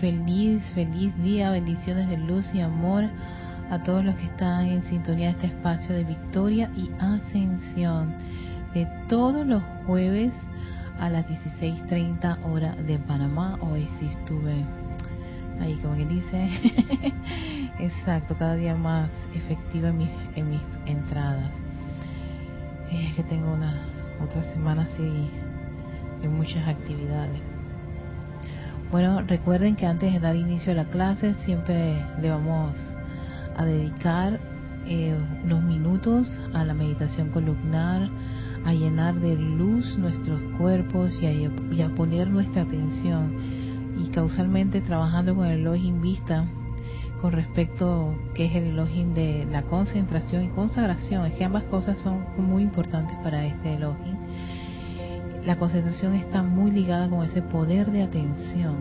feliz, 0.00 0.62
feliz 0.74 1.16
día, 1.22 1.50
bendiciones 1.50 2.08
de 2.08 2.16
luz 2.16 2.46
y 2.54 2.60
amor 2.60 3.04
a 3.70 3.82
todos 3.82 4.04
los 4.04 4.14
que 4.16 4.26
están 4.26 4.66
en 4.66 4.82
sintonía 4.84 5.28
de 5.28 5.32
este 5.32 5.46
espacio 5.46 5.94
de 5.94 6.04
victoria 6.04 6.70
y 6.76 6.90
ascensión 6.98 8.14
de 8.74 8.86
todos 9.08 9.46
los 9.46 9.62
jueves 9.86 10.32
a 11.00 11.08
las 11.08 11.26
16.30 11.26 12.44
hora 12.44 12.74
de 12.76 12.98
Panamá. 12.98 13.58
Hoy 13.60 13.88
sí 13.98 14.06
estuve 14.06 14.64
ahí 15.60 15.74
como 15.76 15.96
que 15.96 16.06
dice, 16.06 16.48
exacto, 17.78 18.36
cada 18.36 18.54
día 18.56 18.74
más 18.76 19.10
efectiva 19.34 19.88
en 19.88 19.98
mis, 19.98 20.10
en 20.36 20.50
mis 20.50 20.62
entradas. 20.84 21.50
Es 22.90 23.14
que 23.14 23.22
tengo 23.24 23.52
una 23.52 23.82
otra 24.22 24.42
semana 24.52 24.82
así 24.82 25.30
en 26.22 26.36
muchas 26.36 26.66
actividades. 26.68 27.55
Bueno, 28.90 29.20
recuerden 29.22 29.74
que 29.74 29.84
antes 29.84 30.12
de 30.12 30.20
dar 30.20 30.36
inicio 30.36 30.72
a 30.72 30.76
la 30.76 30.84
clase 30.84 31.34
siempre 31.44 32.04
le 32.20 32.30
vamos 32.30 32.76
a 33.56 33.64
dedicar 33.64 34.38
eh, 34.86 35.16
unos 35.44 35.64
minutos 35.64 36.28
a 36.54 36.64
la 36.64 36.72
meditación 36.72 37.30
columnar, 37.30 38.08
a 38.64 38.72
llenar 38.72 39.16
de 39.16 39.34
luz 39.34 39.98
nuestros 39.98 40.40
cuerpos 40.56 41.12
y 41.20 41.82
a, 41.82 41.88
poner 41.96 42.28
nuestra 42.28 42.62
atención. 42.62 43.34
Y 43.98 44.08
causalmente 44.10 44.80
trabajando 44.80 45.34
con 45.34 45.46
el 45.46 45.60
Elohim 45.60 46.00
Vista 46.00 46.44
con 47.20 47.32
respecto 47.32 48.14
que 48.34 48.44
es 48.44 48.54
el 48.54 48.64
Elohim 48.64 49.14
de 49.14 49.48
la 49.50 49.62
concentración 49.62 50.44
y 50.44 50.48
consagración. 50.50 51.26
Es 51.26 51.34
que 51.34 51.44
ambas 51.44 51.64
cosas 51.64 51.98
son 51.98 52.24
muy 52.38 52.62
importantes 52.62 53.16
para 53.24 53.44
este 53.46 53.74
Elohim 53.74 54.15
la 55.46 55.56
concentración 55.56 56.14
está 56.14 56.42
muy 56.42 56.72
ligada 56.72 57.08
con 57.08 57.24
ese 57.24 57.40
poder 57.40 57.92
de 57.92 58.02
atención, 58.02 58.74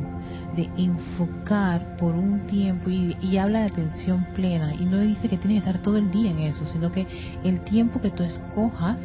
de 0.55 0.67
enfocar 0.77 1.95
por 1.97 2.15
un 2.15 2.47
tiempo 2.47 2.89
y, 2.89 3.37
habla 3.37 3.59
de 3.59 3.65
atención 3.67 4.25
plena 4.33 4.73
y 4.73 4.85
no 4.85 4.99
dice 4.99 5.29
que 5.29 5.37
tienes 5.37 5.61
que 5.61 5.69
estar 5.69 5.83
todo 5.83 5.97
el 5.97 6.09
día 6.09 6.31
en 6.31 6.39
eso, 6.39 6.65
sino 6.73 6.91
que 6.91 7.05
el 7.43 7.61
tiempo 7.61 8.01
que 8.01 8.09
tú 8.09 8.23
escojas 8.23 8.99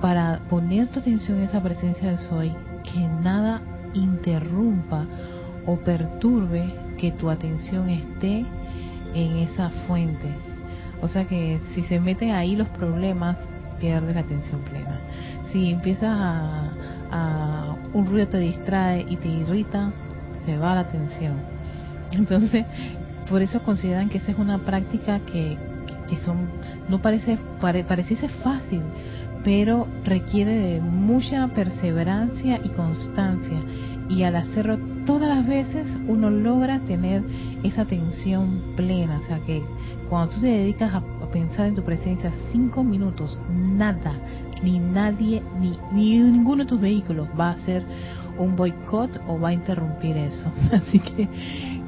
para 0.00 0.38
poner 0.48 0.88
tu 0.88 1.00
atención 1.00 1.38
en 1.38 1.44
esa 1.44 1.60
presencia 1.60 2.12
de 2.12 2.18
soy, 2.18 2.52
que 2.84 3.00
nada 3.00 3.60
interrumpa 3.94 5.06
o 5.66 5.76
perturbe 5.78 6.72
que 6.96 7.10
tu 7.10 7.28
atención 7.28 7.88
esté 7.88 8.46
en 9.14 9.36
esa 9.38 9.70
fuente. 9.88 10.28
O 11.02 11.08
sea 11.08 11.24
que 11.24 11.60
si 11.74 11.82
se 11.84 11.98
meten 11.98 12.30
ahí 12.30 12.54
los 12.54 12.68
problemas, 12.68 13.36
pierdes 13.80 14.14
la 14.14 14.20
atención 14.20 14.60
plena 14.60 14.99
si 15.52 15.70
empiezas 15.70 16.10
a, 16.12 17.76
un 17.92 18.06
ruido 18.06 18.28
te 18.28 18.38
distrae 18.38 19.04
y 19.08 19.16
te 19.16 19.28
irrita, 19.28 19.90
se 20.46 20.56
va 20.56 20.74
la 20.76 20.82
atención. 20.82 21.34
Entonces, 22.12 22.64
por 23.28 23.42
eso 23.42 23.60
consideran 23.62 24.08
que 24.08 24.18
esa 24.18 24.30
es 24.30 24.38
una 24.38 24.58
práctica 24.58 25.20
que, 25.20 25.58
que 26.08 26.16
son 26.18 26.48
no 26.88 27.02
parece 27.02 27.38
pare, 27.60 27.84
pareciese 27.84 28.28
fácil, 28.28 28.82
pero 29.44 29.86
requiere 30.04 30.54
de 30.54 30.80
mucha 30.80 31.48
perseverancia 31.48 32.60
y 32.62 32.68
constancia. 32.70 33.58
Y 34.08 34.24
al 34.24 34.36
hacerlo 34.36 34.78
todas 35.06 35.28
las 35.28 35.46
veces 35.46 35.86
uno 36.08 36.30
logra 36.30 36.80
tener 36.80 37.22
esa 37.62 37.82
atención 37.82 38.60
plena. 38.76 39.20
O 39.22 39.26
sea 39.26 39.38
que 39.40 39.62
cuando 40.08 40.34
tú 40.34 40.40
te 40.40 40.48
dedicas 40.48 40.92
a, 40.92 40.98
a 40.98 41.30
pensar 41.30 41.66
en 41.66 41.76
tu 41.76 41.82
presencia 41.82 42.32
cinco 42.50 42.82
minutos, 42.82 43.40
nada, 43.48 44.14
ni 44.62 44.78
nadie, 44.78 45.42
ni, 45.60 45.78
ni 45.92 46.18
ninguno 46.18 46.64
de 46.64 46.68
tus 46.68 46.80
vehículos 46.80 47.28
va 47.38 47.48
a 47.48 47.52
hacer 47.52 47.84
un 48.38 48.56
boicot 48.56 49.10
o 49.28 49.38
va 49.38 49.50
a 49.50 49.52
interrumpir 49.52 50.16
eso. 50.16 50.50
Así 50.72 50.98
que 50.98 51.28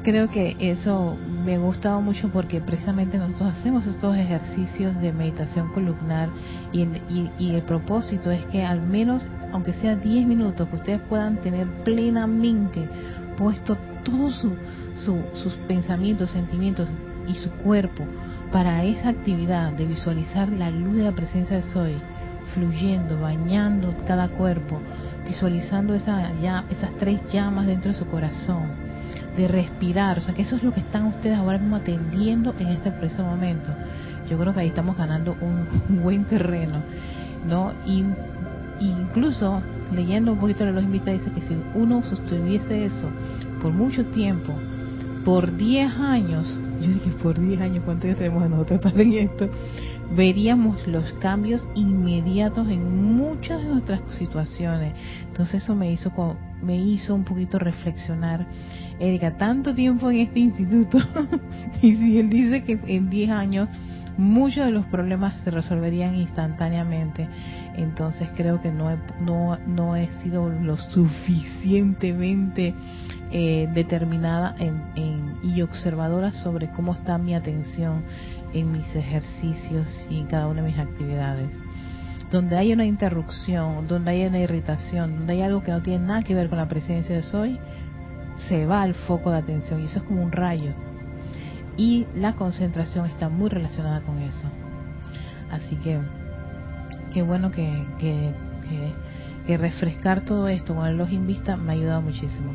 creo 0.02 0.28
que 0.28 0.56
eso 0.58 1.16
me 1.44 1.54
ha 1.54 1.58
gustado 1.58 2.00
mucho 2.00 2.28
porque 2.28 2.60
precisamente 2.60 3.18
nosotros 3.18 3.56
hacemos 3.58 3.86
estos 3.86 4.16
ejercicios 4.16 5.00
de 5.00 5.12
meditación 5.12 5.72
columnar 5.72 6.28
y 6.72 6.82
el, 7.54 7.62
propósito 7.62 8.30
es 8.30 8.44
que 8.46 8.64
al 8.64 8.82
menos, 8.82 9.26
aunque 9.52 9.72
sea 9.74 9.96
10 9.96 10.26
minutos, 10.26 10.68
que 10.68 10.76
ustedes 10.76 11.00
puedan 11.08 11.36
tener 11.38 11.66
plenamente 11.84 12.88
puesto 13.36 13.76
todos 14.04 14.36
su, 14.36 15.18
sus 15.34 15.54
pensamientos, 15.68 16.30
sentimientos 16.30 16.88
y 17.26 17.34
su 17.34 17.50
cuerpo 17.50 18.04
para 18.52 18.84
esa 18.84 19.08
actividad 19.08 19.72
de 19.72 19.86
visualizar 19.86 20.48
la 20.50 20.70
luz 20.70 20.96
de 20.96 21.04
la 21.04 21.12
presencia 21.12 21.56
de 21.56 21.62
Soy 21.62 21.94
fluyendo, 22.54 23.20
bañando 23.20 23.94
cada 24.06 24.28
cuerpo, 24.28 24.78
visualizando 25.26 25.94
esa, 25.94 26.32
ya, 26.40 26.64
esas 26.70 26.90
tres 26.98 27.20
llamas 27.32 27.66
dentro 27.66 27.92
de 27.92 27.98
su 27.98 28.06
corazón, 28.06 28.64
de 29.36 29.48
respirar, 29.48 30.18
o 30.18 30.20
sea 30.20 30.34
que 30.34 30.42
eso 30.42 30.56
es 30.56 30.62
lo 30.62 30.72
que 30.72 30.80
están 30.80 31.06
ustedes 31.06 31.38
ahora 31.38 31.58
mismo 31.58 31.76
atendiendo 31.76 32.54
en 32.58 32.68
este 32.68 32.90
preciso 32.90 33.24
momento. 33.24 33.70
Yo 34.28 34.38
creo 34.38 34.52
que 34.52 34.60
ahí 34.60 34.68
estamos 34.68 34.96
ganando 34.96 35.36
un, 35.40 36.02
buen 36.02 36.24
terreno, 36.24 36.82
¿no? 37.46 37.72
Y, 37.86 38.04
incluso 38.80 39.62
leyendo 39.92 40.32
un 40.32 40.38
poquito 40.38 40.64
de 40.64 40.72
los 40.72 40.82
invitados 40.82 41.20
dice 41.20 41.32
que 41.32 41.46
si 41.46 41.56
uno 41.74 42.02
sostuviese 42.02 42.86
eso 42.86 43.08
por 43.60 43.72
mucho 43.72 44.04
tiempo, 44.06 44.54
por 45.24 45.56
10 45.56 45.98
años, 45.98 46.58
yo 46.80 46.88
dije 46.88 47.10
por 47.22 47.38
10 47.38 47.60
años, 47.60 47.84
¿cuánto 47.84 48.08
ya 48.08 48.16
tenemos 48.16 48.48
nosotros 48.50 48.80
estar 48.84 49.00
en 49.00 49.12
esto? 49.12 49.48
Veríamos 50.14 50.86
los 50.86 51.12
cambios 51.14 51.66
inmediatos 51.74 52.68
en 52.68 53.14
muchas 53.16 53.62
de 53.62 53.68
nuestras 53.68 54.00
situaciones. 54.18 54.94
Entonces 55.28 55.62
eso 55.62 55.74
me 55.74 55.92
hizo 55.92 56.12
me 56.62 56.76
hizo 56.76 57.14
un 57.14 57.24
poquito 57.24 57.58
reflexionar, 57.58 58.46
Erika, 59.00 59.36
tanto 59.36 59.74
tiempo 59.74 60.10
en 60.10 60.18
este 60.18 60.38
instituto 60.38 60.98
y 61.82 61.96
si 61.96 62.18
él 62.18 62.30
dice 62.30 62.62
que 62.62 62.78
en 62.86 63.10
10 63.10 63.30
años 63.30 63.68
muchos 64.16 64.66
de 64.66 64.70
los 64.70 64.86
problemas 64.86 65.40
se 65.40 65.50
resolverían 65.50 66.14
instantáneamente, 66.14 67.26
entonces 67.74 68.28
creo 68.36 68.60
que 68.60 68.70
no 68.70 68.92
he, 68.92 68.98
no, 69.20 69.58
no 69.66 69.96
he 69.96 70.08
sido 70.22 70.48
lo 70.48 70.76
suficientemente 70.76 72.74
eh, 73.32 73.68
determinada 73.74 74.54
en, 74.58 75.36
y 75.42 75.62
observadora 75.62 76.32
sobre 76.32 76.70
cómo 76.70 76.92
está 76.92 77.16
mi 77.18 77.34
atención 77.34 78.04
en 78.52 78.72
mis 78.72 78.94
ejercicios 78.94 80.06
y 80.10 80.18
en 80.18 80.26
cada 80.26 80.46
una 80.46 80.62
de 80.62 80.68
mis 80.68 80.78
actividades. 80.78 81.50
Donde 82.30 82.56
hay 82.56 82.72
una 82.72 82.84
interrupción, 82.84 83.86
donde 83.88 84.12
hay 84.12 84.26
una 84.26 84.38
irritación, 84.38 85.18
donde 85.18 85.34
hay 85.34 85.42
algo 85.42 85.62
que 85.62 85.70
no 85.70 85.82
tiene 85.82 86.06
nada 86.06 86.22
que 86.22 86.34
ver 86.34 86.48
con 86.48 86.58
la 86.58 86.68
presencia 86.68 87.14
de 87.14 87.22
soy, 87.22 87.58
se 88.48 88.66
va 88.66 88.82
al 88.82 88.94
foco 88.94 89.30
de 89.30 89.38
atención 89.38 89.80
y 89.80 89.84
eso 89.84 89.98
es 89.98 90.04
como 90.04 90.22
un 90.22 90.32
rayo. 90.32 90.72
Y 91.76 92.06
la 92.14 92.34
concentración 92.34 93.06
está 93.06 93.28
muy 93.28 93.48
relacionada 93.48 94.00
con 94.02 94.18
eso. 94.18 94.48
Así 95.50 95.76
que, 95.76 95.98
qué 97.12 97.22
bueno 97.22 97.50
que, 97.50 97.84
que, 97.98 98.32
que, 99.46 99.58
refrescar 99.58 100.24
todo 100.24 100.48
esto 100.48 100.74
con 100.74 100.86
el 100.86 101.00
en 101.00 101.26
vista 101.26 101.56
me 101.56 101.72
ha 101.72 101.74
ayudado 101.74 102.00
muchísimo. 102.00 102.52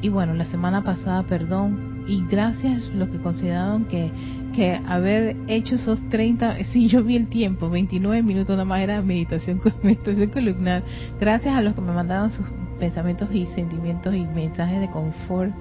Y 0.00 0.08
bueno, 0.10 0.34
la 0.34 0.44
semana 0.44 0.82
pasada, 0.82 1.24
perdón, 1.24 2.04
y 2.06 2.24
gracias 2.26 2.88
los 2.94 3.08
que 3.08 3.18
consideraron 3.18 3.86
que 3.86 4.12
que 4.56 4.80
haber 4.86 5.36
hecho 5.48 5.76
esos 5.76 6.00
30, 6.08 6.64
sí, 6.72 6.88
yo 6.88 7.04
vi 7.04 7.16
el 7.16 7.28
tiempo, 7.28 7.68
29 7.68 8.22
minutos 8.22 8.56
nada 8.56 8.64
más 8.64 8.80
era 8.80 9.02
meditación, 9.02 9.60
meditación 9.82 10.30
columnar. 10.30 10.82
Gracias 11.20 11.54
a 11.54 11.60
los 11.60 11.74
que 11.74 11.82
me 11.82 11.92
mandaron 11.92 12.30
sus 12.30 12.46
pensamientos 12.80 13.28
y 13.32 13.46
sentimientos 13.46 14.14
y 14.14 14.24
mensajes 14.24 14.80
de 14.80 14.88
confort, 14.88 15.52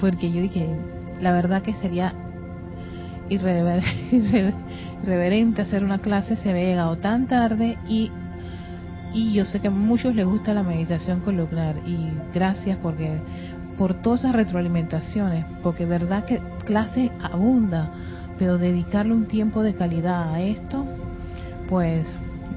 porque 0.00 0.30
yo 0.30 0.40
dije, 0.40 0.68
la 1.20 1.32
verdad 1.32 1.62
que 1.62 1.74
sería 1.74 2.14
irreverente 3.28 5.62
hacer 5.62 5.82
una 5.82 5.98
clase, 5.98 6.36
se 6.36 6.50
había 6.50 6.64
llegado 6.64 6.96
tan 6.96 7.26
tarde 7.26 7.76
y 7.88 8.10
y 9.12 9.32
yo 9.32 9.46
sé 9.46 9.60
que 9.60 9.68
a 9.68 9.70
muchos 9.70 10.14
les 10.14 10.26
gusta 10.26 10.52
la 10.52 10.62
meditación 10.62 11.20
columnar 11.20 11.76
y 11.86 12.10
gracias 12.34 12.76
porque 12.82 13.16
por 13.78 13.94
todas 13.94 14.20
esas 14.20 14.34
retroalimentaciones, 14.34 15.46
porque 15.62 15.86
verdad 15.86 16.26
que 16.26 16.42
clase 16.66 17.10
abunda 17.22 17.90
pero 18.38 18.58
dedicarle 18.58 19.12
un 19.12 19.26
tiempo 19.26 19.62
de 19.62 19.74
calidad 19.74 20.34
a 20.34 20.40
esto, 20.40 20.84
pues 21.68 22.06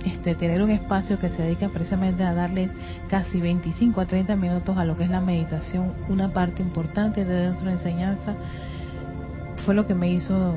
este, 0.06 0.36
tener 0.36 0.62
un 0.62 0.72
espacio 0.72 1.20
que 1.20 1.30
se 1.30 1.42
dedica 1.44 1.70
precisamente 1.70 2.24
a 2.24 2.34
darle 2.34 2.70
casi 3.10 3.42
25 3.42 4.00
a 4.02 4.06
30 4.06 4.36
minutos 4.36 4.78
a 4.78 4.86
lo 4.86 4.96
que 4.96 5.04
es 5.04 5.10
la 5.10 5.22
meditación, 5.22 5.94
una 6.08 6.30
parte 6.30 6.62
importante 6.62 7.26
de 7.26 7.50
nuestra 7.50 7.72
enseñanza, 7.72 8.36
fue 9.66 9.76
lo 9.76 9.86
que 9.86 9.96
me 9.96 10.12
hizo 10.12 10.54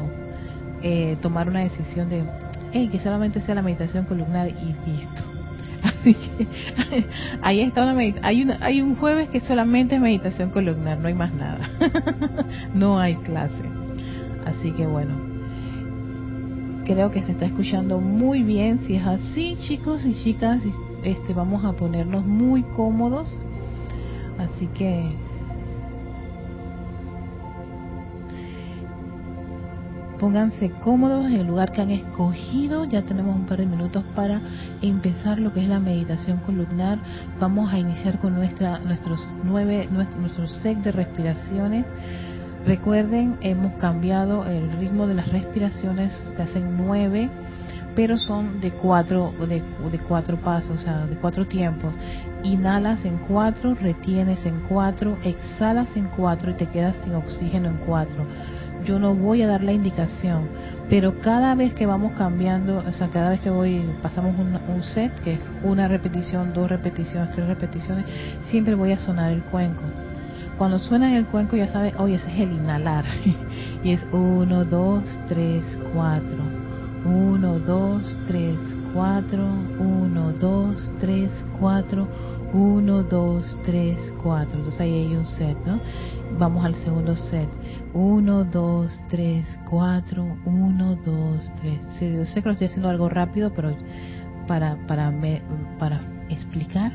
eh, 0.82 1.16
tomar 1.20 1.48
una 1.48 1.60
decisión 1.60 2.08
de 2.08 2.24
que 2.72 2.98
solamente 3.00 3.40
sea 3.40 3.54
la 3.54 3.62
meditación 3.62 4.04
columnar 4.04 4.48
y 4.48 4.74
listo. 4.90 5.22
Así 5.82 6.14
que 6.14 6.46
ahí 7.42 7.60
está 7.60 7.82
una 7.82 7.98
hay 8.22 8.48
hay 8.60 8.80
un 8.80 8.96
jueves 8.96 9.28
que 9.28 9.40
solamente 9.40 9.96
es 9.96 10.00
meditación 10.00 10.50
columnar, 10.50 10.98
no 10.98 11.08
hay 11.08 11.14
más 11.14 11.32
nada. 11.34 11.68
no 12.74 12.98
hay 12.98 13.16
clase. 13.16 13.81
Así 14.46 14.72
que 14.72 14.86
bueno, 14.86 15.14
creo 16.84 17.10
que 17.10 17.22
se 17.22 17.32
está 17.32 17.46
escuchando 17.46 18.00
muy 18.00 18.42
bien. 18.42 18.80
Si 18.86 18.96
es 18.96 19.06
así, 19.06 19.56
chicos 19.60 20.04
y 20.04 20.14
chicas, 20.14 20.62
este, 21.04 21.34
vamos 21.34 21.64
a 21.64 21.72
ponernos 21.72 22.24
muy 22.24 22.62
cómodos. 22.62 23.40
Así 24.38 24.66
que 24.68 25.10
pónganse 30.18 30.70
cómodos 30.70 31.26
en 31.26 31.32
el 31.32 31.46
lugar 31.46 31.72
que 31.72 31.80
han 31.80 31.90
escogido. 31.90 32.84
Ya 32.84 33.02
tenemos 33.02 33.36
un 33.36 33.46
par 33.46 33.58
de 33.58 33.66
minutos 33.66 34.04
para 34.14 34.40
empezar 34.80 35.38
lo 35.38 35.52
que 35.52 35.62
es 35.62 35.68
la 35.68 35.80
meditación 35.80 36.38
columnar. 36.38 36.98
Vamos 37.40 37.72
a 37.72 37.78
iniciar 37.78 38.18
con 38.18 38.34
nuestra, 38.34 38.78
nuestros 38.78 39.20
nueve, 39.44 39.88
nuestro, 39.90 40.20
nuestro 40.20 40.46
set 40.46 40.78
de 40.78 40.92
respiraciones 40.92 41.84
Recuerden, 42.66 43.36
hemos 43.40 43.72
cambiado 43.74 44.46
el 44.46 44.70
ritmo 44.78 45.06
de 45.06 45.14
las 45.14 45.30
respiraciones, 45.32 46.12
se 46.36 46.42
hacen 46.42 46.76
nueve, 46.76 47.28
pero 47.94 48.18
son 48.18 48.60
de 48.60 48.70
cuatro, 48.70 49.32
de, 49.40 49.62
de 49.90 49.98
cuatro 49.98 50.36
pasos, 50.38 50.78
o 50.78 50.82
sea, 50.82 51.06
de 51.06 51.16
cuatro 51.16 51.46
tiempos. 51.46 51.94
Inhalas 52.42 53.04
en 53.04 53.18
cuatro, 53.18 53.74
retienes 53.74 54.46
en 54.46 54.60
cuatro, 54.68 55.18
exhalas 55.24 55.94
en 55.96 56.06
cuatro 56.08 56.52
y 56.52 56.54
te 56.54 56.66
quedas 56.66 56.96
sin 57.04 57.14
oxígeno 57.14 57.68
en 57.68 57.76
cuatro 57.78 58.26
yo 58.84 58.98
no 58.98 59.14
voy 59.14 59.42
a 59.42 59.46
dar 59.46 59.62
la 59.62 59.72
indicación, 59.72 60.48
pero 60.88 61.20
cada 61.20 61.54
vez 61.54 61.74
que 61.74 61.86
vamos 61.86 62.12
cambiando, 62.12 62.78
o 62.78 62.92
sea, 62.92 63.08
cada 63.08 63.30
vez 63.30 63.40
que 63.40 63.50
voy, 63.50 63.84
pasamos 64.02 64.34
un, 64.38 64.82
set, 64.82 65.12
que 65.22 65.34
es 65.34 65.40
una 65.62 65.88
repetición, 65.88 66.52
dos 66.52 66.68
repeticiones, 66.68 67.34
tres 67.34 67.46
repeticiones, 67.46 68.06
siempre 68.44 68.74
voy 68.74 68.92
a 68.92 68.98
sonar 68.98 69.30
el 69.32 69.42
cuenco. 69.42 69.82
Cuando 70.62 70.78
suena 70.78 71.16
el 71.16 71.26
cuenco 71.26 71.56
ya 71.56 71.66
sabe, 71.66 71.92
oye, 71.98 72.14
ese 72.14 72.32
es 72.32 72.38
el 72.38 72.52
inhalar. 72.52 73.04
y 73.82 73.90
es 73.90 74.06
uno, 74.12 74.64
dos, 74.64 75.02
tres, 75.26 75.64
cuatro. 75.92 76.38
Uno, 77.04 77.58
dos, 77.58 78.16
tres, 78.28 78.60
cuatro. 78.94 79.44
Uno, 79.80 80.30
dos, 80.34 80.92
tres, 81.00 81.32
cuatro. 81.58 82.06
Uno, 82.52 83.02
dos, 83.02 83.58
tres, 83.64 83.98
cuatro. 84.22 84.56
Entonces 84.56 84.80
ahí 84.80 84.92
hay 84.92 85.16
un 85.16 85.26
set, 85.26 85.58
¿no? 85.66 85.80
Vamos 86.38 86.64
al 86.64 86.76
segundo 86.76 87.16
set. 87.16 87.48
1, 87.92 88.44
2, 88.44 89.02
3, 89.08 89.60
4, 89.68 90.36
1, 90.44 90.98
2, 91.04 91.52
3. 91.60 91.80
Sí, 91.98 92.12
yo 92.12 92.24
sé 92.24 92.40
que 92.40 92.48
lo 92.48 92.52
estoy 92.52 92.68
haciendo 92.68 92.88
algo 92.88 93.08
rápido, 93.08 93.52
pero 93.52 93.76
para, 94.46 94.76
para, 94.86 95.10
me, 95.10 95.42
para 95.80 96.00
explicar, 96.28 96.92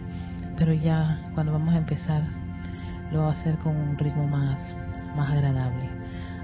pero 0.58 0.72
ya 0.72 1.19
cuando 1.36 1.52
vamos 1.52 1.75
a 1.75 1.80
empezar 1.80 2.37
lo 3.12 3.21
voy 3.21 3.30
a 3.30 3.33
hacer 3.33 3.57
con 3.59 3.75
un 3.75 3.98
ritmo 3.98 4.27
más, 4.27 4.62
más 5.15 5.31
agradable. 5.31 5.89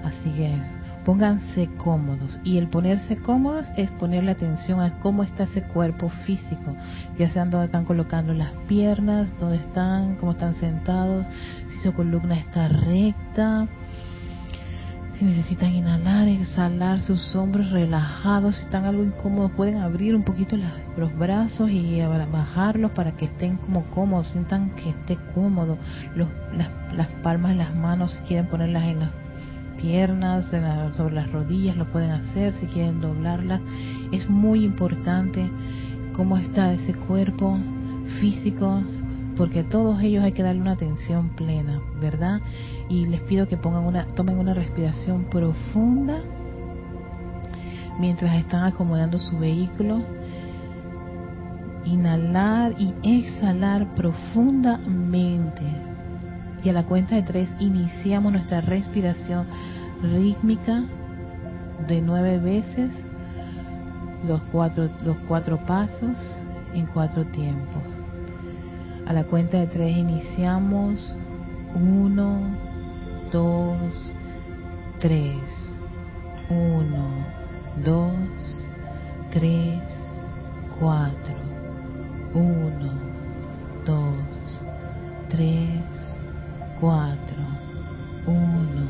Así 0.03 0.29
que 0.31 0.57
pónganse 1.05 1.69
cómodos. 1.77 2.39
Y 2.43 2.57
el 2.57 2.67
ponerse 2.67 3.17
cómodos 3.17 3.67
es 3.77 3.91
ponerle 3.91 4.31
atención 4.31 4.79
a 4.79 4.99
cómo 4.99 5.23
está 5.23 5.43
ese 5.43 5.63
cuerpo 5.63 6.09
físico, 6.09 6.75
ya 7.17 7.29
sea 7.31 7.45
dónde 7.45 7.65
están 7.65 7.85
colocando 7.85 8.33
las 8.33 8.51
piernas, 8.67 9.33
dónde 9.39 9.57
están, 9.57 10.15
cómo 10.15 10.33
están 10.33 10.55
sentados, 10.55 11.25
si 11.69 11.79
su 11.79 11.93
columna 11.93 12.35
está 12.35 12.67
recta 12.67 13.67
si 15.23 15.29
necesitan 15.29 15.71
inhalar, 15.73 16.27
exhalar 16.27 16.99
sus 16.99 17.33
hombros 17.35 17.71
relajados, 17.71 18.57
si 18.57 18.63
están 18.63 18.83
algo 18.83 19.03
incómodos, 19.03 19.51
pueden 19.51 19.77
abrir 19.77 20.15
un 20.15 20.23
poquito 20.23 20.57
los 20.97 21.17
brazos 21.17 21.69
y 21.69 22.01
bajarlos 22.01 22.91
para 22.91 23.13
que 23.15 23.25
estén 23.25 23.55
como 23.57 23.85
cómodos, 23.91 24.27
sientan 24.27 24.71
que 24.71 24.89
esté 24.89 25.17
cómodo. 25.33 25.77
las, 26.15 27.07
palmas 27.23 27.51
de 27.51 27.57
las 27.57 27.73
manos, 27.73 28.13
si 28.13 28.19
quieren 28.27 28.47
ponerlas 28.47 28.83
en 28.83 28.99
las 28.99 29.11
piernas, 29.81 30.45
sobre 30.97 31.15
las 31.15 31.31
rodillas, 31.31 31.77
lo 31.77 31.89
pueden 31.89 32.11
hacer, 32.11 32.53
si 32.53 32.65
quieren 32.65 32.99
doblarlas. 32.99 33.61
Es 34.11 34.29
muy 34.29 34.65
importante 34.65 35.49
cómo 36.13 36.37
está 36.37 36.73
ese 36.73 36.93
cuerpo 36.93 37.57
físico, 38.19 38.83
porque 39.37 39.61
a 39.61 39.69
todos 39.69 40.01
ellos 40.01 40.23
hay 40.23 40.31
que 40.33 40.43
darle 40.43 40.61
una 40.61 40.73
atención 40.73 41.29
plena, 41.29 41.81
¿verdad? 41.99 42.41
Y 42.89 43.05
les 43.07 43.21
pido 43.21 43.47
que 43.47 43.57
pongan 43.57 43.83
una, 43.83 44.05
tomen 44.15 44.37
una 44.37 44.53
respiración 44.53 45.25
profunda 45.25 46.19
mientras 47.99 48.35
están 48.35 48.63
acomodando 48.63 49.19
su 49.19 49.37
vehículo. 49.37 50.01
Inhalar 51.85 52.75
y 52.77 52.93
exhalar 53.03 53.93
profundamente. 53.95 55.63
Y 56.63 56.69
a 56.69 56.73
la 56.73 56.83
cuenta 56.83 57.15
de 57.15 57.23
tres 57.23 57.49
iniciamos 57.59 58.31
nuestra 58.31 58.61
respiración 58.61 59.47
rítmica 60.01 60.83
de 61.87 62.01
nueve 62.01 62.39
veces 62.39 62.93
los 64.27 64.41
cuatro, 64.51 64.89
los 65.03 65.17
cuatro 65.27 65.57
pasos 65.65 66.17
en 66.73 66.85
cuatro 66.85 67.25
tiempos. 67.25 67.92
A 69.05 69.11
la 69.11 69.25
cuenta 69.25 69.57
de 69.59 69.67
tres 69.67 69.97
iniciamos. 69.97 71.13
Uno, 71.75 72.39
dos, 73.31 73.77
tres. 74.99 75.43
Uno, 76.49 77.25
dos, 77.83 78.65
tres, 79.31 79.81
cuatro. 80.79 81.35
Uno, 82.33 82.93
dos, 83.85 84.65
tres, 85.29 86.17
cuatro. 86.79 87.43
Uno, 88.25 88.87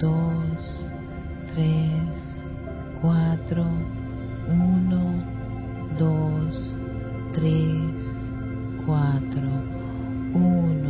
dos, 0.00 0.90
tres, 1.54 2.42
cuatro. 3.02 3.64
Uno, 4.48 5.22
dos, 5.98 6.74
tres, 7.34 8.27
4, 8.88 9.20
1. 10.32 10.87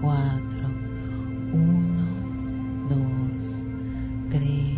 Cuatro, 0.00 0.68
uno, 1.52 2.06
dos, 2.88 3.62
tres, 4.30 4.75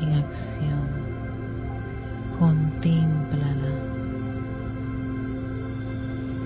en 0.00 0.12
acción. 0.14 0.88
Contémplala. 2.38 3.72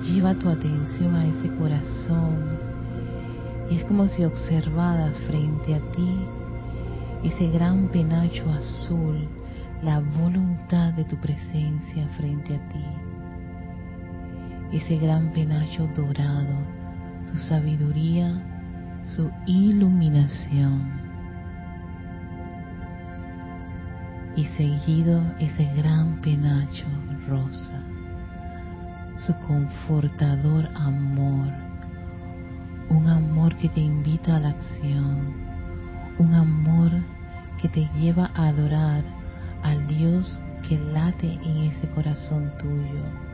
Lleva 0.05 0.35
tu 0.35 0.49
atención 0.49 1.15
a 1.15 1.27
ese 1.27 1.49
corazón 1.57 2.59
y 3.71 3.77
es 3.77 3.85
como 3.85 4.09
si 4.09 4.25
observadas 4.25 5.15
frente 5.29 5.75
a 5.75 5.81
ti 5.93 6.19
ese 7.23 7.49
gran 7.49 7.89
penacho 7.89 8.51
azul, 8.51 9.29
la 9.83 10.01
voluntad 10.01 10.95
de 10.95 11.05
tu 11.05 11.17
presencia 11.17 12.09
frente 12.17 12.57
a 12.57 12.69
ti. 12.71 12.85
Ese 14.73 14.97
gran 14.97 15.33
penacho 15.33 15.87
dorado, 15.95 16.57
su 17.31 17.37
sabiduría, 17.37 18.43
su 19.05 19.31
iluminación. 19.47 21.00
Y 24.41 24.45
seguido 24.57 25.23
ese 25.39 25.65
gran 25.77 26.21
penacho 26.23 26.87
rosa, 27.29 27.79
su 29.19 29.35
confortador 29.47 30.67
amor 30.75 31.71
un 32.91 33.09
amor 33.09 33.57
que 33.57 33.69
te 33.69 33.81
invita 33.81 34.37
a 34.37 34.41
la 34.41 34.49
acción, 34.49 35.33
un 36.19 36.35
amor 36.35 36.91
que 37.63 37.69
te 37.69 37.89
lleva 37.97 38.31
a 38.35 38.49
adorar 38.49 39.05
al 39.63 39.87
Dios 39.87 40.41
que 40.69 40.77
late 40.77 41.33
en 41.45 41.71
ese 41.71 41.89
corazón 41.91 42.53
tuyo. 42.59 43.30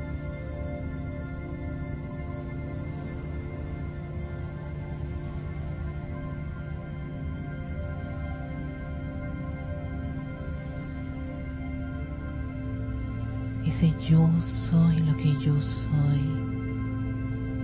Ese 13.77 13.93
yo 14.09 14.27
soy 14.71 14.97
lo 15.01 15.15
que 15.19 15.37
yo 15.39 15.61
soy 15.61 16.47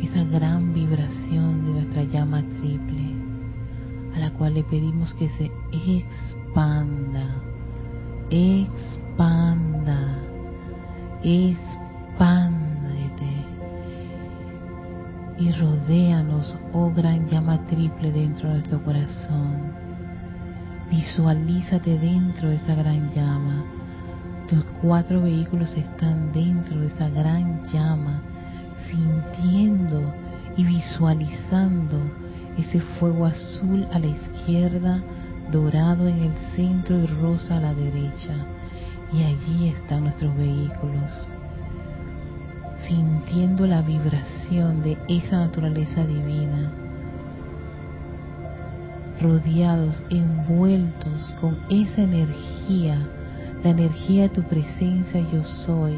esa 0.02 0.24
gran 0.24 0.74
vibración 0.74 1.64
de 1.64 1.72
nuestra 1.72 2.02
llama 2.04 2.42
triple, 2.42 3.14
a 4.14 4.18
la 4.18 4.30
cual 4.32 4.52
le 4.52 4.62
pedimos 4.64 5.14
que 5.14 5.28
se 5.30 5.50
expanda, 5.72 7.40
expanda, 8.28 10.18
expándete 11.22 11.72
y 15.38 15.50
rodéanos, 15.52 16.58
oh 16.74 16.90
gran 16.90 17.26
llama 17.26 17.64
triple 17.68 18.12
dentro 18.12 18.50
de 18.50 18.56
nuestro 18.56 18.84
corazón. 18.84 19.72
Visualízate 20.90 21.98
dentro 21.98 22.50
de 22.50 22.56
esa 22.56 22.74
gran 22.74 23.10
llama. 23.14 23.81
Tus 24.48 24.64
cuatro 24.80 25.22
vehículos 25.22 25.74
están 25.76 26.32
dentro 26.32 26.78
de 26.80 26.88
esa 26.88 27.08
gran 27.08 27.64
llama 27.72 28.20
sintiendo 28.92 30.12
y 30.56 30.64
visualizando 30.64 31.98
ese 32.58 32.80
fuego 32.80 33.26
azul 33.26 33.86
a 33.92 33.98
la 33.98 34.06
izquierda, 34.06 35.00
dorado 35.50 36.06
en 36.06 36.18
el 36.18 36.34
centro 36.54 36.98
y 36.98 37.06
rosa 37.06 37.56
a 37.56 37.60
la 37.60 37.74
derecha. 37.74 38.34
Y 39.12 39.24
allí 39.24 39.68
están 39.68 40.04
nuestros 40.04 40.36
vehículos, 40.36 41.28
sintiendo 42.86 43.66
la 43.66 43.82
vibración 43.82 44.82
de 44.82 44.96
esa 45.08 45.38
naturaleza 45.38 46.04
divina, 46.04 46.72
rodeados, 49.20 50.02
envueltos 50.10 51.34
con 51.40 51.58
esa 51.70 52.02
energía, 52.02 53.06
la 53.62 53.70
energía 53.70 54.22
de 54.24 54.28
tu 54.30 54.42
presencia 54.42 55.20
yo 55.32 55.44
soy 55.44 55.96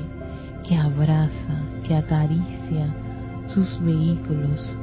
que 0.66 0.76
abraza, 0.76 1.60
que 1.86 1.94
acaricia 1.94 2.94
sus 3.46 3.78
vehículos, 3.82 4.74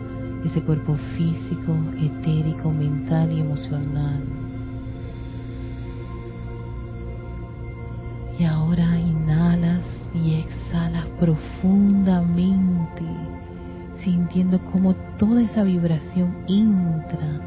ese 0.45 0.61
cuerpo 0.61 0.95
físico, 1.17 1.75
etérico, 1.99 2.71
mental 2.71 3.31
y 3.31 3.41
emocional. 3.41 4.21
Y 8.39 8.43
ahora 8.43 8.97
inhalas 8.99 9.83
y 10.13 10.35
exhalas 10.35 11.05
profundamente, 11.19 13.03
sintiendo 14.03 14.59
como 14.71 14.93
toda 15.17 15.41
esa 15.43 15.63
vibración 15.63 16.35
entra 16.47 17.39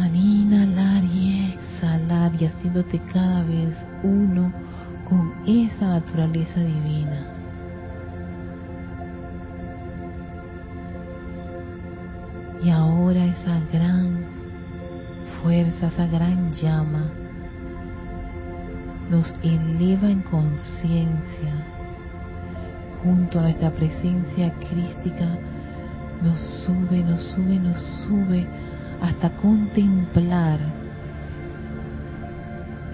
al 0.00 0.16
inhalar 0.16 1.04
y 1.04 1.46
exhalar 1.46 1.63
y 2.38 2.46
haciéndote 2.46 2.98
cada 3.12 3.44
vez 3.44 3.76
uno 4.02 4.50
con 5.08 5.32
esa 5.46 5.88
naturaleza 6.00 6.60
divina. 6.60 7.26
Y 12.62 12.70
ahora 12.70 13.26
esa 13.26 13.60
gran 13.72 14.24
fuerza, 15.42 15.88
esa 15.88 16.06
gran 16.06 16.52
llama 16.52 17.10
nos 19.10 19.32
eleva 19.42 20.10
en 20.10 20.22
conciencia 20.22 21.52
junto 23.02 23.38
a 23.38 23.42
nuestra 23.42 23.70
presencia 23.70 24.50
crística, 24.54 25.36
nos 26.22 26.40
sube, 26.64 27.04
nos 27.04 27.22
sube, 27.22 27.58
nos 27.58 27.82
sube 28.08 28.46
hasta 29.02 29.28
contemplar 29.36 30.58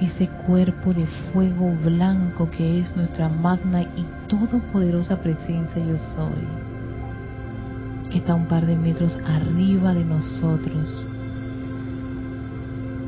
ese 0.01 0.29
cuerpo 0.47 0.95
de 0.95 1.07
fuego 1.33 1.73
blanco 1.85 2.51
que 2.51 2.81
es 2.81 2.97
nuestra 2.97 3.29
magna 3.29 3.83
y 3.83 4.07
todopoderosa 4.29 5.21
presencia 5.21 5.85
yo 5.85 5.99
soy, 6.15 6.49
que 8.11 8.19
está 8.19 8.35
un 8.35 8.47
par 8.47 8.67
de 8.67 8.77
metros 8.77 9.19
arriba 9.27 9.93
de 9.93 10.05
nosotros, 10.05 11.07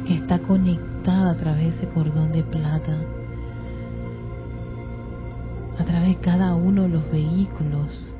que 0.07 0.15
está 0.15 0.39
conectada 0.41 1.31
a 1.31 1.37
través 1.37 1.65
de 1.65 1.87
ese 1.87 1.89
cordón 1.89 2.33
de 2.33 2.43
plata, 2.43 2.97
a 5.79 5.85
través 5.85 6.09
de 6.11 6.17
cada 6.17 6.55
uno 6.55 6.83
de 6.83 6.89
los 6.91 7.11
vehículos, 7.11 8.15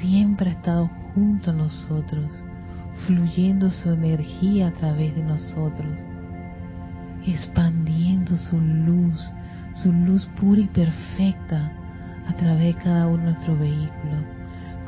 siempre 0.00 0.50
ha 0.50 0.52
estado 0.54 0.90
junto 1.14 1.50
a 1.50 1.54
nosotros, 1.54 2.30
fluyendo 3.06 3.70
su 3.70 3.90
energía 3.90 4.68
a 4.68 4.72
través 4.72 5.14
de 5.14 5.22
nosotros, 5.22 6.00
expandiendo 7.26 8.36
su 8.36 8.60
luz, 8.60 9.32
su 9.74 9.92
luz 9.92 10.24
pura 10.38 10.60
y 10.60 10.68
perfecta 10.68 11.72
a 12.26 12.32
través 12.34 12.76
de 12.76 12.82
cada 12.82 13.06
uno 13.08 13.18
de 13.18 13.32
nuestros 13.32 13.58
vehículos. 13.58 14.24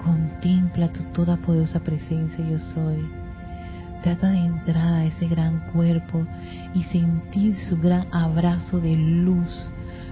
Contempla 0.02 0.92
tu 0.92 1.02
toda 1.12 1.36
poderosa 1.36 1.80
presencia, 1.80 2.44
yo 2.48 2.58
soy. 2.58 3.04
Trata 4.02 4.30
de 4.30 4.38
entrar 4.38 4.94
a 4.94 5.04
ese 5.04 5.26
gran 5.26 5.58
cuerpo 5.72 6.24
y 6.72 6.84
sentir 6.84 7.56
su 7.68 7.76
gran 7.78 8.06
abrazo 8.12 8.80
de 8.80 8.96
luz, 8.96 9.70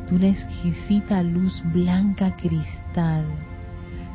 de 0.09 0.17
una 0.17 0.29
exquisita 0.29 1.23
luz 1.23 1.63
blanca 1.73 2.35
cristal. 2.37 3.25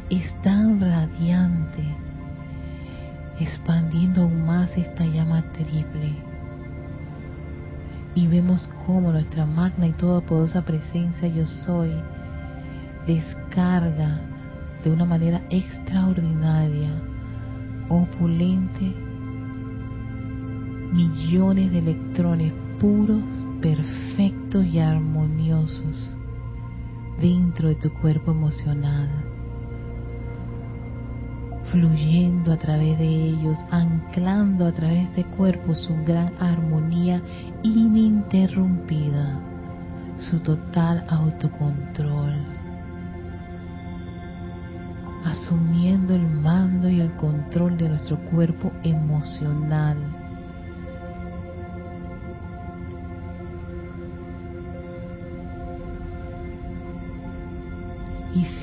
Es 0.09 0.29
tan 0.41 0.81
radiante, 0.81 1.83
expandiendo 3.39 4.23
aún 4.23 4.45
más 4.45 4.77
esta 4.77 5.05
llama 5.05 5.41
triple. 5.53 6.30
Y 8.13 8.27
vemos 8.27 8.69
cómo 8.85 9.11
nuestra 9.11 9.45
magna 9.45 9.87
y 9.87 9.93
toda 9.93 10.21
poderosa 10.21 10.63
presencia 10.63 11.27
yo 11.27 11.45
soy 11.45 11.91
descarga 13.07 14.21
de 14.83 14.91
una 14.91 15.05
manera 15.05 15.41
extraordinaria, 15.49 16.91
opulente, 17.89 18.93
millones 20.91 21.71
de 21.71 21.79
electrones 21.79 22.53
puros, 22.79 23.23
perfectos 23.61 24.65
y 24.65 24.79
armoniosos 24.79 26.17
dentro 27.19 27.69
de 27.69 27.75
tu 27.75 27.91
cuerpo 27.93 28.31
emocional, 28.31 29.20
fluyendo 31.71 32.53
a 32.53 32.57
través 32.57 32.99
de 32.99 33.05
ellos, 33.05 33.57
anclando 33.71 34.67
a 34.67 34.71
través 34.71 35.13
de 35.15 35.23
cuerpo 35.23 35.73
su 35.73 35.95
gran 36.05 36.31
armonía 36.39 37.21
ininterrumpida, 37.63 39.39
su 40.19 40.39
total 40.39 41.05
autocontrol 41.07 42.61
asumiendo 45.25 46.15
el 46.15 46.27
mando 46.27 46.89
y 46.89 46.99
el 46.99 47.11
control 47.13 47.77
de 47.77 47.89
nuestro 47.89 48.17
cuerpo 48.17 48.71
emocional. 48.83 50.20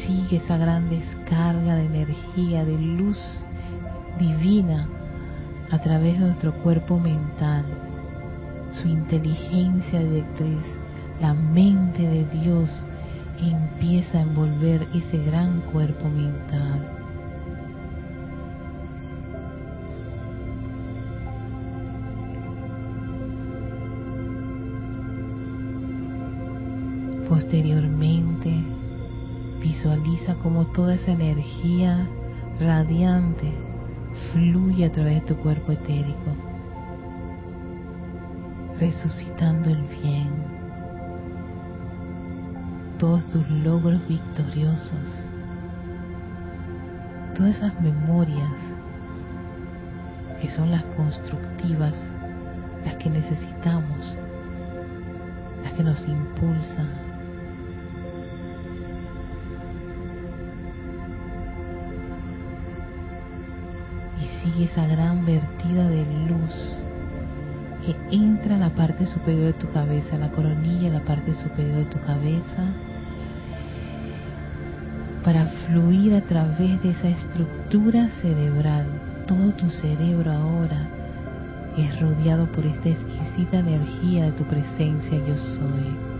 Sigue 0.08 0.38
esa 0.38 0.56
gran 0.56 0.88
descarga 0.88 1.76
de 1.76 1.84
energía, 1.84 2.64
de 2.64 2.78
luz 2.78 3.44
divina 4.18 4.88
a 5.70 5.78
través 5.80 6.18
de 6.18 6.26
nuestro 6.26 6.54
cuerpo 6.62 6.98
mental, 6.98 7.66
su 8.70 8.88
inteligencia 8.88 10.00
directriz, 10.00 10.64
la 11.20 11.34
mente 11.34 12.02
de 12.02 12.24
Dios 12.40 12.70
empieza 13.38 14.16
a 14.18 14.22
envolver 14.22 14.88
ese 14.94 15.18
gran 15.18 15.60
cuerpo 15.72 16.08
mental. 16.08 16.94
Posteriormente, 27.28 28.17
visualiza 29.78 30.34
como 30.42 30.66
toda 30.66 30.96
esa 30.96 31.12
energía 31.12 32.08
radiante 32.58 33.52
fluye 34.32 34.84
a 34.84 34.90
través 34.90 35.22
de 35.22 35.28
tu 35.28 35.36
cuerpo 35.36 35.70
etérico, 35.70 36.32
resucitando 38.80 39.70
el 39.70 39.80
bien 40.02 40.28
todos 42.98 43.24
tus 43.28 43.48
logros 43.48 44.00
victoriosos, 44.08 45.22
todas 47.36 47.58
esas 47.58 47.80
memorias 47.80 48.50
que 50.40 50.48
son 50.56 50.72
las 50.72 50.82
constructivas, 50.96 51.94
las 52.84 52.96
que 52.96 53.10
necesitamos, 53.10 54.18
las 55.62 55.72
que 55.74 55.84
nos 55.84 56.00
impulsan. 56.08 57.07
Y 64.58 64.64
esa 64.64 64.86
gran 64.86 65.24
vertida 65.24 65.88
de 65.88 66.04
luz 66.28 66.82
que 67.86 67.94
entra 68.10 68.54
en 68.54 68.60
la 68.60 68.70
parte 68.70 69.06
superior 69.06 69.46
de 69.46 69.52
tu 69.52 69.70
cabeza, 69.70 70.16
la 70.16 70.30
coronilla, 70.30 70.90
la 70.90 71.04
parte 71.04 71.32
superior 71.32 71.78
de 71.78 71.84
tu 71.84 72.00
cabeza, 72.00 72.64
para 75.22 75.46
fluir 75.46 76.14
a 76.14 76.22
través 76.22 76.82
de 76.82 76.90
esa 76.90 77.08
estructura 77.08 78.08
cerebral. 78.20 78.86
Todo 79.28 79.52
tu 79.52 79.68
cerebro 79.68 80.32
ahora 80.32 80.88
es 81.76 82.00
rodeado 82.00 82.50
por 82.50 82.66
esta 82.66 82.88
exquisita 82.88 83.58
energía 83.58 84.24
de 84.24 84.32
tu 84.32 84.44
presencia 84.44 85.18
yo 85.18 85.36
soy. 85.36 86.17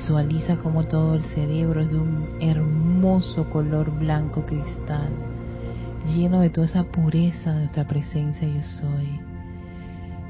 Visualiza 0.00 0.56
como 0.56 0.82
todo 0.84 1.14
el 1.14 1.22
cerebro 1.24 1.82
es 1.82 1.90
de 1.90 1.98
un 1.98 2.26
hermoso 2.40 3.50
color 3.50 3.90
blanco 3.90 4.46
cristal, 4.46 5.10
lleno 6.06 6.40
de 6.40 6.48
toda 6.48 6.66
esa 6.66 6.84
pureza 6.84 7.52
de 7.52 7.58
nuestra 7.60 7.86
presencia 7.86 8.48
yo 8.48 8.62
soy, 8.62 9.20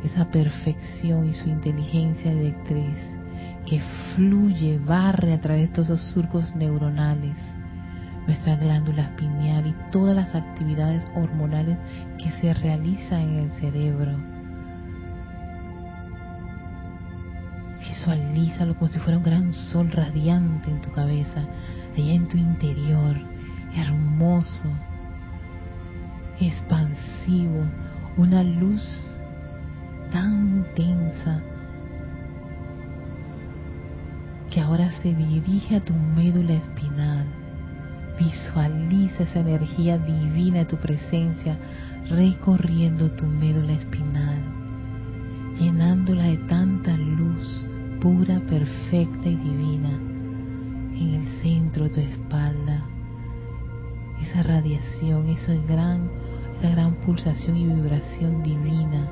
esa 0.02 0.28
perfección 0.28 1.28
y 1.28 1.34
su 1.34 1.48
inteligencia 1.48 2.34
directriz 2.34 2.98
que 3.64 3.80
fluye, 4.14 4.80
barre 4.84 5.34
a 5.34 5.40
través 5.40 5.68
de 5.68 5.74
todos 5.74 5.90
esos 5.90 6.02
surcos 6.14 6.54
neuronales, 6.56 7.36
nuestra 8.26 8.56
glándula 8.56 9.14
pineal 9.16 9.68
y 9.68 9.92
todas 9.92 10.16
las 10.16 10.34
actividades 10.34 11.06
hormonales 11.14 11.78
que 12.18 12.30
se 12.40 12.52
realizan 12.54 13.20
en 13.20 13.36
el 13.36 13.50
cerebro. 13.52 14.29
Visualízalo 18.00 18.76
como 18.76 18.88
si 18.90 18.98
fuera 18.98 19.18
un 19.18 19.24
gran 19.24 19.52
sol 19.52 19.90
radiante 19.90 20.70
en 20.70 20.80
tu 20.80 20.90
cabeza, 20.90 21.44
allá 21.94 22.12
en 22.14 22.28
tu 22.28 22.38
interior, 22.38 23.14
hermoso, 23.76 24.64
expansivo, 26.40 27.62
una 28.16 28.42
luz 28.42 28.82
tan 30.10 30.64
intensa 30.64 31.42
que 34.48 34.62
ahora 34.62 34.90
se 35.02 35.12
dirige 35.14 35.76
a 35.76 35.82
tu 35.82 35.92
médula 35.92 36.54
espinal. 36.54 37.26
Visualiza 38.18 39.24
esa 39.24 39.40
energía 39.40 39.98
divina 39.98 40.60
de 40.60 40.64
tu 40.64 40.78
presencia 40.78 41.58
recorriendo 42.08 43.10
tu 43.10 43.26
médula 43.26 43.74
espinal, 43.74 44.42
llenándola 45.58 46.22
de 46.22 46.38
tanta 46.38 46.96
luz 46.96 47.66
pura, 48.00 48.40
perfecta 48.40 49.28
y 49.28 49.36
divina 49.36 49.90
en 49.90 51.14
el 51.14 51.42
centro 51.42 51.84
de 51.84 51.90
tu 51.90 52.00
espalda. 52.00 52.82
Esa 54.22 54.42
radiación, 54.42 55.28
esa 55.28 55.54
gran, 55.68 56.10
esa 56.58 56.70
gran 56.70 56.94
pulsación 56.96 57.56
y 57.56 57.66
vibración 57.66 58.42
divina, 58.42 59.08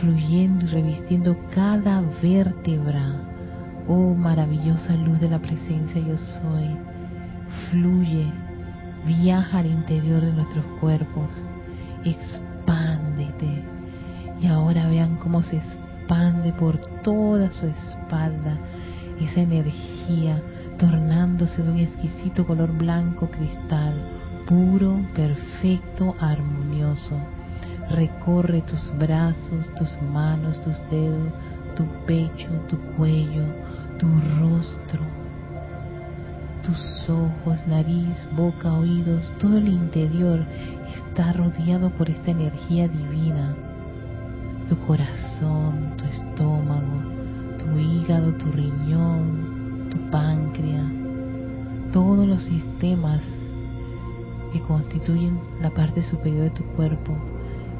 fluyendo 0.00 0.64
y 0.66 0.68
revistiendo 0.68 1.36
cada 1.54 2.02
vértebra 2.22 3.26
Oh 3.88 4.14
maravillosa 4.14 4.96
luz 4.96 5.20
de 5.20 5.28
la 5.28 5.38
presencia 5.38 6.00
yo 6.00 6.16
soy, 6.18 6.76
fluye, 7.70 8.26
viaja 9.06 9.60
al 9.60 9.66
interior 9.66 10.22
de 10.22 10.32
nuestros 10.32 10.64
cuerpos, 10.80 11.30
expándete. 12.04 13.62
Y 14.40 14.48
ahora 14.48 14.88
vean 14.88 15.16
cómo 15.16 15.40
se 15.40 15.58
expande 15.58 15.85
por 16.58 16.78
toda 17.02 17.50
su 17.50 17.66
espalda 17.66 18.58
esa 19.20 19.40
energía, 19.40 20.40
tornándose 20.78 21.62
de 21.62 21.70
un 21.70 21.78
exquisito 21.78 22.46
color 22.46 22.72
blanco 22.72 23.28
cristal, 23.30 23.94
puro, 24.46 25.00
perfecto, 25.14 26.14
armonioso. 26.20 27.16
Recorre 27.90 28.62
tus 28.62 28.92
brazos, 28.98 29.72
tus 29.78 30.00
manos, 30.02 30.60
tus 30.60 30.78
dedos, 30.90 31.32
tu 31.76 31.84
pecho, 32.06 32.48
tu 32.68 32.78
cuello, 32.96 33.44
tu 33.98 34.06
rostro, 34.38 35.00
tus 36.64 37.08
ojos, 37.08 37.66
nariz, 37.66 38.26
boca, 38.36 38.72
oídos, 38.72 39.32
todo 39.38 39.58
el 39.58 39.68
interior 39.68 40.44
está 40.88 41.32
rodeado 41.32 41.90
por 41.90 42.10
esta 42.10 42.30
energía 42.32 42.88
divina. 42.88 43.65
Tu 44.68 44.76
corazón, 44.86 45.96
tu 45.96 46.04
estómago, 46.04 47.02
tu 47.58 47.78
hígado, 47.78 48.32
tu 48.34 48.50
riñón, 48.50 49.88
tu 49.90 50.10
páncreas, 50.10 50.90
todos 51.92 52.26
los 52.26 52.42
sistemas 52.42 53.22
que 54.52 54.60
constituyen 54.60 55.38
la 55.60 55.70
parte 55.70 56.02
superior 56.02 56.44
de 56.44 56.50
tu 56.50 56.64
cuerpo 56.74 57.16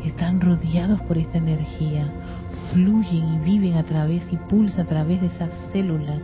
están 0.05 0.41
rodeados 0.41 1.01
por 1.03 1.19
esta 1.19 1.39
energía, 1.39 2.07
fluyen 2.73 3.35
y 3.35 3.39
viven 3.39 3.77
a 3.77 3.83
través 3.83 4.23
y 4.31 4.37
pulsan 4.37 4.87
a 4.87 4.89
través 4.89 5.21
de 5.21 5.27
esas 5.27 5.51
células, 5.73 6.21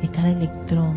de 0.00 0.08
cada 0.08 0.30
electrón, 0.30 0.96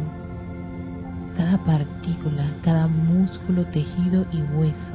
cada 1.36 1.58
partícula, 1.64 2.46
cada 2.62 2.88
músculo, 2.88 3.66
tejido 3.66 4.26
y 4.32 4.42
hueso, 4.42 4.94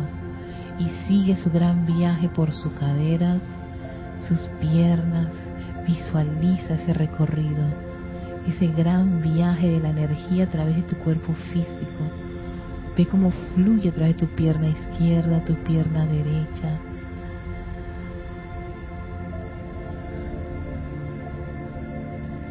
y 0.79 0.89
sigue 1.07 1.37
su 1.37 1.51
gran 1.51 1.87
viaje 1.87 2.29
por 2.29 2.53
sus 2.53 2.73
caderas, 2.73 3.41
sus 4.29 4.41
piernas, 4.61 5.29
visualiza 5.87 6.75
ese 6.75 6.93
recorrido, 6.93 7.65
ese 8.47 8.69
gran 8.69 9.21
viaje 9.21 9.69
de 9.69 9.81
la 9.81 9.91
energía 9.91 10.45
a 10.45 10.49
través 10.49 10.77
de 10.77 10.83
tu 10.83 10.97
cuerpo 10.97 11.33
físico. 11.53 12.05
Ve 12.97 13.07
cómo 13.07 13.31
fluye 13.55 13.89
a 13.89 13.93
través 13.93 14.17
de 14.17 14.27
tu 14.27 14.35
pierna 14.35 14.69
izquierda, 14.69 15.45
tu 15.45 15.55
pierna 15.55 16.07
derecha, 16.07 16.79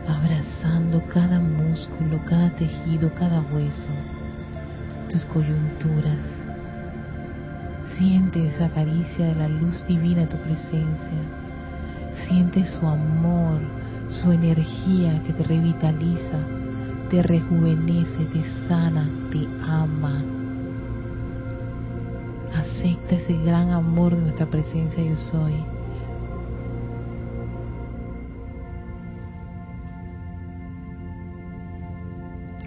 abrazando 0.07 1.01
cada 1.07 1.39
músculo, 1.39 2.19
cada 2.25 2.49
tejido, 2.51 3.13
cada 3.13 3.41
hueso, 3.41 3.93
tus 5.09 5.23
coyunturas. 5.25 6.25
Siente 7.97 8.47
esa 8.47 8.67
caricia 8.69 9.27
de 9.27 9.35
la 9.35 9.47
luz 9.47 9.85
divina 9.87 10.21
de 10.21 10.27
tu 10.27 10.37
presencia. 10.37 11.40
Siente 12.27 12.65
su 12.65 12.87
amor, 12.87 13.61
su 14.09 14.31
energía 14.31 15.21
que 15.23 15.33
te 15.33 15.43
revitaliza, 15.43 16.39
te 17.09 17.23
rejuvenece, 17.23 18.25
te 18.25 18.43
sana, 18.67 19.09
te 19.31 19.47
ama. 19.63 20.23
Acepta 22.55 23.15
ese 23.15 23.33
gran 23.43 23.71
amor 23.71 24.15
de 24.15 24.21
nuestra 24.21 24.45
presencia 24.45 25.03
yo 25.03 25.15
soy 25.15 25.53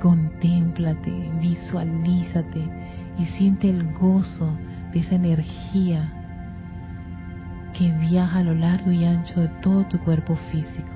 contémplate, 0.05 1.31
visualízate 1.41 2.63
y 3.19 3.25
siente 3.39 3.71
el 3.71 3.91
gozo 3.95 4.53
de 4.93 5.01
esa 5.01 5.15
energía 5.15 6.24
que 7.75 7.91
viaja 7.93 8.39
a 8.39 8.43
lo 8.43 8.55
largo 8.55 8.91
y 8.93 9.05
ancho 9.05 9.41
de 9.41 9.49
todo 9.61 9.85
tu 9.85 9.99
cuerpo 9.99 10.37
físico. 10.51 10.93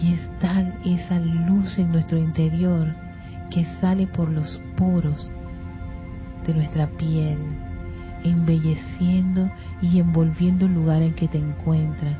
Y 0.00 0.12
es 0.12 0.30
tal 0.40 0.74
esa 0.84 1.18
luz 1.18 1.78
en 1.78 1.90
nuestro 1.90 2.18
interior 2.18 2.94
que 3.50 3.64
sale 3.80 4.06
por 4.06 4.30
los 4.30 4.60
poros 4.76 5.32
de 6.46 6.54
nuestra 6.54 6.86
piel, 6.86 7.38
embelleciendo 8.22 9.50
y 9.80 9.98
envolviendo 9.98 10.66
el 10.66 10.74
lugar 10.74 11.02
en 11.02 11.14
que 11.14 11.28
te 11.28 11.38
encuentras. 11.38 12.18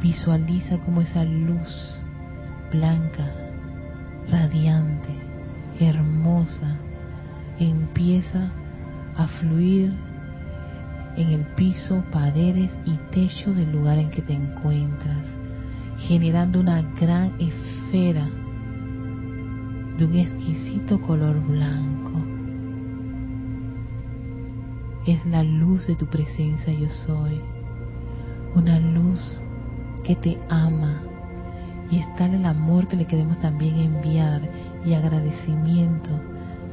Visualiza 0.00 0.78
como 0.78 1.00
esa 1.00 1.24
luz 1.24 2.00
blanca, 2.70 3.26
radiante, 4.30 5.12
hermosa, 5.80 6.76
empieza 7.58 8.52
a 9.16 9.26
fluir 9.26 9.92
en 11.18 11.32
el 11.32 11.44
piso, 11.56 12.04
paredes 12.12 12.70
y 12.86 12.96
techo 13.10 13.52
del 13.52 13.72
lugar 13.72 13.98
en 13.98 14.08
que 14.08 14.22
te 14.22 14.32
encuentras, 14.32 15.26
generando 15.98 16.60
una 16.60 16.80
gran 16.92 17.32
esfera 17.40 18.24
de 19.98 20.04
un 20.04 20.14
exquisito 20.14 21.00
color 21.02 21.44
blanco. 21.44 22.12
Es 25.06 25.26
la 25.26 25.42
luz 25.42 25.88
de 25.88 25.96
tu 25.96 26.06
presencia 26.06 26.72
yo 26.72 26.88
soy, 26.88 27.40
una 28.54 28.78
luz 28.78 29.42
que 30.04 30.14
te 30.14 30.38
ama, 30.48 31.02
y 31.90 31.98
está 31.98 32.26
el 32.26 32.44
amor 32.44 32.86
que 32.86 32.96
le 32.96 33.06
queremos 33.06 33.40
también 33.40 33.76
enviar 33.76 34.42
y 34.84 34.94
agradecimiento 34.94 36.10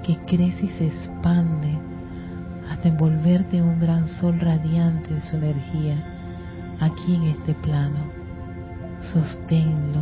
que 0.04 0.18
crece 0.28 0.66
y 0.66 0.70
se 0.70 0.86
expande 0.86 1.95
hasta 2.70 2.88
envolverte 2.88 3.58
en 3.58 3.64
un 3.64 3.80
gran 3.80 4.08
sol 4.08 4.40
radiante 4.40 5.14
de 5.14 5.22
su 5.22 5.36
energía 5.36 5.96
aquí 6.80 7.16
en 7.16 7.24
este 7.24 7.54
plano. 7.56 8.00
Sosténlo, 9.14 10.02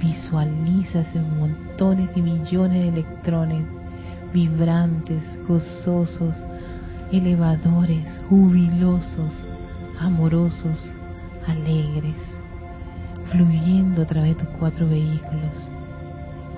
visualiza 0.00 1.00
esos 1.00 1.26
montones 1.38 2.10
y 2.16 2.22
millones 2.22 2.82
de 2.82 2.88
electrones 2.88 3.64
vibrantes, 4.32 5.22
gozosos, 5.46 6.34
elevadores, 7.12 8.04
jubilosos, 8.28 9.32
amorosos, 10.00 10.90
alegres 11.46 12.16
fluyendo 13.30 14.02
a 14.02 14.06
través 14.06 14.36
de 14.36 14.44
tus 14.44 14.54
cuatro 14.58 14.88
vehículos 14.88 15.70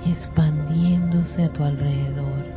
y 0.04 0.12
expandiéndose 0.12 1.44
a 1.44 1.52
tu 1.52 1.64
alrededor. 1.64 2.55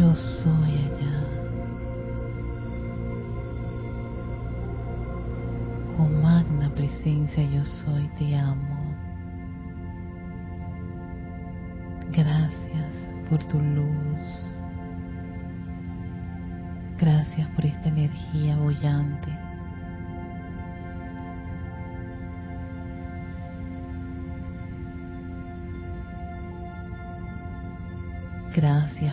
Yo 0.00 0.14
soy 0.14 0.78
allá. 0.78 1.24
Oh 5.98 6.08
magna 6.22 6.70
presencia, 6.74 7.44
yo 7.44 7.62
soy, 7.62 8.08
te 8.18 8.34
amo. 8.34 8.94
Gracias 12.12 12.96
por 13.28 13.44
tu 13.44 13.60
luz. 13.60 14.56
Gracias 16.98 17.46
por 17.50 17.66
esta 17.66 17.90
energía 17.90 18.56
bollante. 18.56 19.49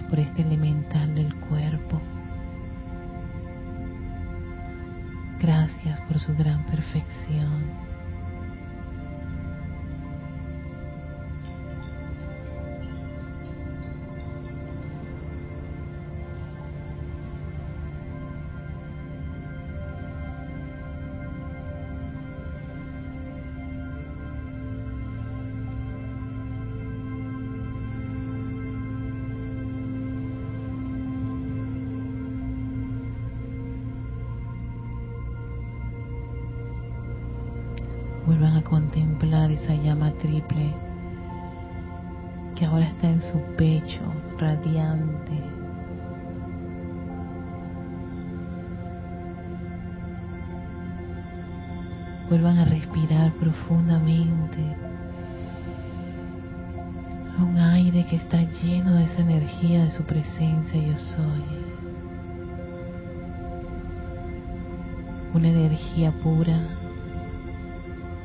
Por 0.09 0.19
este 0.19 0.41
elemental 0.41 1.13
del 1.15 1.33
cuerpo. 1.35 2.01
Gracias 5.39 5.99
por 6.01 6.19
su 6.19 6.35
gran 6.35 6.65
perfección. 6.65 7.63
Triple 40.17 40.73
que 42.57 42.65
ahora 42.65 42.87
está 42.87 43.07
en 43.07 43.21
su 43.21 43.39
pecho, 43.55 44.01
radiante. 44.39 45.43
Vuelvan 52.29 52.57
a 52.57 52.65
respirar 52.65 53.31
profundamente. 53.33 54.75
Un 57.39 57.57
aire 57.57 58.03
que 58.09 58.15
está 58.15 58.41
lleno 58.41 58.95
de 58.95 59.03
esa 59.03 59.21
energía 59.21 59.83
de 59.83 59.91
su 59.91 60.03
presencia 60.03 60.81
yo 60.81 60.97
soy. 60.97 61.43
Una 65.35 65.49
energía 65.49 66.11
pura 66.23 66.59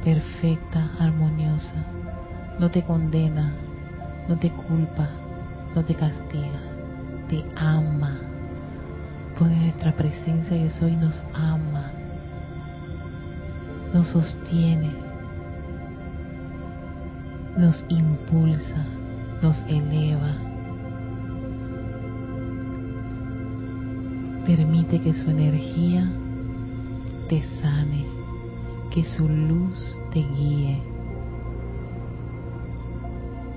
perfecta, 0.05 0.91
armoniosa. 0.99 1.77
No 2.59 2.71
te 2.71 2.83
condena, 2.83 3.53
no 4.29 4.37
te 4.39 4.51
culpa, 4.51 5.09
no 5.75 5.85
te 5.85 5.95
castiga, 5.95 6.61
te 7.29 7.45
ama. 7.57 8.19
Porque 9.39 9.55
nuestra 9.55 9.93
presencia 9.93 10.57
yo 10.57 10.71
soy 10.71 10.97
nos 10.97 11.23
ama, 11.33 11.91
nos 13.95 14.09
sostiene, 14.09 14.91
nos 17.57 17.85
impulsa, 17.89 18.85
nos 19.41 19.63
eleva. 19.63 20.37
Permite 24.45 25.01
que 25.01 25.13
su 25.13 25.31
energía 25.31 26.11
te 27.29 27.43
sane 27.61 28.12
que 28.93 29.03
su 29.05 29.27
luz 29.27 29.99
te 30.13 30.21
guíe, 30.21 30.83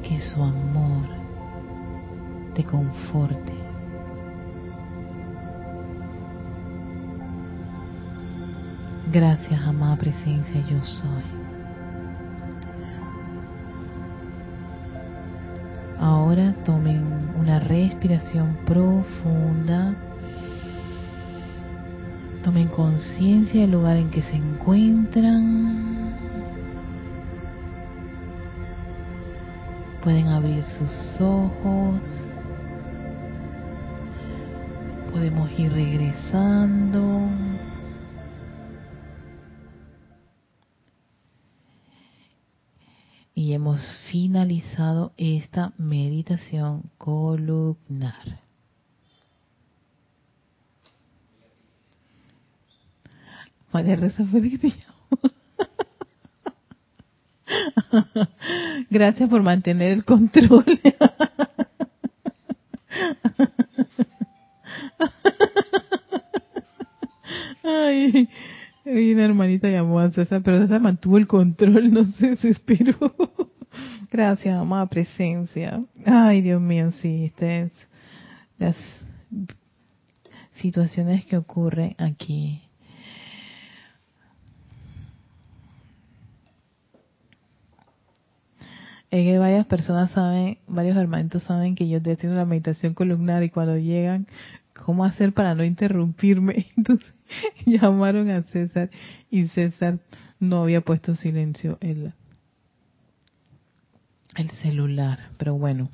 que 0.01 0.17
su 0.21 0.41
amor 0.41 1.07
te 2.53 2.63
conforte. 2.63 3.53
Gracias, 9.11 9.61
amada 9.61 9.97
presencia, 9.97 10.65
yo 10.69 10.81
soy. 10.83 11.23
Ahora 15.99 16.53
tomen 16.63 17.03
una 17.37 17.59
respiración 17.59 18.57
profunda 18.65 19.95
Tomen 22.55 22.69
conciencia 22.69 23.59
del 23.59 23.71
lugar 23.71 23.97
en 23.97 24.09
que 24.09 24.21
se 24.21 24.33
encuentran. 24.33 26.15
Pueden 30.01 30.29
abrir 30.29 30.63
sus 30.63 31.19
ojos. 31.19 31.99
Podemos 35.11 35.51
ir 35.59 35.73
regresando. 35.73 37.27
Y 43.33 43.51
hemos 43.51 43.81
finalizado 44.09 45.11
esta 45.17 45.73
meditación 45.77 46.89
columnar. 46.97 48.44
María 53.75 53.97
Rosa 53.97 54.23
fue 54.23 54.41
Gracias 58.89 59.29
por 59.29 59.43
mantener 59.43 59.91
el 59.91 60.05
control. 60.05 60.79
Ay, 67.65 68.29
una 68.85 69.25
hermanita 69.25 69.67
llamó 69.67 69.99
a 69.99 70.09
César, 70.11 70.41
pero 70.41 70.61
César 70.61 70.79
mantuvo 70.79 71.17
el 71.17 71.27
control, 71.27 71.91
no 71.91 72.05
se 72.13 72.29
desesperó. 72.29 72.95
Gracias, 74.09 74.57
amada 74.57 74.85
presencia. 74.85 75.83
Ay, 76.05 76.41
Dios 76.41 76.61
mío, 76.61 76.93
sí, 76.93 77.25
estas 77.25 77.71
las 78.57 78.77
situaciones 80.53 81.25
que 81.25 81.35
ocurren 81.35 81.93
aquí 81.97 82.64
es 89.11 89.23
que 89.23 89.37
varias 89.37 89.65
personas 89.67 90.11
saben, 90.11 90.57
varios 90.67 90.97
hermanitos 90.97 91.43
saben 91.43 91.75
que 91.75 91.87
yo 91.87 91.97
estoy 91.97 92.13
haciendo 92.13 92.37
la 92.37 92.45
meditación 92.45 92.93
columnar 92.93 93.43
y 93.43 93.49
cuando 93.49 93.77
llegan, 93.77 94.27
¿cómo 94.73 95.05
hacer 95.05 95.33
para 95.33 95.55
no 95.55 95.63
interrumpirme? 95.63 96.67
Entonces 96.77 97.13
llamaron 97.65 98.29
a 98.29 98.43
César 98.43 98.89
y 99.29 99.47
César 99.47 99.99
no 100.39 100.63
había 100.63 100.81
puesto 100.81 101.15
silencio 101.15 101.77
el, 101.81 102.13
el 104.35 104.49
celular. 104.51 105.29
Pero 105.37 105.55
bueno, 105.55 105.89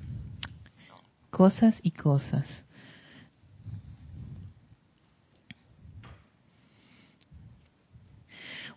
cosas 1.29 1.79
y 1.83 1.91
cosas. 1.91 2.65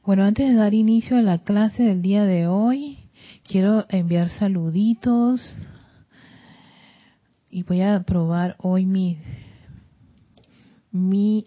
Bueno, 0.04 0.24
antes 0.24 0.50
de 0.50 0.54
dar 0.54 0.74
inicio 0.74 1.16
a 1.16 1.22
la 1.22 1.38
clase 1.38 1.82
del 1.82 2.02
día 2.02 2.24
de 2.24 2.46
hoy, 2.46 3.03
quiero 3.46 3.86
enviar 3.88 4.30
saluditos 4.30 5.56
y 7.50 7.62
voy 7.62 7.82
a 7.82 8.00
probar 8.00 8.56
hoy 8.58 8.84
mi, 8.86 9.18
mi 10.90 11.46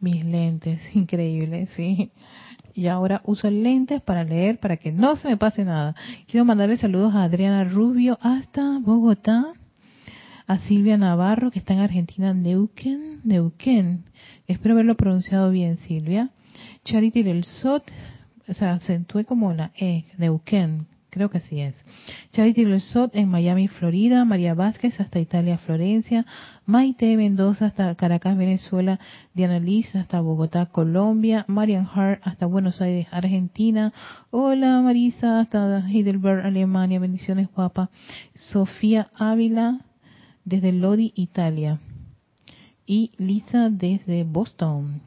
mis 0.00 0.24
lentes, 0.24 0.80
increíbles, 0.94 1.68
sí. 1.76 2.10
Y 2.74 2.88
ahora 2.88 3.22
uso 3.24 3.50
lentes 3.50 4.02
para 4.02 4.22
leer, 4.24 4.58
para 4.58 4.76
que 4.76 4.92
no 4.92 5.16
se 5.16 5.28
me 5.28 5.36
pase 5.36 5.64
nada. 5.64 5.94
Quiero 6.26 6.44
mandarle 6.44 6.76
saludos 6.76 7.14
a 7.14 7.22
Adriana 7.22 7.64
Rubio 7.64 8.18
hasta 8.20 8.78
Bogotá, 8.80 9.52
a 10.46 10.58
Silvia 10.58 10.98
Navarro, 10.98 11.50
que 11.50 11.58
está 11.58 11.72
en 11.72 11.80
Argentina, 11.80 12.34
Neuquén, 12.34 13.20
Neuquén. 13.24 14.04
Espero 14.46 14.74
haberlo 14.74 14.94
pronunciado 14.94 15.50
bien, 15.50 15.78
Silvia. 15.78 16.30
Charity 16.84 17.22
del 17.22 17.44
Sot, 17.44 17.90
o 18.48 18.54
sea, 18.54 18.78
como 19.26 19.52
la 19.52 19.72
E, 19.76 20.04
Neuquén, 20.18 20.86
creo 21.10 21.30
que 21.30 21.38
así 21.38 21.60
es. 21.60 21.74
Charity 22.32 22.64
Resort 22.66 23.16
en 23.16 23.28
Miami, 23.28 23.68
Florida, 23.68 24.24
María 24.24 24.54
Vázquez 24.54 25.00
hasta 25.00 25.18
Italia, 25.18 25.56
Florencia, 25.58 26.26
Maite 26.66 27.16
Mendoza 27.16 27.66
hasta 27.66 27.94
Caracas, 27.94 28.36
Venezuela, 28.36 29.00
Diana 29.34 29.58
Liz 29.58 29.94
hasta 29.96 30.20
Bogotá, 30.20 30.66
Colombia, 30.66 31.44
Marian 31.48 31.88
Hart 31.92 32.20
hasta 32.22 32.46
Buenos 32.46 32.80
Aires, 32.82 33.06
Argentina, 33.10 33.92
hola 34.30 34.80
Marisa 34.82 35.40
hasta 35.40 35.88
Heidelberg, 35.88 36.44
Alemania, 36.44 37.00
bendiciones 37.00 37.48
guapa, 37.54 37.90
Sofía 38.34 39.10
Ávila 39.14 39.80
desde 40.44 40.72
Lodi, 40.72 41.12
Italia, 41.16 41.80
y 42.86 43.10
Lisa 43.16 43.70
desde 43.70 44.22
Boston. 44.24 45.00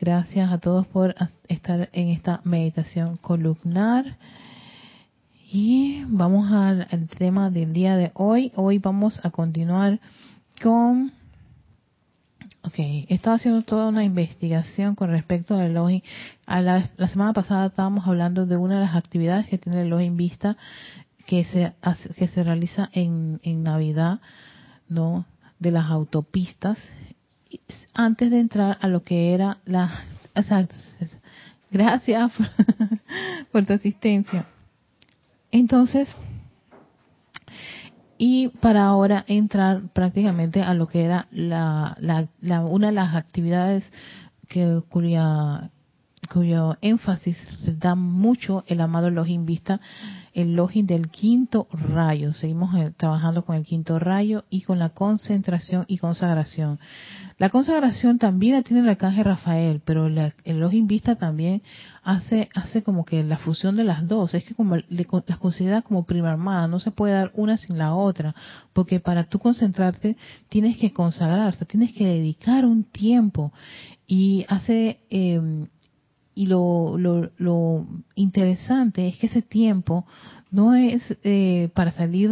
Gracias 0.00 0.50
a 0.50 0.58
todos 0.58 0.86
por 0.88 1.14
estar 1.48 1.88
en 1.92 2.08
esta 2.08 2.40
meditación 2.44 3.16
columnar. 3.16 4.16
Y 5.52 6.02
vamos 6.08 6.50
al, 6.50 6.88
tema 7.16 7.48
del 7.50 7.72
día 7.72 7.96
de 7.96 8.10
hoy. 8.14 8.50
Hoy 8.56 8.78
vamos 8.78 9.20
a 9.24 9.30
continuar 9.30 10.00
con... 10.60 11.12
Ok, 12.62 12.74
he 12.78 13.14
estado 13.14 13.36
haciendo 13.36 13.62
toda 13.62 13.88
una 13.88 14.02
investigación 14.02 14.96
con 14.96 15.10
respecto 15.10 15.54
al 15.54 15.66
Elohim. 15.66 16.00
A 16.44 16.60
la, 16.60 16.90
semana 17.08 17.32
pasada 17.32 17.66
estábamos 17.66 18.08
hablando 18.08 18.46
de 18.46 18.56
una 18.56 18.74
de 18.74 18.86
las 18.86 18.96
actividades 18.96 19.46
que 19.46 19.58
tiene 19.58 19.82
el 19.82 19.86
Elohim 19.86 20.16
Vista 20.16 20.56
que 21.24 21.44
se, 21.44 21.72
que 22.16 22.26
se 22.26 22.42
realiza 22.42 22.90
en, 22.92 23.38
en 23.44 23.62
Navidad, 23.62 24.20
¿no? 24.88 25.24
De 25.60 25.70
las 25.70 25.86
autopistas 25.86 26.78
antes 27.94 28.30
de 28.30 28.40
entrar 28.40 28.78
a 28.80 28.88
lo 28.88 29.02
que 29.02 29.34
era 29.34 29.58
la... 29.64 30.04
gracias 31.70 32.32
por 33.52 33.66
tu 33.66 33.72
asistencia. 33.72 34.46
Entonces, 35.50 36.14
y 38.18 38.48
para 38.48 38.84
ahora 38.84 39.24
entrar 39.28 39.82
prácticamente 39.92 40.62
a 40.62 40.74
lo 40.74 40.86
que 40.88 41.04
era 41.04 41.26
la, 41.30 41.96
la, 42.00 42.64
una 42.64 42.88
de 42.88 42.92
las 42.92 43.14
actividades 43.14 43.84
que, 44.48 44.82
cuya, 44.88 45.70
cuyo 46.26 46.76
énfasis 46.80 47.36
da 47.78 47.94
mucho 47.94 48.64
el 48.66 48.80
amado 48.80 49.10
Login 49.10 49.46
Vista, 49.46 49.80
el 50.32 50.54
Login 50.54 50.86
del 50.86 51.08
quinto 51.10 51.68
rayo. 51.70 52.32
Seguimos 52.32 52.74
eh, 52.74 52.92
trabajando 52.96 53.44
con 53.44 53.56
el 53.56 53.64
quinto 53.64 53.98
rayo 53.98 54.44
y 54.50 54.62
con 54.62 54.78
la 54.78 54.90
concentración 54.90 55.84
y 55.88 55.98
consagración. 55.98 56.78
La 57.38 57.50
consagración 57.50 58.18
también 58.18 58.54
la 58.54 58.62
tiene 58.62 58.82
el 58.82 58.88
arcángel 58.88 59.24
Rafael, 59.24 59.80
pero 59.84 60.06
el 60.06 60.60
Login 60.60 60.86
Vista 60.86 61.16
también 61.16 61.62
hace, 62.02 62.48
hace 62.54 62.82
como 62.82 63.04
que 63.04 63.22
la 63.24 63.38
fusión 63.38 63.76
de 63.76 63.84
las 63.84 64.06
dos. 64.06 64.34
Es 64.34 64.44
que 64.44 64.54
como 64.54 64.76
le, 64.76 65.06
las 65.26 65.38
considera 65.38 65.82
como 65.82 66.04
prima 66.04 66.30
hermana, 66.30 66.68
no 66.68 66.78
se 66.78 66.90
puede 66.90 67.14
dar 67.14 67.32
una 67.34 67.56
sin 67.56 67.78
la 67.78 67.94
otra, 67.94 68.34
porque 68.72 69.00
para 69.00 69.24
tú 69.24 69.38
concentrarte 69.38 70.16
tienes 70.48 70.78
que 70.78 70.92
consagrarse, 70.92 71.64
tienes 71.64 71.92
que 71.92 72.06
dedicar 72.06 72.64
un 72.64 72.84
tiempo. 72.84 73.52
Y 74.06 74.44
hace 74.48 75.00
eh, 75.10 75.66
y 76.34 76.46
lo, 76.46 76.96
lo, 76.98 77.30
lo, 77.38 77.86
interesante 78.14 79.06
es 79.06 79.18
que 79.18 79.26
ese 79.26 79.42
tiempo 79.42 80.04
no 80.50 80.74
es 80.74 81.16
eh, 81.22 81.70
para 81.74 81.92
salir 81.92 82.30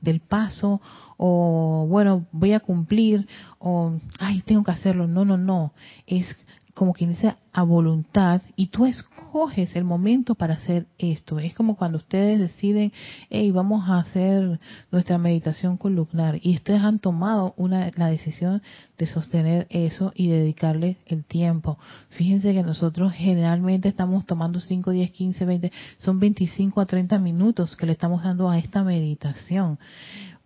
del 0.00 0.20
paso 0.20 0.80
o 1.16 1.86
bueno 1.88 2.26
voy 2.32 2.52
a 2.52 2.60
cumplir 2.60 3.26
o 3.58 3.98
ay 4.18 4.42
tengo 4.42 4.64
que 4.64 4.70
hacerlo. 4.70 5.06
No 5.06 5.24
no 5.24 5.36
no. 5.36 5.72
Es 6.06 6.26
como 6.74 6.92
quien 6.92 7.10
dice, 7.10 7.34
a 7.52 7.62
voluntad 7.62 8.42
y 8.56 8.68
tú 8.68 8.86
escoges 8.86 9.74
el 9.74 9.84
momento 9.84 10.34
para 10.34 10.54
hacer 10.54 10.86
esto. 10.98 11.38
Es 11.38 11.54
como 11.54 11.76
cuando 11.76 11.98
ustedes 11.98 12.38
deciden, 12.38 12.92
hey, 13.28 13.50
vamos 13.50 13.88
a 13.88 13.98
hacer 13.98 14.60
nuestra 14.90 15.18
meditación 15.18 15.76
columnar 15.76 16.38
y 16.42 16.54
ustedes 16.54 16.82
han 16.82 16.98
tomado 16.98 17.54
una, 17.56 17.90
la 17.96 18.06
decisión 18.06 18.62
de 18.98 19.06
sostener 19.06 19.66
eso 19.70 20.12
y 20.14 20.28
dedicarle 20.28 20.98
el 21.06 21.24
tiempo. 21.24 21.78
Fíjense 22.10 22.52
que 22.52 22.62
nosotros 22.62 23.12
generalmente 23.14 23.88
estamos 23.88 24.26
tomando 24.26 24.60
5, 24.60 24.90
10, 24.90 25.10
15, 25.10 25.44
20, 25.44 25.72
son 25.98 26.20
25 26.20 26.80
a 26.80 26.86
30 26.86 27.18
minutos 27.18 27.76
que 27.76 27.86
le 27.86 27.92
estamos 27.92 28.22
dando 28.22 28.48
a 28.48 28.58
esta 28.58 28.84
meditación. 28.84 29.78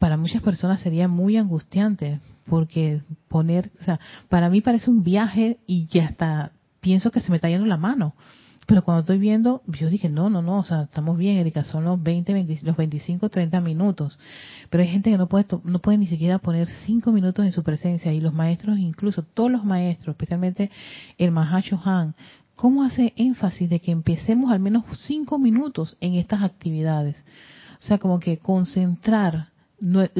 Para 0.04 0.18
muchas 0.18 0.42
personas 0.42 0.80
sería 0.82 1.08
muy 1.08 1.38
angustiante 1.38 2.20
porque 2.44 3.00
poner, 3.28 3.70
o 3.80 3.84
sea, 3.84 3.98
para 4.28 4.50
mí 4.50 4.60
parece 4.60 4.90
un 4.90 5.02
viaje 5.02 5.56
y 5.66 5.86
ya 5.86 6.04
está, 6.04 6.52
pienso 6.82 7.10
que 7.10 7.20
se 7.20 7.30
me 7.30 7.36
está 7.36 7.48
yendo 7.48 7.64
la 7.64 7.78
mano. 7.78 8.14
Pero 8.66 8.84
cuando 8.84 9.00
estoy 9.00 9.16
viendo, 9.16 9.62
yo 9.66 9.88
dije, 9.88 10.10
no, 10.10 10.28
no, 10.28 10.42
no, 10.42 10.58
o 10.58 10.62
sea, 10.62 10.82
estamos 10.82 11.16
bien, 11.16 11.38
Erika, 11.38 11.64
son 11.64 11.84
los 11.84 12.02
20, 12.02 12.58
los 12.64 12.76
25, 12.76 13.30
30 13.30 13.62
minutos. 13.62 14.18
Pero 14.68 14.82
hay 14.82 14.90
gente 14.90 15.10
que 15.10 15.16
no 15.16 15.26
puede, 15.26 15.46
no 15.64 15.78
puede 15.78 15.96
ni 15.96 16.06
siquiera 16.06 16.38
poner 16.38 16.68
5 16.68 17.10
minutos 17.10 17.42
en 17.46 17.52
su 17.52 17.62
presencia. 17.62 18.12
Y 18.12 18.20
los 18.20 18.34
maestros, 18.34 18.78
incluso 18.78 19.22
todos 19.22 19.50
los 19.50 19.64
maestros, 19.64 20.12
especialmente 20.12 20.70
el 21.16 21.30
Mahacho 21.30 21.80
Han, 21.82 22.14
¿cómo 22.56 22.82
hace 22.82 23.14
énfasis 23.16 23.70
de 23.70 23.80
que 23.80 23.90
empecemos 23.90 24.52
al 24.52 24.60
menos 24.60 24.84
5 24.98 25.38
minutos 25.38 25.96
en 26.02 26.16
estas 26.16 26.42
actividades? 26.42 27.16
O 27.82 27.86
sea, 27.86 27.96
como 27.96 28.20
que 28.20 28.36
concentrar, 28.36 29.53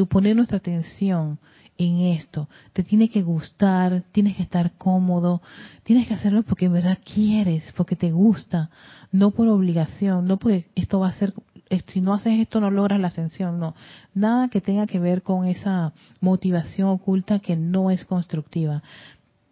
poner 0.08 0.36
nuestra 0.36 0.58
atención 0.58 1.38
en 1.78 2.00
esto. 2.00 2.48
Te 2.72 2.82
tiene 2.82 3.08
que 3.08 3.22
gustar, 3.22 4.04
tienes 4.12 4.36
que 4.36 4.42
estar 4.42 4.72
cómodo, 4.72 5.42
tienes 5.82 6.08
que 6.08 6.14
hacerlo 6.14 6.42
porque 6.42 6.66
en 6.66 6.72
verdad 6.72 6.98
quieres, 7.04 7.72
porque 7.76 7.96
te 7.96 8.12
gusta, 8.12 8.70
no 9.12 9.30
por 9.32 9.48
obligación, 9.48 10.26
no 10.26 10.38
porque 10.38 10.66
esto 10.74 11.00
va 11.00 11.08
a 11.08 11.12
ser, 11.12 11.34
eh, 11.70 11.82
si 11.86 12.00
no 12.00 12.14
haces 12.14 12.40
esto 12.40 12.60
no 12.60 12.70
logras 12.70 13.00
la 13.00 13.08
ascensión, 13.08 13.58
no. 13.58 13.74
Nada 14.14 14.48
que 14.48 14.60
tenga 14.60 14.86
que 14.86 15.00
ver 15.00 15.22
con 15.22 15.46
esa 15.46 15.92
motivación 16.20 16.88
oculta 16.88 17.40
que 17.40 17.56
no 17.56 17.90
es 17.90 18.04
constructiva. 18.04 18.82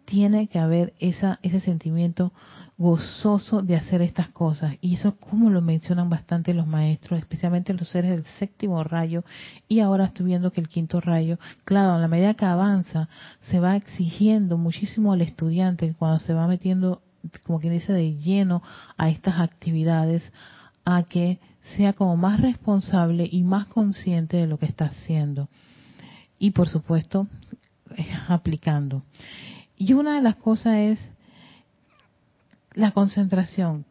Tiene 0.05 0.47
que 0.47 0.59
haber 0.59 0.93
esa, 0.99 1.39
ese 1.41 1.59
sentimiento 1.59 2.33
gozoso 2.77 3.61
de 3.61 3.75
hacer 3.75 4.01
estas 4.01 4.29
cosas. 4.29 4.75
Y 4.81 4.95
eso 4.95 5.15
como 5.17 5.49
lo 5.49 5.61
mencionan 5.61 6.09
bastante 6.09 6.53
los 6.53 6.67
maestros, 6.67 7.19
especialmente 7.19 7.73
los 7.73 7.87
seres 7.89 8.11
del 8.11 8.25
séptimo 8.39 8.83
rayo. 8.83 9.23
Y 9.67 9.79
ahora 9.79 10.05
estoy 10.05 10.33
que 10.51 10.61
el 10.61 10.67
quinto 10.67 10.99
rayo, 10.99 11.37
claro, 11.65 11.93
a 11.93 11.99
la 11.99 12.07
medida 12.07 12.33
que 12.33 12.45
avanza, 12.45 13.09
se 13.49 13.59
va 13.59 13.75
exigiendo 13.75 14.57
muchísimo 14.57 15.13
al 15.13 15.21
estudiante 15.21 15.93
cuando 15.97 16.19
se 16.19 16.33
va 16.33 16.47
metiendo, 16.47 17.01
como 17.45 17.59
quien 17.59 17.73
dice, 17.73 17.93
de 17.93 18.15
lleno 18.15 18.63
a 18.97 19.09
estas 19.09 19.39
actividades, 19.39 20.23
a 20.85 21.03
que 21.03 21.39
sea 21.77 21.93
como 21.93 22.17
más 22.17 22.41
responsable 22.41 23.27
y 23.31 23.43
más 23.43 23.67
consciente 23.67 24.37
de 24.37 24.47
lo 24.47 24.57
que 24.57 24.65
está 24.65 24.85
haciendo. 24.85 25.47
Y 26.39 26.51
por 26.51 26.67
supuesto, 26.67 27.27
aplicando. 28.27 29.03
Y 29.77 29.93
una 29.93 30.15
de 30.15 30.21
las 30.21 30.35
cosas 30.35 30.75
es 30.77 31.09
la 32.73 32.91
concentración. 32.91 33.85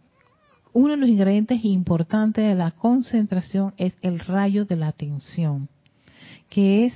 Uno 0.72 0.92
de 0.92 0.96
los 0.96 1.08
ingredientes 1.08 1.64
importantes 1.64 2.44
de 2.44 2.54
la 2.54 2.70
concentración 2.70 3.74
es 3.76 3.94
el 4.00 4.20
rayo 4.20 4.64
de 4.64 4.76
la 4.76 4.88
atención, 4.88 5.68
que 6.48 6.86
es 6.86 6.94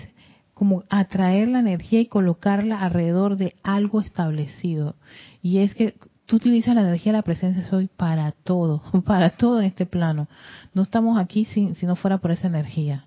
como 0.55 0.85
atraer 0.89 1.49
la 1.49 1.59
energía 1.59 2.01
y 2.01 2.07
colocarla 2.07 2.81
alrededor 2.81 3.37
de 3.37 3.55
algo 3.63 4.01
establecido. 4.01 4.97
Y 5.43 5.59
es 5.59 5.75
que 5.75 5.95
tú 6.25 6.37
utilizas 6.37 6.75
la 6.75 6.81
energía 6.81 7.13
de 7.13 7.19
la 7.19 7.23
presencia 7.23 7.63
soy 7.65 7.89
para 7.89 8.33
todo, 8.33 8.83
para 9.05 9.31
todo 9.31 9.61
en 9.61 9.67
este 9.67 9.85
plano. 9.85 10.29
No 10.73 10.83
estamos 10.83 11.19
aquí 11.19 11.45
si, 11.45 11.75
si 11.75 11.85
no 11.85 11.97
fuera 11.97 12.19
por 12.19 12.31
esa 12.31 12.47
energía. 12.47 13.05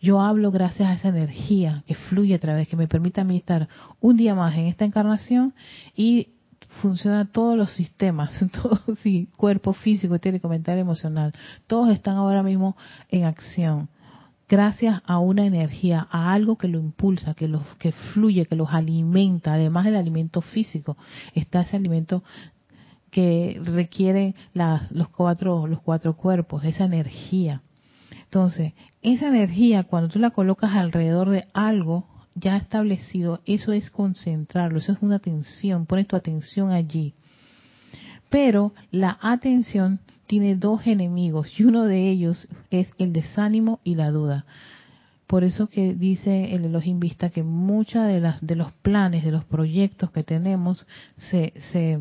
Yo 0.00 0.20
hablo 0.20 0.50
gracias 0.50 0.88
a 0.88 0.94
esa 0.94 1.08
energía 1.08 1.84
que 1.86 1.94
fluye 1.94 2.34
a 2.34 2.38
través, 2.38 2.68
que 2.68 2.76
me 2.76 2.88
permite 2.88 3.20
a 3.20 3.24
mí 3.24 3.36
estar 3.36 3.68
un 4.00 4.16
día 4.16 4.34
más 4.34 4.54
en 4.56 4.66
esta 4.66 4.84
encarnación 4.86 5.54
y 5.94 6.28
funciona 6.80 7.30
todos 7.30 7.56
los 7.56 7.72
sistemas, 7.72 8.32
todo, 8.62 8.80
sí, 9.02 9.28
cuerpo 9.36 9.72
físico, 9.72 10.14
etérico, 10.14 10.48
mental, 10.48 10.78
emocional, 10.78 11.34
todos 11.66 11.90
están 11.90 12.16
ahora 12.16 12.42
mismo 12.42 12.76
en 13.10 13.24
acción. 13.24 13.88
Gracias 14.48 15.00
a 15.06 15.18
una 15.18 15.46
energía, 15.46 16.08
a 16.10 16.32
algo 16.32 16.56
que 16.56 16.66
lo 16.66 16.80
impulsa, 16.80 17.34
que 17.34 17.46
los 17.46 17.62
que 17.76 17.92
fluye, 17.92 18.46
que 18.46 18.56
los 18.56 18.70
alimenta, 18.70 19.54
además 19.54 19.84
del 19.84 19.94
alimento 19.94 20.40
físico, 20.40 20.96
está 21.34 21.60
ese 21.60 21.76
alimento 21.76 22.24
que 23.10 23.60
requiere 23.64 24.34
los 24.54 25.08
cuatro 25.08 25.66
los 25.66 25.80
cuatro 25.80 26.16
cuerpos, 26.16 26.64
esa 26.64 26.84
energía. 26.84 27.62
Entonces, 28.24 28.72
esa 29.02 29.28
energía 29.28 29.84
cuando 29.84 30.08
tú 30.08 30.18
la 30.18 30.30
colocas 30.30 30.72
alrededor 30.72 31.30
de 31.30 31.46
algo, 31.52 32.06
ya 32.34 32.56
establecido, 32.56 33.40
eso 33.46 33.72
es 33.72 33.90
concentrarlo, 33.90 34.78
eso 34.78 34.92
es 34.92 35.02
una 35.02 35.16
atención, 35.16 35.86
pones 35.86 36.06
tu 36.06 36.16
atención 36.16 36.70
allí. 36.70 37.14
Pero 38.28 38.72
la 38.90 39.18
atención 39.20 40.00
tiene 40.26 40.54
dos 40.54 40.86
enemigos 40.86 41.58
y 41.58 41.64
uno 41.64 41.84
de 41.84 42.08
ellos 42.08 42.48
es 42.70 42.90
el 42.98 43.12
desánimo 43.12 43.80
y 43.82 43.96
la 43.96 44.10
duda. 44.10 44.44
Por 45.26 45.44
eso 45.44 45.68
que 45.68 45.94
dice 45.94 46.54
el 46.54 46.64
Elohim 46.64 47.00
Vista 47.00 47.30
que 47.30 47.42
muchos 47.42 48.06
de, 48.06 48.20
las, 48.20 48.44
de 48.44 48.56
los 48.56 48.72
planes, 48.72 49.24
de 49.24 49.30
los 49.30 49.44
proyectos 49.44 50.10
que 50.10 50.24
tenemos 50.24 50.86
se, 51.16 51.52
se 51.72 51.98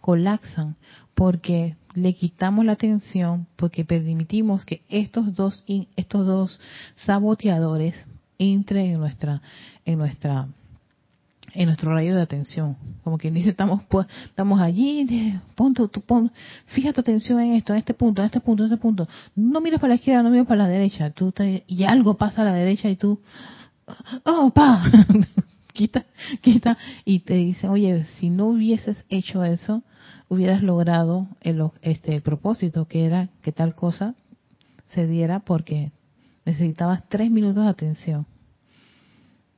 colapsan 0.00 0.76
porque 1.16 1.76
le 1.94 2.12
quitamos 2.12 2.64
la 2.66 2.72
atención, 2.72 3.46
porque 3.56 3.86
permitimos 3.86 4.66
que 4.66 4.82
estos 4.90 5.34
dos, 5.34 5.64
estos 5.96 6.26
dos 6.26 6.60
saboteadores 6.96 7.94
entre 8.38 8.92
en 8.92 9.00
nuestra, 9.00 9.40
en 9.86 9.98
nuestra, 9.98 10.46
en 11.54 11.66
nuestro 11.66 11.94
rayo 11.94 12.14
de 12.14 12.20
atención. 12.20 12.76
Como 13.02 13.16
quien 13.16 13.32
dice, 13.32 13.48
estamos, 13.48 13.82
pues, 13.84 14.06
estamos 14.26 14.60
allí, 14.60 15.40
pon 15.54 15.72
tu, 15.72 15.88
pon, 15.88 16.30
fija 16.66 16.92
tu 16.92 17.00
atención 17.00 17.40
en 17.40 17.54
esto, 17.54 17.72
en 17.72 17.78
este 17.78 17.94
punto, 17.94 18.20
en 18.20 18.26
este 18.26 18.40
punto, 18.40 18.64
en 18.64 18.72
este 18.72 18.80
punto. 18.80 19.08
No 19.34 19.62
mires 19.62 19.80
para 19.80 19.92
la 19.92 19.94
izquierda, 19.94 20.22
no 20.22 20.28
mires 20.28 20.46
para 20.46 20.64
la 20.64 20.68
derecha. 20.68 21.08
Tú 21.12 21.32
y 21.66 21.84
algo 21.84 22.18
pasa 22.18 22.42
a 22.42 22.44
la 22.44 22.52
derecha 22.52 22.90
y 22.90 22.96
tú, 22.96 23.20
oh, 24.22 24.50
pa, 24.50 24.82
quita, 25.72 26.04
quita. 26.42 26.76
Y 27.06 27.20
te 27.20 27.36
dicen, 27.36 27.70
oye, 27.70 28.04
si 28.18 28.28
no 28.28 28.48
hubieses 28.48 29.02
hecho 29.08 29.44
eso, 29.44 29.82
hubieras 30.28 30.62
logrado 30.62 31.28
el, 31.40 31.62
este, 31.82 32.14
el 32.14 32.22
propósito 32.22 32.86
que 32.86 33.06
era 33.06 33.28
que 33.42 33.52
tal 33.52 33.74
cosa 33.74 34.14
se 34.86 35.06
diera 35.06 35.40
porque 35.40 35.92
necesitabas 36.44 37.02
tres 37.08 37.30
minutos 37.30 37.64
de 37.64 37.70
atención 37.70 38.26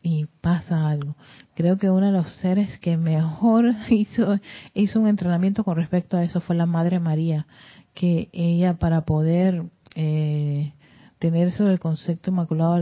y 0.02 0.26
pasa 0.40 0.88
algo. 0.88 1.16
Creo 1.54 1.76
que 1.76 1.90
uno 1.90 2.06
de 2.06 2.12
los 2.12 2.32
seres 2.36 2.78
que 2.78 2.96
mejor 2.96 3.74
hizo, 3.90 4.38
hizo 4.74 5.00
un 5.00 5.08
entrenamiento 5.08 5.64
con 5.64 5.76
respecto 5.76 6.16
a 6.16 6.24
eso 6.24 6.40
fue 6.40 6.56
la 6.56 6.66
Madre 6.66 7.00
María, 7.00 7.46
que 7.94 8.28
ella 8.32 8.74
para 8.74 9.02
poder 9.02 9.64
eh, 9.96 10.72
tener 11.18 11.48
eso 11.48 11.64
del 11.64 11.80
concepto 11.80 12.30
inmaculado 12.30 12.74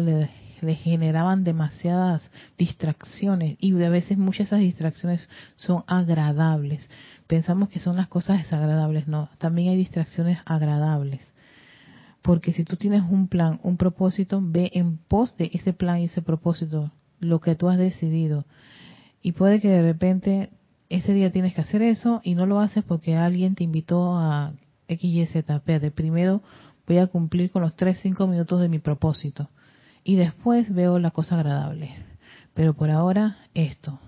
le 0.60 0.74
generaban 0.74 1.44
demasiadas 1.44 2.22
distracciones 2.58 3.56
y 3.60 3.72
a 3.82 3.88
veces 3.88 4.18
muchas 4.18 4.38
de 4.38 4.56
esas 4.56 4.60
distracciones 4.60 5.28
son 5.56 5.84
agradables. 5.86 6.88
Pensamos 7.26 7.68
que 7.68 7.80
son 7.80 7.96
las 7.96 8.08
cosas 8.08 8.38
desagradables, 8.38 9.08
no, 9.08 9.28
también 9.38 9.70
hay 9.70 9.76
distracciones 9.76 10.38
agradables. 10.44 11.20
Porque 12.22 12.52
si 12.52 12.64
tú 12.64 12.76
tienes 12.76 13.02
un 13.02 13.28
plan, 13.28 13.60
un 13.62 13.76
propósito, 13.76 14.40
ve 14.42 14.70
en 14.74 14.98
pos 14.98 15.36
de 15.36 15.50
ese 15.52 15.72
plan 15.72 16.00
y 16.00 16.04
ese 16.06 16.22
propósito, 16.22 16.90
lo 17.20 17.40
que 17.40 17.54
tú 17.54 17.68
has 17.68 17.78
decidido. 17.78 18.44
Y 19.22 19.32
puede 19.32 19.60
que 19.60 19.68
de 19.68 19.82
repente 19.82 20.50
ese 20.88 21.12
día 21.12 21.32
tienes 21.32 21.54
que 21.54 21.60
hacer 21.60 21.82
eso 21.82 22.20
y 22.24 22.34
no 22.34 22.46
lo 22.46 22.60
haces 22.60 22.84
porque 22.84 23.16
alguien 23.16 23.54
te 23.54 23.64
invitó 23.64 24.16
a 24.16 24.52
X, 24.88 25.04
Y, 25.04 25.26
Z. 25.26 25.60
de 25.78 25.90
primero 25.90 26.42
voy 26.86 26.98
a 26.98 27.08
cumplir 27.08 27.50
con 27.50 27.62
los 27.62 27.74
3, 27.74 27.98
5 28.00 28.26
minutos 28.26 28.60
de 28.60 28.68
mi 28.68 28.78
propósito. 28.78 29.48
Y 30.08 30.14
después 30.14 30.72
veo 30.72 31.00
la 31.00 31.10
cosa 31.10 31.34
agradable. 31.34 31.90
Pero 32.54 32.74
por 32.74 32.90
ahora, 32.90 33.38
esto. 33.54 33.98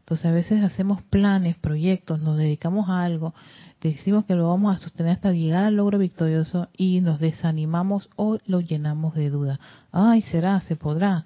Entonces 0.00 0.26
a 0.26 0.32
veces 0.32 0.64
hacemos 0.64 1.02
planes, 1.02 1.56
proyectos, 1.56 2.20
nos 2.20 2.36
dedicamos 2.36 2.88
a 2.88 3.04
algo, 3.04 3.32
decimos 3.80 4.24
que 4.24 4.34
lo 4.34 4.48
vamos 4.48 4.74
a 4.74 4.78
sostener 4.82 5.12
hasta 5.12 5.30
llegar 5.30 5.64
al 5.64 5.76
logro 5.76 5.98
victorioso 5.98 6.68
y 6.76 7.00
nos 7.00 7.20
desanimamos 7.20 8.10
o 8.16 8.38
lo 8.46 8.60
llenamos 8.60 9.14
de 9.14 9.30
duda. 9.30 9.60
Ay, 9.92 10.22
será, 10.22 10.60
se 10.62 10.74
podrá, 10.74 11.24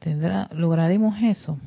tendrá, 0.00 0.48
lograremos 0.52 1.16
eso. 1.22 1.58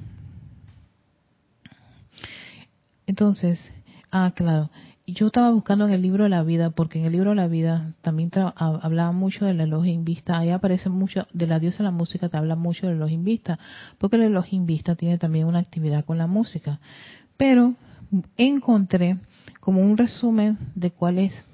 Entonces, 3.08 3.74
ah, 4.12 4.34
claro, 4.36 4.70
yo 5.08 5.28
estaba 5.28 5.52
buscando 5.52 5.88
en 5.88 5.94
el 5.94 6.02
libro 6.02 6.24
de 6.24 6.30
la 6.30 6.44
vida, 6.44 6.72
porque 6.72 7.00
en 7.00 7.06
el 7.06 7.12
libro 7.12 7.32
de 7.32 7.36
la 7.36 7.48
vida 7.48 7.94
también 8.02 8.32
hablaba 8.56 9.12
mucho 9.12 9.46
del 9.46 9.62
elogio 9.62 10.02
vista, 10.02 10.40
ahí 10.40 10.50
aparece 10.50 10.90
mucho, 10.90 11.28
de 11.32 11.46
la 11.46 11.60
diosa 11.60 11.80
de 11.80 11.84
la 11.86 11.92
música 11.92 12.28
te 12.30 12.38
habla 12.38 12.56
mucho 12.56 12.88
del 12.88 12.96
elogio 12.96 13.20
vista, 13.20 13.60
porque 14.00 14.16
el 14.16 14.24
elogio 14.24 14.64
vista 14.64 14.96
tiene 14.96 15.18
también 15.18 15.46
una 15.46 15.60
actividad 15.60 16.06
con 16.06 16.18
la 16.18 16.28
música. 16.28 16.80
Pero 17.38 17.76
encontré 18.36 19.18
como 19.60 19.82
un 19.82 19.98
resumen 19.98 20.58
de 20.74 20.92
cuál 20.92 21.20
es, 21.20 21.46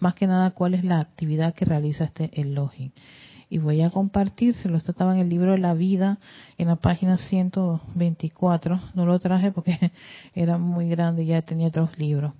más 0.00 0.14
que 0.14 0.26
nada, 0.26 0.50
cuál 0.50 0.74
es 0.74 0.84
la 0.84 1.00
actividad 1.00 1.54
que 1.54 1.64
realiza 1.64 2.04
este 2.04 2.40
elogio 2.40 2.92
y 3.48 3.58
voy 3.58 3.82
a 3.82 3.90
compartírselo. 3.90 4.76
Esto 4.76 4.90
estaba 4.90 5.14
en 5.14 5.20
el 5.20 5.28
libro 5.28 5.52
de 5.52 5.58
la 5.58 5.74
vida, 5.74 6.18
en 6.58 6.68
la 6.68 6.76
página 6.76 7.16
124. 7.16 8.80
No 8.94 9.06
lo 9.06 9.18
traje 9.18 9.52
porque 9.52 9.92
era 10.34 10.58
muy 10.58 10.88
grande 10.88 11.22
y 11.22 11.26
ya 11.26 11.42
tenía 11.42 11.68
otros 11.68 11.96
libros. 11.98 12.32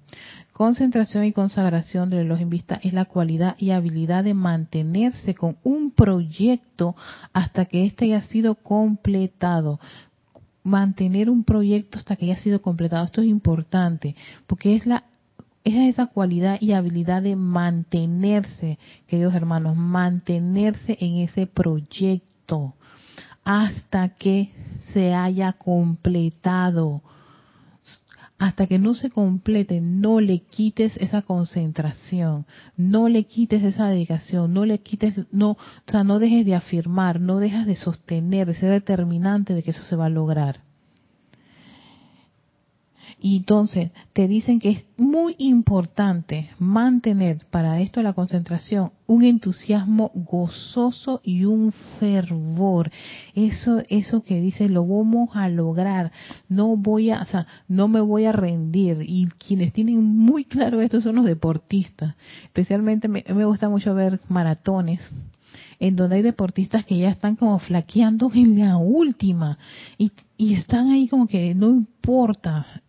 Concentración 0.53 1.25
y 1.25 1.33
consagración 1.33 2.11
del 2.11 2.21
reloj 2.21 2.41
en 2.41 2.51
vista 2.51 2.81
es 2.83 2.93
la 2.93 3.05
cualidad 3.05 3.57
y 3.59 3.71
habilidad 3.71 4.25
de 4.25 4.35
mantenerse 4.35 5.35
con 5.35 5.59
un 5.63 5.91
proyecto 5.91 6.97
hasta 7.33 7.67
que 7.67 7.85
éste 7.85 8.07
haya 8.07 8.23
sido 8.23 8.55
completado 8.55 9.79
mantener 10.65 11.31
un 11.31 11.45
proyecto 11.45 11.99
hasta 11.99 12.17
que 12.17 12.25
haya 12.25 12.39
sido 12.39 12.61
completado. 12.61 13.05
Esto 13.05 13.21
es 13.21 13.29
importante 13.29 14.17
porque 14.49 14.75
es 14.75 14.85
la 14.85 15.05
es 15.67 15.75
esa 15.95 16.07
cualidad 16.07 16.59
y 16.61 16.73
habilidad 16.73 17.23
de 17.23 17.35
mantenerse, 17.35 18.79
queridos 19.09 19.35
hermanos, 19.35 19.77
mantenerse 19.77 20.97
en 21.01 21.17
ese 21.17 21.49
proyecto 21.49 22.75
hasta 23.43 24.11
que 24.11 24.53
se 24.93 25.13
haya 25.13 25.55
completado. 25.55 27.03
Hasta 28.39 28.69
que 28.69 28.79
no 28.79 28.95
se 28.95 29.11
complete, 29.11 29.81
no 29.81 30.21
le 30.21 30.41
quites 30.41 30.97
esa 30.99 31.23
concentración, 31.23 32.47
no 32.77 33.09
le 33.09 33.25
quites 33.25 33.65
esa 33.65 33.89
dedicación, 33.89 34.53
no 34.53 34.67
le 34.67 34.79
quites, 34.81 35.27
no, 35.33 35.53
o 35.53 35.91
sea, 35.91 36.05
no 36.05 36.19
dejes 36.21 36.47
de 36.47 36.55
afirmar, 36.55 37.19
no 37.19 37.39
dejas 37.39 37.67
de 37.67 37.77
sostener, 37.77 38.47
de 38.47 38.55
ser 38.55 38.71
determinante 38.71 39.55
de 39.55 39.63
que 39.63 39.71
eso 39.71 39.83
se 39.85 39.97
va 39.97 40.07
a 40.07 40.11
lograr. 40.11 40.66
Y 43.19 43.39
entonces 43.39 43.93
te 44.13 44.29
dicen 44.29 44.61
que 44.61 44.71
es 44.71 44.85
muy 44.99 45.37
importante 45.39 46.51
mantener 46.59 47.47
para 47.51 47.81
esto 47.81 48.03
la 48.03 48.13
concentración 48.13 48.93
un 49.07 49.25
entusiasmo 49.25 50.11
gozoso 50.15 51.23
y 51.25 51.45
un 51.47 51.73
fervor. 51.99 52.91
Eso, 53.35 53.83
eso 53.89 54.23
que 54.23 54.41
dice 54.41 54.69
lo 54.69 54.87
vamos 54.87 55.31
a 55.35 55.49
lograr. 55.49 56.13
No 56.49 56.77
voy 56.77 57.11
a, 57.11 57.23
o 57.23 57.25
sea, 57.25 57.47
no 57.69 57.89
me 57.89 58.01
voy 58.01 58.27
a 58.27 58.33
rendir. 58.33 58.99
Y 59.07 59.29
quienes 59.39 59.73
tienen 59.73 60.05
muy 60.05 60.45
claro 60.45 60.83
esto 60.83 61.01
son 61.01 61.17
los 61.17 61.25
deportistas. 61.25 62.17
Especialmente 62.45 63.09
me, 63.09 63.25
me 63.35 63.47
gusta 63.47 63.71
mucho 63.71 63.95
ver 63.95 64.21
maratones 64.29 65.01
en 65.79 65.97
donde 65.97 66.17
hay 66.17 66.23
deportistas 66.23 66.85
que 66.85 66.99
ya 66.99 67.11
están 67.11 67.37
como 67.37 67.59
flaqueando 67.59 68.31
en 68.35 68.59
la 68.59 68.77
última 68.77 69.59
y, 69.99 70.13
y 70.37 70.55
están 70.55 70.91
ahí 70.91 71.09
como 71.09 71.27
que 71.27 71.55
no 71.55 71.69
importa, 71.69 72.83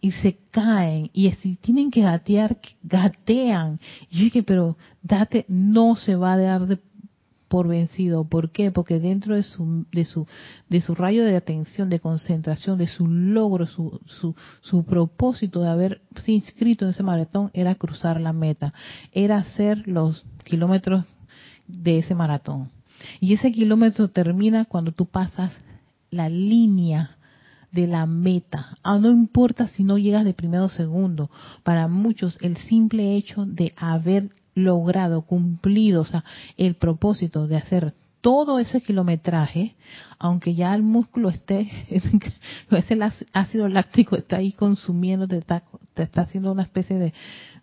y 0.00 0.12
se 0.12 0.38
caen 0.50 1.10
y 1.12 1.30
si 1.32 1.56
tienen 1.56 1.90
que 1.90 2.02
gatear, 2.02 2.58
gatean. 2.82 3.78
Y 4.10 4.18
yo 4.18 4.24
dije, 4.24 4.42
pero 4.42 4.76
date, 5.02 5.44
no 5.48 5.96
se 5.96 6.16
va 6.16 6.34
a 6.34 6.38
dar 6.38 6.78
por 7.48 7.66
vencido. 7.66 8.24
¿Por 8.24 8.50
qué? 8.50 8.70
Porque 8.70 9.00
dentro 9.00 9.34
de 9.34 9.42
su, 9.42 9.84
de 9.90 10.04
su, 10.04 10.26
de 10.68 10.80
su 10.80 10.94
rayo 10.94 11.24
de 11.24 11.36
atención, 11.36 11.90
de 11.90 11.98
concentración, 11.98 12.78
de 12.78 12.86
su 12.86 13.08
logro, 13.08 13.66
su, 13.66 14.00
su, 14.06 14.36
su 14.60 14.84
propósito 14.84 15.60
de 15.60 15.68
haberse 15.68 16.30
inscrito 16.32 16.84
en 16.84 16.92
ese 16.92 17.02
maratón 17.02 17.50
era 17.52 17.74
cruzar 17.74 18.20
la 18.20 18.32
meta, 18.32 18.72
era 19.10 19.38
hacer 19.38 19.86
los 19.88 20.24
kilómetros 20.44 21.04
de 21.66 21.98
ese 21.98 22.14
maratón. 22.14 22.70
Y 23.18 23.34
ese 23.34 23.50
kilómetro 23.50 24.08
termina 24.08 24.64
cuando 24.64 24.92
tú 24.92 25.06
pasas 25.06 25.52
la 26.10 26.28
línea 26.28 27.16
de 27.72 27.86
la 27.86 28.06
meta. 28.06 28.78
Ah, 28.82 28.98
no 28.98 29.10
importa 29.10 29.68
si 29.68 29.84
no 29.84 29.98
llegas 29.98 30.24
de 30.24 30.34
primero 30.34 30.64
o 30.64 30.68
segundo. 30.68 31.30
Para 31.62 31.88
muchos 31.88 32.38
el 32.40 32.56
simple 32.56 33.16
hecho 33.16 33.46
de 33.46 33.72
haber 33.76 34.30
logrado, 34.54 35.22
cumplido, 35.22 36.02
o 36.02 36.04
sea, 36.04 36.24
el 36.56 36.74
propósito 36.74 37.46
de 37.46 37.56
hacer 37.56 37.94
todo 38.20 38.58
ese 38.58 38.80
kilometraje, 38.80 39.74
aunque 40.18 40.54
ya 40.54 40.74
el 40.74 40.82
músculo 40.82 41.30
esté, 41.30 41.70
ese 42.70 42.98
ácido 43.32 43.68
láctico 43.68 44.16
está 44.16 44.36
ahí 44.36 44.52
consumiendo, 44.52 45.26
te 45.26 45.38
está, 45.38 45.62
te 45.94 46.02
está 46.02 46.22
haciendo 46.22 46.52
una 46.52 46.62
especie 46.62 46.98
de, 46.98 47.12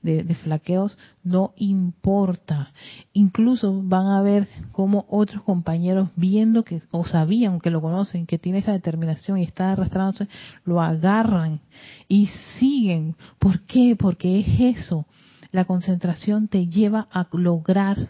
de, 0.02 0.36
flaqueos, 0.36 0.98
no 1.24 1.54
importa. 1.58 2.72
Incluso 3.14 3.82
van 3.84 4.08
a 4.08 4.22
ver 4.22 4.48
como 4.72 5.06
otros 5.10 5.44
compañeros 5.44 6.10
viendo 6.16 6.64
que, 6.64 6.82
o 6.92 7.06
sabían 7.06 7.60
que 7.60 7.70
lo 7.70 7.82
conocen, 7.82 8.26
que 8.26 8.40
tiene 8.40 8.60
esa 8.60 8.72
determinación 8.72 9.38
y 9.38 9.44
está 9.44 9.72
arrastrándose, 9.72 10.28
lo 10.66 10.82
agarran 10.82 11.60
y 12.08 12.28
siguen. 12.60 13.16
¿Por 13.40 13.62
qué? 13.62 13.96
Porque 13.98 14.40
es 14.40 14.78
eso. 14.78 15.06
La 15.52 15.66
concentración 15.66 16.48
te 16.48 16.68
lleva 16.68 17.08
a 17.12 17.28
lograr 17.32 18.10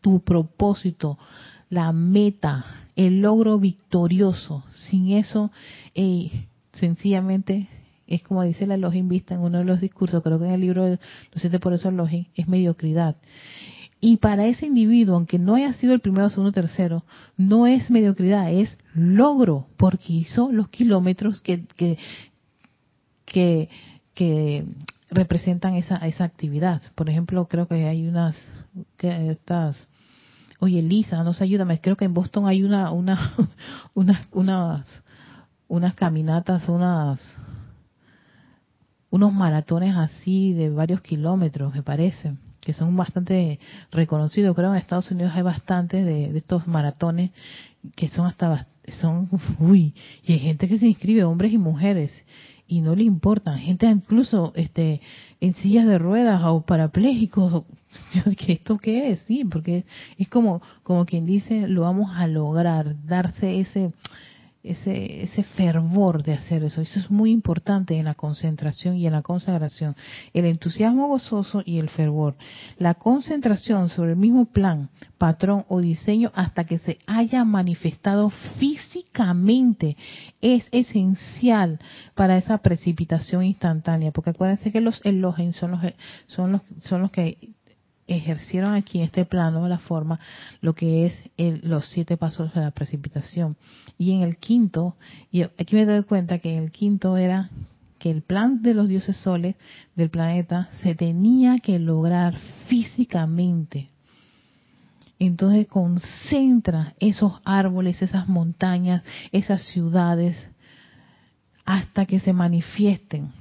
tu 0.00 0.20
propósito, 0.20 1.18
la 1.68 1.92
meta, 1.92 2.64
el 2.96 3.20
logro 3.20 3.58
victorioso. 3.58 4.64
Sin 4.70 5.12
eso, 5.12 5.50
eh, 5.94 6.46
sencillamente 6.72 7.68
es 8.06 8.22
como 8.22 8.42
dice 8.44 8.66
la 8.66 8.76
Login 8.76 9.08
Vista 9.08 9.34
en 9.34 9.40
uno 9.40 9.58
de 9.58 9.64
los 9.64 9.80
discursos, 9.80 10.22
creo 10.22 10.38
que 10.38 10.46
en 10.46 10.52
el 10.52 10.60
libro 10.60 10.84
de 10.84 10.98
Los 11.32 11.40
siete 11.40 11.58
por 11.58 11.72
eso 11.72 11.92
es 12.34 12.48
mediocridad. 12.48 13.16
Y 14.00 14.18
para 14.18 14.46
ese 14.46 14.66
individuo, 14.66 15.16
aunque 15.16 15.38
no 15.38 15.54
haya 15.54 15.72
sido 15.72 15.94
el 15.94 16.00
primero, 16.00 16.28
segundo, 16.28 16.52
tercero, 16.52 17.04
no 17.36 17.66
es 17.66 17.90
mediocridad, 17.90 18.52
es 18.52 18.76
logro, 18.94 19.66
porque 19.76 20.12
hizo 20.12 20.52
los 20.52 20.68
kilómetros 20.68 21.40
que, 21.40 21.64
que, 21.76 21.98
que, 23.24 23.68
que 24.14 24.64
representan 25.10 25.74
esa, 25.76 25.96
esa 25.96 26.24
actividad. 26.24 26.82
Por 26.94 27.08
ejemplo, 27.08 27.46
creo 27.48 27.66
que 27.66 27.86
hay 27.86 28.06
unas, 28.06 28.36
que 28.98 29.30
estas, 29.30 29.88
oye 30.60 30.82
Lisa, 30.82 31.22
no 31.22 31.34
sé, 31.34 31.44
ayúdame, 31.44 31.80
creo 31.80 31.96
que 31.96 32.04
en 32.04 32.14
Boston 32.14 32.46
hay 32.46 32.62
una, 32.62 32.90
una, 32.90 33.32
unas, 33.94 34.28
unas, 34.32 35.02
unas 35.68 35.94
caminatas, 35.94 36.68
unas, 36.68 37.20
unos 39.10 39.32
maratones 39.32 39.96
así 39.96 40.52
de 40.52 40.70
varios 40.70 41.00
kilómetros, 41.00 41.74
me 41.74 41.82
parece, 41.82 42.34
que 42.60 42.72
son 42.72 42.96
bastante 42.96 43.60
reconocidos. 43.92 44.54
Creo 44.54 44.70
que 44.70 44.76
en 44.76 44.82
Estados 44.82 45.10
Unidos 45.10 45.32
hay 45.34 45.42
bastantes 45.42 46.04
de, 46.04 46.36
estos 46.36 46.66
maratones 46.66 47.30
que 47.94 48.08
son 48.08 48.26
hasta, 48.26 48.66
son, 49.00 49.28
uy, 49.58 49.94
y 50.24 50.32
hay 50.32 50.38
gente 50.38 50.68
que 50.68 50.78
se 50.78 50.86
inscribe, 50.86 51.24
hombres 51.24 51.52
y 51.52 51.58
mujeres, 51.58 52.24
y 52.68 52.80
no 52.80 52.94
le 52.94 53.04
importa, 53.04 53.56
gente 53.58 53.86
incluso 53.86 54.52
este 54.56 55.00
en 55.40 55.54
sillas 55.54 55.86
de 55.86 55.98
ruedas 55.98 56.42
o 56.44 56.62
parapléjicos, 56.62 57.64
esto 58.48 58.78
qué 58.78 59.12
es, 59.12 59.20
sí, 59.20 59.44
porque 59.44 59.84
es 60.18 60.28
como 60.28 60.62
como 60.82 61.06
quien 61.06 61.26
dice, 61.26 61.68
lo 61.68 61.82
vamos 61.82 62.10
a 62.14 62.26
lograr, 62.26 62.96
darse 63.06 63.60
ese 63.60 63.92
ese, 64.66 65.22
ese 65.22 65.42
fervor 65.42 66.22
de 66.22 66.34
hacer 66.34 66.64
eso. 66.64 66.80
Eso 66.80 66.98
es 66.98 67.10
muy 67.10 67.30
importante 67.30 67.96
en 67.96 68.04
la 68.04 68.14
concentración 68.14 68.96
y 68.96 69.06
en 69.06 69.12
la 69.12 69.22
consagración. 69.22 69.96
El 70.32 70.44
entusiasmo 70.44 71.08
gozoso 71.08 71.62
y 71.64 71.78
el 71.78 71.88
fervor. 71.88 72.36
La 72.78 72.94
concentración 72.94 73.88
sobre 73.88 74.12
el 74.12 74.16
mismo 74.16 74.46
plan, 74.46 74.90
patrón 75.18 75.64
o 75.68 75.80
diseño 75.80 76.32
hasta 76.34 76.64
que 76.64 76.78
se 76.78 76.98
haya 77.06 77.44
manifestado 77.44 78.30
físicamente 78.58 79.96
es 80.40 80.68
esencial 80.72 81.78
para 82.14 82.36
esa 82.36 82.58
precipitación 82.58 83.44
instantánea. 83.44 84.12
Porque 84.12 84.30
acuérdense 84.30 84.72
que 84.72 84.80
los 84.80 85.00
elogen 85.04 85.52
son 85.52 85.72
los, 85.72 85.80
son 86.26 86.52
los, 86.52 86.62
son 86.82 87.02
los 87.02 87.10
que 87.10 87.55
ejercieron 88.06 88.74
aquí 88.74 88.98
en 88.98 89.04
este 89.04 89.24
plano 89.24 89.68
la 89.68 89.78
forma 89.78 90.20
lo 90.60 90.74
que 90.74 91.06
es 91.06 91.22
los 91.64 91.88
siete 91.88 92.16
pasos 92.16 92.52
de 92.54 92.60
la 92.60 92.70
precipitación. 92.70 93.56
Y 93.98 94.12
en 94.12 94.22
el 94.22 94.36
quinto, 94.36 94.96
y 95.30 95.42
aquí 95.42 95.74
me 95.74 95.84
doy 95.84 96.02
cuenta 96.04 96.38
que 96.38 96.54
en 96.54 96.64
el 96.64 96.70
quinto 96.70 97.16
era 97.16 97.50
que 97.98 98.10
el 98.10 98.22
plan 98.22 98.62
de 98.62 98.74
los 98.74 98.88
dioses 98.88 99.16
soles 99.16 99.56
del 99.94 100.10
planeta 100.10 100.68
se 100.82 100.94
tenía 100.94 101.58
que 101.58 101.78
lograr 101.78 102.36
físicamente. 102.68 103.88
Entonces 105.18 105.66
concentra 105.66 106.94
esos 107.00 107.40
árboles, 107.44 108.02
esas 108.02 108.28
montañas, 108.28 109.02
esas 109.32 109.62
ciudades, 109.62 110.36
hasta 111.64 112.04
que 112.04 112.20
se 112.20 112.32
manifiesten 112.32 113.32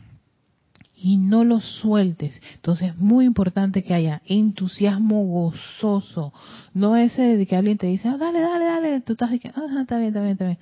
y 0.96 1.18
no 1.18 1.44
lo 1.44 1.60
sueltes. 1.60 2.42
Entonces 2.56 2.90
es 2.90 2.98
muy 2.98 3.26
importante 3.26 3.84
que 3.84 3.94
haya 3.94 4.22
entusiasmo 4.26 5.26
gozoso, 5.26 6.34
no 6.74 6.96
ese 6.96 7.38
de 7.38 7.46
que 7.46 7.56
alguien 7.56 7.78
te 7.78 7.88
dice, 7.88 8.08
ah, 8.08 8.18
dale, 8.18 8.40
dale, 8.40 8.66
dale, 8.66 9.02
tú 9.02 9.14
estás 9.14 9.32
diciendo, 9.32 9.62
ah, 9.62 9.82
está 9.82 9.98
bien, 9.98 10.10
está 10.10 10.22
bien, 10.22 10.32
está 10.34 10.46
bien. 10.46 10.60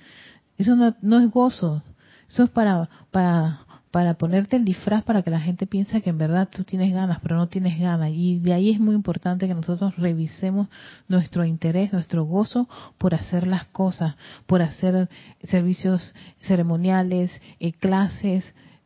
Eso 0.58 0.76
no, 0.76 0.94
no 1.02 1.20
es 1.20 1.30
gozo, 1.30 1.82
eso 2.28 2.44
es 2.44 2.50
para, 2.50 2.88
para, 3.10 3.60
para 3.90 4.14
ponerte 4.14 4.56
el 4.56 4.64
disfraz 4.64 5.04
para 5.04 5.22
que 5.22 5.30
la 5.30 5.38
gente 5.38 5.66
piense 5.66 6.02
que 6.02 6.10
en 6.10 6.18
verdad 6.18 6.48
tú 6.50 6.64
tienes 6.64 6.92
ganas, 6.92 7.20
pero 7.22 7.36
no 7.36 7.46
tienes 7.46 7.78
ganas. 7.78 8.10
Y 8.12 8.40
de 8.40 8.52
ahí 8.52 8.70
es 8.70 8.80
muy 8.80 8.94
importante 8.94 9.46
que 9.46 9.54
nosotros 9.54 9.96
revisemos 9.96 10.66
nuestro 11.06 11.44
interés, 11.44 11.92
nuestro 11.92 12.24
gozo 12.24 12.68
por 12.98 13.14
hacer 13.14 13.46
las 13.46 13.66
cosas, 13.66 14.16
por 14.46 14.62
hacer 14.62 15.08
servicios 15.44 16.14
ceremoniales, 16.40 17.30
eh, 17.60 17.72
clases, 17.72 18.44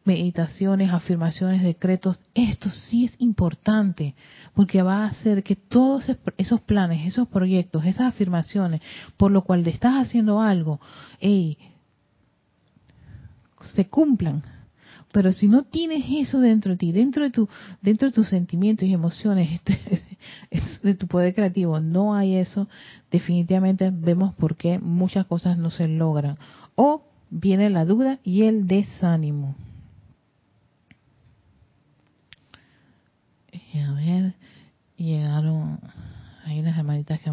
meditaciones, 0.08 0.90
afirmaciones, 0.90 1.62
decretos, 1.62 2.18
esto 2.34 2.70
sí 2.70 3.04
es 3.04 3.14
importante, 3.18 4.14
porque 4.54 4.80
va 4.80 5.04
a 5.04 5.08
hacer 5.08 5.42
que 5.42 5.54
todos 5.54 6.10
esos 6.38 6.60
planes, 6.62 7.06
esos 7.06 7.28
proyectos, 7.28 7.84
esas 7.84 8.06
afirmaciones, 8.14 8.80
por 9.18 9.30
lo 9.30 9.42
cual 9.42 9.66
estás 9.66 9.94
haciendo 9.96 10.40
algo, 10.40 10.80
se 13.74 13.86
cumplan. 13.86 14.42
Pero 15.12 15.32
si 15.32 15.46
no 15.46 15.64
tienes 15.64 16.04
eso 16.10 16.40
dentro 16.40 16.72
de 16.72 16.78
ti, 16.78 16.92
dentro 16.92 17.24
de 17.24 17.30
tu, 17.30 17.48
dentro 17.82 18.08
de 18.08 18.14
tus 18.14 18.28
sentimientos 18.28 18.88
y 18.88 18.94
emociones, 18.94 19.60
de 20.82 20.94
tu 20.94 21.06
poder 21.06 21.34
creativo, 21.34 21.80
no 21.80 22.14
hay 22.14 22.36
eso, 22.36 22.66
definitivamente 23.10 23.90
vemos 23.92 24.34
por 24.34 24.56
qué 24.56 24.78
muchas 24.78 25.26
cosas 25.26 25.58
no 25.58 25.68
se 25.70 25.86
logran. 25.86 26.38
O 26.76 27.02
viene 27.28 27.68
la 27.68 27.84
duda 27.84 28.20
y 28.24 28.44
el 28.44 28.66
desánimo. 28.66 29.54
A 33.76 33.92
ver, 33.92 34.34
llegaron, 34.96 35.80
hay 36.44 36.60
unas 36.60 36.78
hermanitas 36.78 37.20
que 37.20 37.30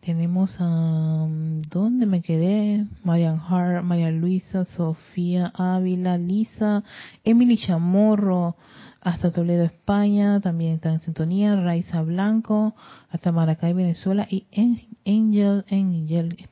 tenemos 0.00 0.56
a 0.60 1.26
¿dónde 1.70 2.06
me 2.06 2.22
quedé? 2.22 2.86
Marian 3.02 3.38
Hart, 3.38 3.84
María 3.84 4.10
Luisa, 4.10 4.64
Sofía 4.64 5.52
Ávila, 5.54 6.18
Lisa, 6.18 6.84
Emily 7.24 7.56
Chamorro, 7.58 8.56
hasta 9.00 9.30
Toledo, 9.30 9.64
España, 9.64 10.40
también 10.40 10.74
está 10.74 10.92
en 10.92 11.00
sintonía, 11.00 11.56
Raiza 11.56 12.02
Blanco, 12.02 12.74
hasta 13.10 13.32
Maracay, 13.32 13.72
Venezuela, 13.72 14.26
y 14.30 14.46
Angel, 15.06 15.64
Angel, 15.70 16.48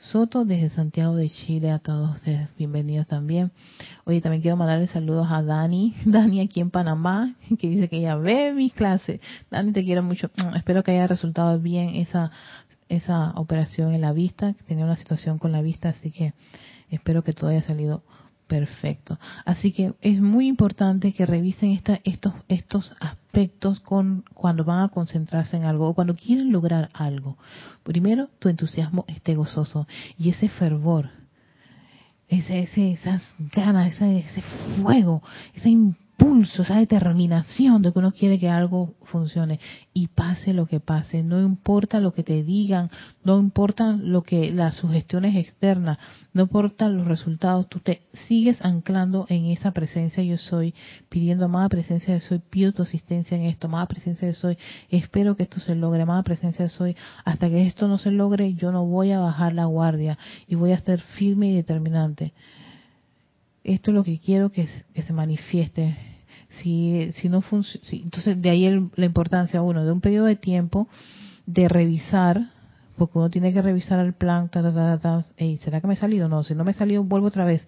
Soto 0.00 0.46
desde 0.46 0.70
Santiago 0.70 1.14
de 1.14 1.28
Chile, 1.28 1.70
a 1.70 1.78
todos 1.78 2.16
ustedes 2.16 2.48
bienvenidos 2.56 3.06
también. 3.06 3.52
Oye, 4.06 4.22
también 4.22 4.40
quiero 4.40 4.56
mandarle 4.56 4.86
saludos 4.86 5.26
a 5.30 5.42
Dani, 5.42 5.94
Dani 6.06 6.40
aquí 6.40 6.60
en 6.60 6.70
Panamá, 6.70 7.34
que 7.58 7.68
dice 7.68 7.90
que 7.90 7.98
ella 7.98 8.16
ve 8.16 8.54
mis 8.54 8.72
clases. 8.72 9.20
Dani, 9.50 9.72
te 9.72 9.84
quiero 9.84 10.02
mucho. 10.02 10.30
Mm, 10.38 10.56
espero 10.56 10.82
que 10.82 10.92
haya 10.92 11.06
resultado 11.06 11.60
bien 11.60 11.96
esa 11.96 12.30
esa 12.88 13.32
operación 13.36 13.92
en 13.92 14.00
la 14.00 14.12
vista, 14.12 14.54
que 14.54 14.64
tenía 14.64 14.86
una 14.86 14.96
situación 14.96 15.38
con 15.38 15.52
la 15.52 15.60
vista, 15.60 15.90
así 15.90 16.10
que 16.10 16.32
espero 16.90 17.22
que 17.22 17.34
todo 17.34 17.50
haya 17.50 17.62
salido 17.62 18.02
Perfecto. 18.50 19.16
Así 19.44 19.70
que 19.70 19.94
es 20.00 20.20
muy 20.20 20.48
importante 20.48 21.12
que 21.12 21.24
revisen 21.24 21.70
esta, 21.70 22.00
estos, 22.02 22.34
estos 22.48 22.92
aspectos 22.98 23.78
con, 23.78 24.24
cuando 24.34 24.64
van 24.64 24.82
a 24.82 24.88
concentrarse 24.88 25.56
en 25.56 25.62
algo 25.62 25.88
o 25.88 25.94
cuando 25.94 26.16
quieren 26.16 26.50
lograr 26.50 26.88
algo. 26.92 27.38
Primero, 27.84 28.28
tu 28.40 28.48
entusiasmo 28.48 29.04
esté 29.06 29.36
gozoso 29.36 29.86
y 30.18 30.30
ese 30.30 30.48
fervor, 30.48 31.10
ese, 32.26 32.58
ese, 32.58 32.90
esas 32.90 33.22
ganas, 33.38 33.94
ese, 33.94 34.18
ese 34.18 34.42
fuego, 34.82 35.22
esa 35.54 35.68
impulso, 36.20 36.62
esa 36.62 36.76
determinación 36.76 37.82
de 37.82 37.92
que 37.92 37.98
uno 37.98 38.12
quiere 38.12 38.38
que 38.38 38.48
algo 38.48 38.94
funcione. 39.04 39.58
Y 39.92 40.08
pase 40.08 40.52
lo 40.52 40.66
que 40.66 40.80
pase, 40.80 41.22
no 41.22 41.40
importa 41.40 41.98
lo 42.00 42.12
que 42.12 42.22
te 42.22 42.42
digan, 42.42 42.90
no 43.24 43.38
importa 43.38 43.92
lo 43.92 44.22
que 44.22 44.52
las 44.52 44.76
sugestiones 44.76 45.36
externas, 45.36 45.98
no 46.32 46.42
importa 46.42 46.88
los 46.88 47.06
resultados, 47.06 47.68
tú 47.68 47.80
te 47.80 48.02
sigues 48.28 48.62
anclando 48.64 49.26
en 49.28 49.46
esa 49.46 49.72
presencia 49.72 50.22
yo 50.22 50.36
soy, 50.36 50.74
pidiendo 51.08 51.48
más 51.48 51.68
presencia 51.70 52.14
de 52.14 52.20
soy, 52.20 52.38
pido 52.38 52.72
tu 52.72 52.82
asistencia 52.82 53.36
en 53.36 53.44
esto, 53.44 53.68
más 53.68 53.86
presencia 53.88 54.28
de 54.28 54.34
soy, 54.34 54.58
espero 54.90 55.36
que 55.36 55.44
esto 55.44 55.60
se 55.60 55.74
logre, 55.74 56.04
más 56.04 56.24
presencia 56.24 56.64
de 56.64 56.70
soy, 56.70 56.96
hasta 57.24 57.48
que 57.48 57.66
esto 57.66 57.88
no 57.88 57.98
se 57.98 58.10
logre, 58.10 58.54
yo 58.54 58.72
no 58.72 58.84
voy 58.86 59.12
a 59.12 59.20
bajar 59.20 59.54
la 59.54 59.64
guardia 59.64 60.18
y 60.46 60.54
voy 60.54 60.72
a 60.72 60.76
estar 60.76 61.00
firme 61.00 61.48
y 61.48 61.56
determinante 61.56 62.32
esto 63.62 63.90
es 63.90 63.94
lo 63.94 64.04
que 64.04 64.18
quiero 64.18 64.50
que 64.50 64.66
se 64.66 65.12
manifieste 65.12 66.09
si, 66.50 67.10
si 67.12 67.28
no 67.28 67.40
funciona, 67.40 67.84
entonces 67.92 68.40
de 68.40 68.50
ahí 68.50 68.90
la 68.96 69.06
importancia, 69.06 69.62
uno, 69.62 69.84
de 69.84 69.92
un 69.92 70.00
periodo 70.00 70.26
de 70.26 70.36
tiempo 70.36 70.88
de 71.46 71.68
revisar, 71.68 72.50
porque 72.96 73.18
uno 73.18 73.30
tiene 73.30 73.52
que 73.52 73.62
revisar 73.62 73.98
el 74.00 74.12
plan, 74.12 74.48
ta, 74.48 74.62
ta, 74.62 74.98
ta, 74.98 75.24
¿será 75.60 75.80
que 75.80 75.86
me 75.86 75.94
he 75.94 75.96
salido? 75.96 76.28
No, 76.28 76.42
si 76.42 76.54
no 76.54 76.64
me 76.64 76.72
he 76.72 76.74
salido, 76.74 77.02
vuelvo 77.02 77.28
otra 77.28 77.44
vez, 77.44 77.66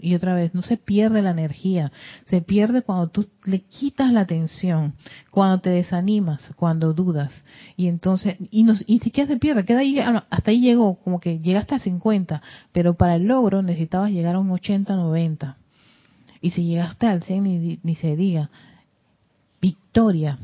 y 0.00 0.14
otra 0.14 0.34
vez, 0.34 0.54
no 0.54 0.62
se 0.62 0.76
pierde 0.76 1.22
la 1.22 1.30
energía, 1.30 1.90
se 2.26 2.40
pierde 2.40 2.82
cuando 2.82 3.08
tú 3.08 3.26
le 3.44 3.62
quitas 3.62 4.12
la 4.12 4.20
atención, 4.20 4.94
cuando 5.30 5.60
te 5.60 5.70
desanimas, 5.70 6.52
cuando 6.54 6.92
dudas, 6.92 7.32
y 7.76 7.88
entonces, 7.88 8.36
y, 8.50 8.62
nos, 8.62 8.84
y 8.86 9.00
siquiera 9.00 9.26
se 9.26 9.38
pierde, 9.38 9.64
queda 9.64 9.80
ahí, 9.80 9.98
ah, 9.98 10.24
hasta 10.30 10.52
ahí 10.52 10.60
llegó, 10.60 10.96
como 10.96 11.18
que 11.18 11.40
llegaste 11.40 11.74
a 11.74 11.80
50, 11.80 12.40
pero 12.72 12.94
para 12.94 13.16
el 13.16 13.24
logro 13.24 13.60
necesitabas 13.62 14.10
llegar 14.10 14.36
a 14.36 14.38
un 14.38 14.52
80, 14.52 14.94
90. 14.94 15.56
Y 16.40 16.50
si 16.50 16.64
llegaste 16.64 17.06
al 17.06 17.22
100, 17.22 17.80
ni, 17.82 17.94
se 17.96 18.16
diga, 18.16 18.50
victoria. 19.60 20.38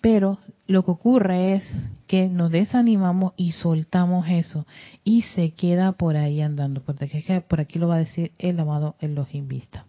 Pero 0.00 0.38
lo 0.66 0.84
que 0.84 0.90
ocurre 0.92 1.54
es 1.54 1.64
que 2.06 2.28
nos 2.28 2.50
desanimamos 2.50 3.34
y 3.36 3.52
soltamos 3.52 4.26
eso 4.28 4.66
y 5.04 5.22
se 5.22 5.50
queda 5.50 5.92
por 5.92 6.16
ahí 6.16 6.40
andando, 6.40 6.82
porque 6.82 7.42
por 7.48 7.60
aquí 7.60 7.78
lo 7.78 7.88
va 7.88 7.96
a 7.96 7.98
decir 7.98 8.32
el 8.38 8.58
amado 8.58 8.96
Elohim 9.00 9.48
Vista. 9.48 9.84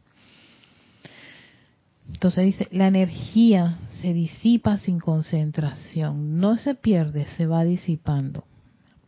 Entonces 2.12 2.46
dice, 2.46 2.68
la 2.72 2.88
energía 2.88 3.80
se 4.02 4.14
disipa 4.14 4.78
sin 4.80 5.00
concentración, 5.00 6.40
no 6.40 6.58
se 6.58 6.76
pierde, 6.76 7.26
se 7.38 7.46
va 7.46 7.64
disipando 7.64 8.44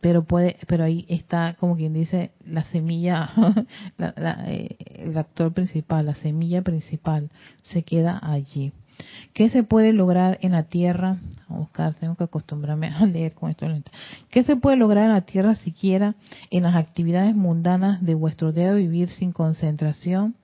pero 0.04 0.22
puede 0.22 0.58
pero 0.66 0.84
ahí 0.84 1.06
está 1.08 1.56
como 1.58 1.76
quien 1.76 1.94
dice 1.94 2.32
la 2.44 2.64
semilla 2.64 3.30
eh, 4.48 4.76
el 5.04 5.16
actor 5.18 5.52
principal 5.52 6.06
la 6.06 6.14
semilla 6.14 6.62
principal 6.62 7.30
se 7.62 7.82
queda 7.82 8.18
allí 8.22 8.72
¿Qué 9.32 9.48
se 9.48 9.62
puede 9.62 9.92
lograr 9.92 10.38
en 10.42 10.52
la 10.52 10.64
tierra? 10.64 11.18
A 11.48 11.54
buscar, 11.54 11.94
tengo 11.94 12.14
que 12.14 12.24
acostumbrarme 12.24 12.88
a 12.88 13.04
leer 13.06 13.34
con 13.34 13.50
esto. 13.50 13.66
¿Qué 14.30 14.44
se 14.44 14.56
puede 14.56 14.76
lograr 14.76 15.06
en 15.06 15.12
la 15.12 15.22
tierra 15.22 15.54
siquiera 15.54 16.14
en 16.50 16.62
las 16.62 16.76
actividades 16.76 17.34
mundanas 17.34 18.02
de 18.02 18.14
vuestro 18.14 18.52
dedo 18.52 18.76
vivir 18.76 19.08
sin 19.08 19.32
concentración? 19.32 20.34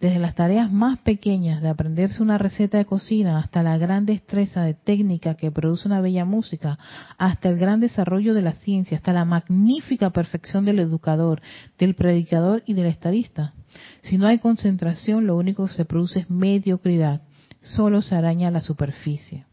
Desde 0.00 0.20
las 0.20 0.36
tareas 0.36 0.70
más 0.70 1.00
pequeñas 1.00 1.60
de 1.60 1.68
aprenderse 1.68 2.22
una 2.22 2.38
receta 2.38 2.78
de 2.78 2.84
cocina 2.84 3.40
hasta 3.40 3.64
la 3.64 3.76
gran 3.78 4.06
destreza 4.06 4.62
de 4.62 4.74
técnica 4.74 5.34
que 5.34 5.50
produce 5.50 5.88
una 5.88 6.00
bella 6.00 6.24
música, 6.24 6.78
hasta 7.18 7.48
el 7.48 7.58
gran 7.58 7.80
desarrollo 7.80 8.32
de 8.32 8.42
la 8.42 8.52
ciencia, 8.52 8.96
hasta 8.96 9.12
la 9.12 9.24
magnífica 9.24 10.10
perfección 10.10 10.64
del 10.64 10.78
educador, 10.78 11.42
del 11.80 11.94
predicador 11.94 12.62
y 12.64 12.74
del 12.74 12.86
estadista. 12.86 13.54
Si 14.02 14.18
no 14.18 14.28
hay 14.28 14.38
concentración, 14.38 15.26
lo 15.26 15.36
único 15.36 15.66
que 15.66 15.72
se 15.72 15.84
produce 15.84 16.20
es 16.20 16.30
mediocridad, 16.30 17.22
solo 17.60 18.00
se 18.00 18.14
araña 18.14 18.52
la 18.52 18.60
superficie. 18.60 19.46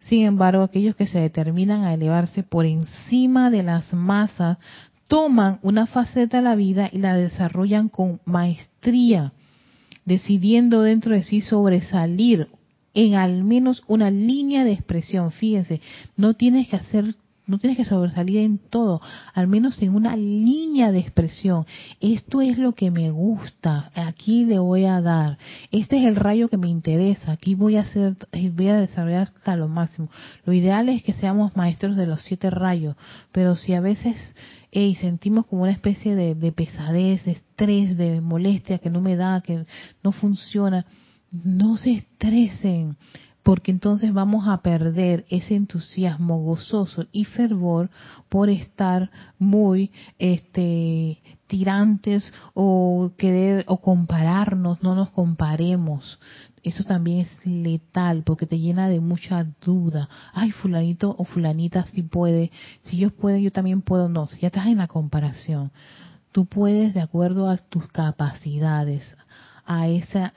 Sin 0.00 0.24
embargo, 0.24 0.62
aquellos 0.62 0.96
que 0.96 1.06
se 1.06 1.20
determinan 1.20 1.84
a 1.84 1.92
elevarse 1.92 2.42
por 2.42 2.64
encima 2.64 3.50
de 3.50 3.62
las 3.62 3.92
masas 3.92 4.56
toman 5.06 5.58
una 5.62 5.86
faceta 5.86 6.38
de 6.38 6.44
la 6.44 6.54
vida 6.54 6.88
y 6.90 6.98
la 6.98 7.14
desarrollan 7.14 7.90
con 7.90 8.20
maestría, 8.24 9.34
decidiendo 10.10 10.82
dentro 10.82 11.14
de 11.14 11.22
sí 11.22 11.40
sobresalir 11.40 12.48
en 12.94 13.14
al 13.14 13.44
menos 13.44 13.84
una 13.86 14.10
línea 14.10 14.64
de 14.64 14.72
expresión. 14.72 15.30
Fíjense, 15.30 15.80
no 16.16 16.34
tienes 16.34 16.68
que 16.68 16.76
hacer 16.76 17.14
no 17.50 17.58
tienes 17.58 17.76
que 17.76 17.84
sobresalir 17.84 18.38
en 18.38 18.58
todo, 18.58 19.00
al 19.34 19.48
menos 19.48 19.82
en 19.82 19.94
una 19.94 20.16
línea 20.16 20.92
de 20.92 21.00
expresión. 21.00 21.66
Esto 22.00 22.40
es 22.40 22.58
lo 22.58 22.72
que 22.72 22.90
me 22.90 23.10
gusta, 23.10 23.90
aquí 23.94 24.44
le 24.44 24.58
voy 24.58 24.84
a 24.84 25.00
dar. 25.00 25.36
Este 25.72 25.98
es 25.98 26.04
el 26.04 26.16
rayo 26.16 26.48
que 26.48 26.56
me 26.56 26.68
interesa, 26.68 27.32
aquí 27.32 27.54
voy 27.54 27.76
a 27.76 27.80
hacer, 27.80 28.16
voy 28.52 28.68
a 28.68 28.80
desarrollar 28.80 29.22
hasta 29.22 29.56
lo 29.56 29.68
máximo. 29.68 30.08
Lo 30.44 30.52
ideal 30.52 30.88
es 30.88 31.02
que 31.02 31.12
seamos 31.12 31.56
maestros 31.56 31.96
de 31.96 32.06
los 32.06 32.22
siete 32.22 32.50
rayos, 32.50 32.96
pero 33.32 33.56
si 33.56 33.74
a 33.74 33.80
veces 33.80 34.34
sentimos 35.00 35.46
como 35.46 35.62
una 35.62 35.72
especie 35.72 36.14
de 36.14 36.52
pesadez, 36.52 37.24
de 37.24 37.32
estrés, 37.32 37.96
de 37.96 38.20
molestia 38.20 38.78
que 38.78 38.90
no 38.90 39.00
me 39.00 39.16
da, 39.16 39.40
que 39.40 39.66
no 40.04 40.12
funciona, 40.12 40.86
no 41.32 41.76
se 41.76 41.92
estresen 41.92 42.96
porque 43.42 43.70
entonces 43.70 44.12
vamos 44.12 44.48
a 44.48 44.58
perder 44.62 45.24
ese 45.28 45.54
entusiasmo 45.54 46.40
gozoso 46.42 47.06
y 47.12 47.24
fervor 47.24 47.90
por 48.28 48.50
estar 48.50 49.10
muy 49.38 49.90
este 50.18 51.18
tirantes 51.46 52.32
o 52.54 53.10
querer 53.18 53.64
o 53.66 53.78
compararnos, 53.78 54.82
no 54.84 54.94
nos 54.94 55.10
comparemos. 55.10 56.20
Eso 56.62 56.84
también 56.84 57.20
es 57.20 57.46
letal 57.46 58.22
porque 58.22 58.46
te 58.46 58.58
llena 58.58 58.88
de 58.88 59.00
mucha 59.00 59.44
duda. 59.60 60.08
Ay, 60.32 60.52
fulanito 60.52 61.14
o 61.18 61.24
fulanita 61.24 61.84
sí 61.86 62.02
puede, 62.02 62.52
si 62.82 62.98
ellos 62.98 63.12
pueden, 63.12 63.42
yo 63.42 63.50
también 63.50 63.82
puedo, 63.82 64.08
no, 64.08 64.28
si 64.28 64.38
ya 64.38 64.48
estás 64.48 64.66
en 64.66 64.78
la 64.78 64.86
comparación. 64.86 65.72
Tú 66.30 66.46
puedes 66.46 66.94
de 66.94 67.00
acuerdo 67.00 67.50
a 67.50 67.56
tus 67.56 67.88
capacidades, 67.88 69.16
a, 69.64 69.88
esa, 69.88 70.32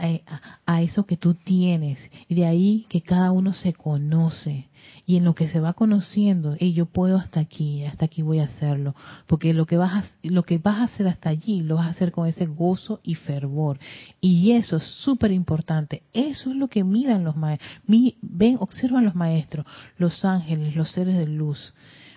a, 0.65 0.81
eso 0.81 1.05
que 1.05 1.17
tú 1.17 1.33
tienes. 1.33 1.99
Y 2.27 2.35
de 2.35 2.45
ahí 2.45 2.85
que 2.89 3.01
cada 3.01 3.31
uno 3.31 3.53
se 3.53 3.73
conoce. 3.73 4.69
Y 5.05 5.17
en 5.17 5.25
lo 5.25 5.35
que 5.35 5.47
se 5.47 5.59
va 5.59 5.73
conociendo, 5.73 6.55
y 6.59 6.73
yo 6.73 6.85
puedo 6.85 7.17
hasta 7.17 7.39
aquí, 7.39 7.85
hasta 7.85 8.05
aquí 8.05 8.21
voy 8.21 8.39
a 8.39 8.45
hacerlo. 8.45 8.95
Porque 9.27 9.53
lo 9.53 9.65
que, 9.65 9.77
vas 9.77 10.05
a, 10.05 10.09
lo 10.23 10.43
que 10.43 10.57
vas 10.57 10.79
a 10.79 10.83
hacer 10.85 11.07
hasta 11.07 11.29
allí, 11.29 11.61
lo 11.61 11.75
vas 11.75 11.87
a 11.87 11.91
hacer 11.91 12.11
con 12.11 12.27
ese 12.27 12.45
gozo 12.45 12.99
y 13.03 13.15
fervor. 13.15 13.79
Y 14.21 14.51
eso 14.51 14.77
es 14.77 14.83
súper 14.83 15.31
importante. 15.31 16.03
Eso 16.13 16.51
es 16.51 16.55
lo 16.55 16.67
que 16.67 16.83
miran 16.83 17.23
los 17.23 17.35
maestros. 17.35 17.69
Ven, 17.87 18.57
observan 18.59 19.05
los 19.05 19.15
maestros, 19.15 19.65
los 19.97 20.23
ángeles, 20.25 20.75
los 20.75 20.91
seres 20.91 21.17
de 21.17 21.27
luz. 21.27 21.73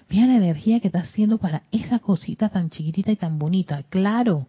Mira 0.08 0.26
la 0.26 0.36
energía 0.36 0.78
que 0.80 0.88
está 0.88 1.00
haciendo 1.00 1.38
para 1.38 1.64
esa 1.72 1.98
cosita 1.98 2.48
tan 2.48 2.70
chiquitita 2.70 3.10
y 3.10 3.16
tan 3.16 3.38
bonita. 3.38 3.82
Claro, 3.84 4.46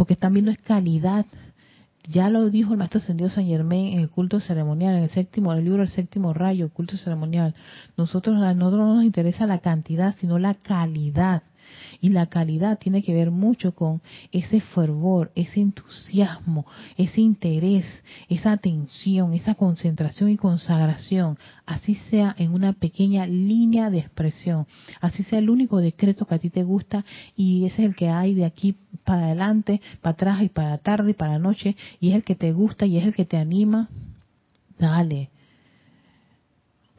porque 0.00 0.14
están 0.14 0.32
viendo 0.32 0.50
es 0.50 0.56
calidad. 0.56 1.26
Ya 2.08 2.30
lo 2.30 2.48
dijo 2.48 2.72
el 2.72 2.78
maestro 2.78 3.00
ascendido 3.00 3.28
San 3.28 3.44
Germain 3.44 3.92
en 3.92 3.98
el 3.98 4.08
culto 4.08 4.40
ceremonial, 4.40 4.94
en 4.96 5.02
el 5.02 5.10
séptimo, 5.10 5.52
el 5.52 5.62
libro 5.62 5.82
El 5.82 5.90
séptimo 5.90 6.32
rayo, 6.32 6.70
culto 6.70 6.96
ceremonial. 6.96 7.54
Nosotros, 7.98 8.40
a 8.40 8.54
nosotros 8.54 8.86
no 8.86 8.94
nos 8.94 9.04
interesa 9.04 9.46
la 9.46 9.58
cantidad, 9.58 10.16
sino 10.16 10.38
la 10.38 10.54
calidad. 10.54 11.42
Y 12.00 12.10
la 12.10 12.26
calidad 12.26 12.78
tiene 12.78 13.02
que 13.02 13.14
ver 13.14 13.30
mucho 13.30 13.74
con 13.74 14.00
ese 14.32 14.60
fervor, 14.60 15.30
ese 15.34 15.60
entusiasmo, 15.60 16.66
ese 16.96 17.20
interés, 17.20 17.84
esa 18.28 18.52
atención, 18.52 19.34
esa 19.34 19.54
concentración 19.54 20.30
y 20.30 20.36
consagración. 20.36 21.38
Así 21.66 21.94
sea 21.94 22.34
en 22.38 22.52
una 22.52 22.72
pequeña 22.72 23.26
línea 23.26 23.90
de 23.90 23.98
expresión. 23.98 24.66
Así 25.00 25.22
sea 25.24 25.38
el 25.38 25.50
único 25.50 25.78
decreto 25.78 26.26
que 26.26 26.34
a 26.34 26.38
ti 26.38 26.50
te 26.50 26.62
gusta 26.62 27.04
y 27.36 27.66
ese 27.66 27.82
es 27.82 27.90
el 27.90 27.96
que 27.96 28.08
hay 28.08 28.34
de 28.34 28.44
aquí 28.44 28.76
para 29.04 29.26
adelante, 29.26 29.80
para 30.00 30.12
atrás 30.12 30.42
y 30.42 30.48
para 30.48 30.78
tarde 30.78 31.10
y 31.10 31.14
para 31.14 31.38
noche 31.38 31.76
y 32.00 32.10
es 32.10 32.14
el 32.16 32.24
que 32.24 32.34
te 32.34 32.52
gusta 32.52 32.86
y 32.86 32.96
es 32.96 33.04
el 33.04 33.14
que 33.14 33.24
te 33.24 33.36
anima. 33.36 33.88
Dale 34.78 35.30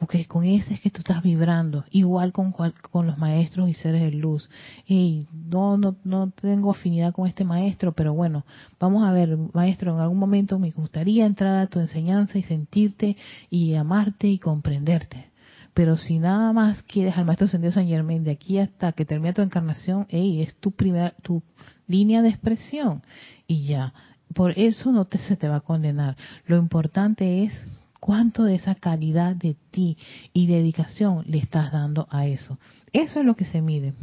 porque 0.02 0.26
con 0.26 0.44
ese 0.44 0.74
es 0.74 0.80
que 0.80 0.90
tú 0.90 0.98
estás 0.98 1.22
vibrando, 1.22 1.84
igual 1.92 2.32
con, 2.32 2.50
con 2.50 3.06
los 3.06 3.18
maestros 3.18 3.68
y 3.68 3.74
seres 3.74 4.02
de 4.02 4.10
luz. 4.10 4.50
Y 4.84 5.28
no, 5.32 5.76
no, 5.76 5.94
no 6.02 6.32
tengo 6.32 6.72
afinidad 6.72 7.14
con 7.14 7.28
este 7.28 7.44
maestro, 7.44 7.92
pero 7.92 8.12
bueno, 8.12 8.44
vamos 8.80 9.04
a 9.04 9.12
ver, 9.12 9.38
maestro, 9.52 9.94
en 9.94 10.00
algún 10.00 10.18
momento 10.18 10.58
me 10.58 10.72
gustaría 10.72 11.24
entrar 11.24 11.54
a 11.54 11.68
tu 11.68 11.78
enseñanza 11.78 12.36
y 12.36 12.42
sentirte 12.42 13.16
y 13.48 13.76
amarte 13.76 14.26
y 14.26 14.40
comprenderte. 14.40 15.30
Pero 15.72 15.96
si 15.96 16.18
nada 16.18 16.52
más 16.52 16.82
quieres 16.82 17.16
al 17.16 17.24
maestro 17.24 17.46
ascendido 17.46 17.72
San 17.72 17.86
Germain 17.86 18.24
de 18.24 18.32
aquí 18.32 18.58
hasta 18.58 18.90
que 18.90 19.04
termine 19.04 19.34
tu 19.34 19.42
encarnación, 19.42 20.08
hey, 20.08 20.42
es 20.42 20.52
tu 20.56 20.72
primera, 20.72 21.14
tu 21.22 21.44
línea 21.86 22.22
de 22.22 22.30
expresión 22.30 23.04
y 23.46 23.66
ya. 23.66 23.94
Por 24.34 24.58
eso 24.58 24.90
no 24.90 25.04
te, 25.04 25.18
se 25.18 25.36
te 25.36 25.46
va 25.46 25.58
a 25.58 25.60
condenar. 25.60 26.16
Lo 26.46 26.56
importante 26.56 27.44
es 27.44 27.54
cuánto 28.02 28.42
de 28.42 28.56
esa 28.56 28.74
calidad 28.74 29.36
de 29.36 29.54
ti 29.70 29.96
y 30.32 30.48
dedicación 30.48 31.22
le 31.28 31.38
estás 31.38 31.70
dando 31.70 32.08
a 32.10 32.26
eso. 32.26 32.58
Eso 32.92 33.20
es 33.20 33.24
lo 33.24 33.36
que 33.36 33.44
se 33.44 33.62
mide. 33.62 33.94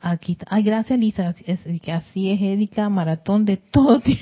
Aquí, 0.00 0.38
ay, 0.46 0.62
gracias 0.62 0.96
Lisa, 0.96 1.34
que 1.34 1.92
así 1.92 2.30
es 2.30 2.40
Erika, 2.40 2.88
maratón 2.90 3.44
de 3.44 3.56
todo 3.56 3.98
tipo, 3.98 4.20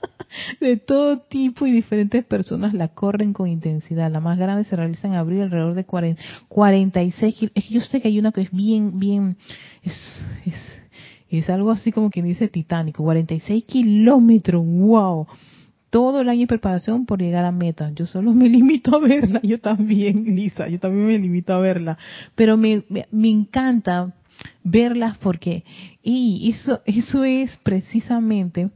de 0.62 0.78
todo 0.78 1.18
tipo 1.18 1.66
y 1.66 1.72
diferentes 1.72 2.24
personas 2.24 2.72
la 2.72 2.88
corren 2.88 3.34
con 3.34 3.48
intensidad. 3.48 4.10
La 4.10 4.20
más 4.20 4.38
grande 4.38 4.64
se 4.64 4.74
realiza 4.74 5.08
en 5.08 5.12
abril 5.12 5.42
alrededor 5.42 5.74
de 5.74 5.84
40, 5.84 6.22
46 6.48 7.34
kilómetros. 7.34 7.64
Es 7.64 7.68
que 7.68 7.74
yo 7.74 7.80
sé 7.82 8.00
que 8.00 8.08
hay 8.08 8.18
una 8.18 8.32
que 8.32 8.40
es 8.40 8.50
bien, 8.50 8.98
bien, 8.98 9.36
es, 9.82 9.92
es, 10.46 10.54
es 11.28 11.50
algo 11.50 11.70
así 11.70 11.92
como 11.92 12.08
quien 12.08 12.24
dice 12.24 12.48
titánico, 12.48 13.02
46 13.02 13.64
kilómetros, 13.64 14.64
wow 14.64 15.26
todo 15.92 16.22
el 16.22 16.30
año 16.30 16.40
de 16.40 16.46
preparación 16.46 17.04
por 17.04 17.20
llegar 17.20 17.44
a 17.44 17.52
meta. 17.52 17.92
Yo 17.94 18.06
solo 18.06 18.32
me 18.32 18.48
limito 18.48 18.96
a 18.96 18.98
verla, 18.98 19.40
yo 19.42 19.60
también, 19.60 20.24
Lisa, 20.34 20.66
yo 20.68 20.80
también 20.80 21.06
me 21.06 21.18
limito 21.18 21.52
a 21.52 21.60
verla. 21.60 21.98
Pero 22.34 22.56
me, 22.56 22.82
me, 22.88 23.28
encanta 23.28 24.14
verlas 24.64 25.18
porque 25.18 25.64
y 26.02 26.50
eso, 26.50 26.80
eso 26.86 27.24
es 27.24 27.54
precisamente 27.62 28.70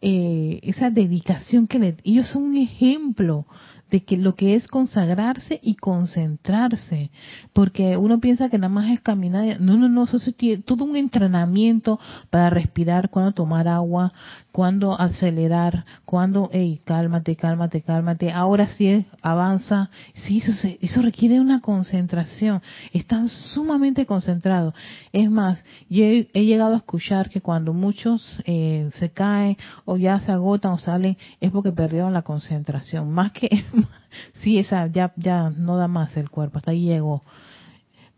eh, 0.00 0.60
esa 0.62 0.88
dedicación 0.88 1.66
que 1.66 1.78
le, 1.78 1.96
ellos 2.04 2.26
son 2.28 2.44
un 2.44 2.56
ejemplo 2.56 3.44
de 3.90 4.04
que 4.04 4.16
lo 4.16 4.34
que 4.34 4.54
es 4.54 4.68
consagrarse 4.68 5.60
y 5.62 5.74
concentrarse, 5.76 7.10
porque 7.52 7.96
uno 7.96 8.20
piensa 8.20 8.48
que 8.48 8.58
nada 8.58 8.68
más 8.68 8.90
es 8.90 9.00
caminar, 9.00 9.60
no, 9.60 9.76
no, 9.76 9.88
no, 9.88 10.04
eso 10.04 10.16
es 10.16 10.34
todo 10.64 10.84
un 10.84 10.96
entrenamiento 10.96 11.98
para 12.30 12.50
respirar, 12.50 13.10
cuando 13.10 13.32
tomar 13.32 13.68
agua, 13.68 14.12
cuando 14.52 15.00
acelerar, 15.00 15.84
cuando, 16.04 16.50
hey, 16.52 16.80
cálmate, 16.84 17.36
cálmate, 17.36 17.82
cálmate, 17.82 18.32
ahora 18.32 18.66
sí 18.68 19.06
avanza, 19.22 19.90
sí, 20.26 20.38
eso, 20.38 20.68
eso 20.80 21.02
requiere 21.02 21.40
una 21.40 21.60
concentración, 21.60 22.62
están 22.92 23.28
sumamente 23.28 24.06
concentrados. 24.06 24.74
Es 25.12 25.30
más, 25.30 25.62
yo 25.88 26.04
he, 26.04 26.44
llegado 26.44 26.74
a 26.74 26.78
escuchar 26.78 27.30
que 27.30 27.40
cuando 27.40 27.72
muchos 27.72 28.40
eh, 28.44 28.90
se 28.94 29.10
caen 29.10 29.56
o 29.84 29.96
ya 29.96 30.20
se 30.20 30.32
agotan 30.32 30.72
o 30.72 30.78
salen, 30.78 31.16
es 31.40 31.50
porque 31.50 31.72
perdieron 31.72 32.12
la 32.12 32.22
concentración, 32.22 33.10
más 33.10 33.32
que 33.32 33.48
sí, 34.42 34.58
esa 34.58 34.86
ya, 34.86 35.12
ya 35.16 35.50
no 35.50 35.76
da 35.76 35.88
más 35.88 36.16
el 36.16 36.30
cuerpo, 36.30 36.58
hasta 36.58 36.72
ahí 36.72 36.84
llegó. 36.84 37.22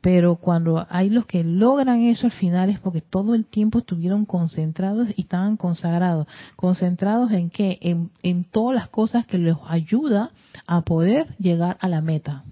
Pero 0.00 0.34
cuando 0.34 0.84
hay 0.90 1.10
los 1.10 1.26
que 1.26 1.44
logran 1.44 2.00
eso 2.00 2.26
al 2.26 2.32
final 2.32 2.70
es 2.70 2.80
porque 2.80 3.00
todo 3.00 3.36
el 3.36 3.44
tiempo 3.44 3.78
estuvieron 3.78 4.24
concentrados 4.24 5.08
y 5.16 5.20
estaban 5.20 5.56
consagrados. 5.56 6.26
¿Concentrados 6.56 7.30
en 7.30 7.50
qué? 7.50 7.78
En, 7.80 8.10
en 8.24 8.42
todas 8.42 8.74
las 8.74 8.88
cosas 8.88 9.26
que 9.26 9.38
les 9.38 9.56
ayuda 9.68 10.30
a 10.66 10.80
poder 10.80 11.36
llegar 11.38 11.76
a 11.80 11.88
la 11.88 12.00
meta. 12.00 12.42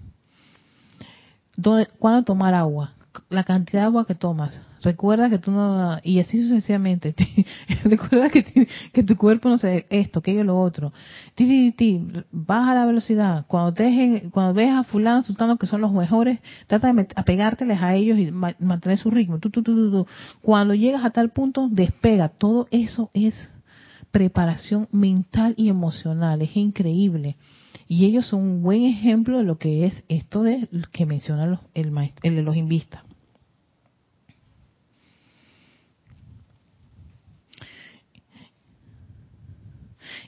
¿Cuándo 1.99 2.23
tomar 2.23 2.53
agua? 2.53 2.93
La 3.29 3.43
cantidad 3.43 3.81
de 3.81 3.85
agua 3.87 4.07
que 4.07 4.15
tomas 4.15 4.57
Recuerda 4.83 5.29
que 5.29 5.37
tú 5.37 5.51
no, 5.51 5.99
y 6.03 6.19
así 6.19 6.41
sucesivamente, 6.41 7.13
recuerda 7.83 8.29
que, 8.29 8.67
que 8.91 9.03
tu 9.03 9.15
cuerpo 9.15 9.49
no 9.49 9.59
sé 9.59 9.85
esto, 9.89 10.19
aquello, 10.19 10.43
lo 10.43 10.59
otro. 10.59 10.91
Ti, 11.35 11.71
ti, 11.73 12.01
baja 12.31 12.73
la 12.73 12.85
velocidad. 12.85 13.45
Cuando, 13.47 13.73
te, 13.73 14.29
cuando 14.31 14.55
ves 14.55 14.71
a 14.71 14.83
fulano, 14.83 15.23
sultano, 15.23 15.57
que 15.57 15.67
son 15.67 15.81
los 15.81 15.91
mejores, 15.93 16.39
trata 16.65 16.91
de 16.91 17.07
apegárteles 17.15 17.79
a 17.81 17.93
ellos 17.93 18.17
y 18.17 18.31
mantener 18.31 18.97
su 18.97 19.11
ritmo. 19.11 19.37
Tú, 19.37 19.51
tú, 19.51 19.61
tú, 19.61 20.07
Cuando 20.41 20.73
llegas 20.73 21.05
a 21.05 21.11
tal 21.11 21.29
punto, 21.29 21.69
despega. 21.69 22.29
Todo 22.29 22.67
eso 22.71 23.11
es 23.13 23.51
preparación 24.09 24.87
mental 24.91 25.53
y 25.57 25.69
emocional. 25.69 26.41
Es 26.41 26.55
increíble. 26.55 27.37
Y 27.87 28.05
ellos 28.05 28.25
son 28.25 28.41
un 28.41 28.63
buen 28.63 28.83
ejemplo 28.83 29.37
de 29.37 29.43
lo 29.43 29.57
que 29.57 29.85
es 29.85 30.03
esto 30.07 30.41
de 30.41 30.67
que 30.91 31.05
menciona 31.05 31.59
el, 31.75 32.11
el 32.23 32.35
de 32.35 32.41
los 32.41 32.55
invistas. 32.55 33.03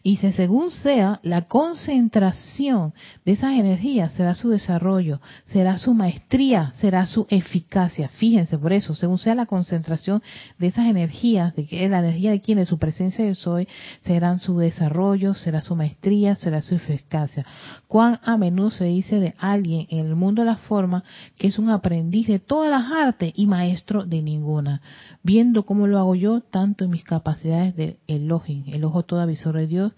Y 0.06 0.18
según 0.18 0.70
sea, 0.70 1.22
la 1.24 1.44
concentración 1.44 2.94
de 3.24 3.32
esas 3.32 3.54
energías 3.54 4.12
será 4.12 4.36
su 4.36 4.50
desarrollo, 4.50 5.22
será 5.46 5.78
su 5.78 5.94
maestría, 5.94 6.74
será 6.82 7.06
su 7.06 7.26
eficacia. 7.30 8.10
Fíjense 8.10 8.58
por 8.58 8.74
eso, 8.74 8.96
según 8.96 9.18
sea 9.18 9.34
la 9.34 9.46
concentración 9.46 10.22
de 10.60 10.68
esas 10.68 10.88
energías, 10.88 11.56
de 11.56 11.66
que 11.66 11.88
la 11.88 12.00
energía 12.00 12.32
de 12.32 12.42
quien, 12.42 12.58
de 12.58 12.66
su 12.66 12.78
presencia 12.78 13.24
de 13.24 13.34
soy, 13.34 13.66
serán 14.02 14.42
su 14.42 14.58
desarrollo, 14.58 15.36
será 15.36 15.62
su 15.62 15.74
maestría, 15.74 16.36
será 16.36 16.62
su 16.62 16.76
eficacia. 16.76 17.46
Cuán 17.88 18.20
a 18.24 18.36
menudo 18.36 18.72
se 18.72 18.84
dice 18.84 19.22
de 19.22 19.36
alguien 19.38 19.88
en 19.90 20.06
el 20.06 20.16
mundo 20.16 20.42
de 20.42 20.48
la 20.48 20.58
forma 20.58 21.06
que 21.38 21.48
es 21.48 21.58
un 21.58 21.70
aprendiz 21.70 22.28
de 22.28 22.40
todas 22.40 22.70
las 22.70 22.92
artes 22.92 23.32
y 23.38 23.46
maestro 23.46 24.04
de 24.04 24.22
ninguna, 24.22 24.82
viendo 25.24 25.66
cómo 25.66 25.88
lo 25.88 25.98
hago 25.98 26.16
yo, 26.16 26.42
tanto 26.42 26.84
en 26.84 26.92
mis 26.92 27.06
capacidades 27.06 27.74
de 27.78 28.00
Elohim, 28.08 28.66
el 28.68 28.84
ojo 28.84 29.04
todo 29.04 29.22
avisor 29.22 29.56
de 29.56 29.68
Dios, 29.68 29.93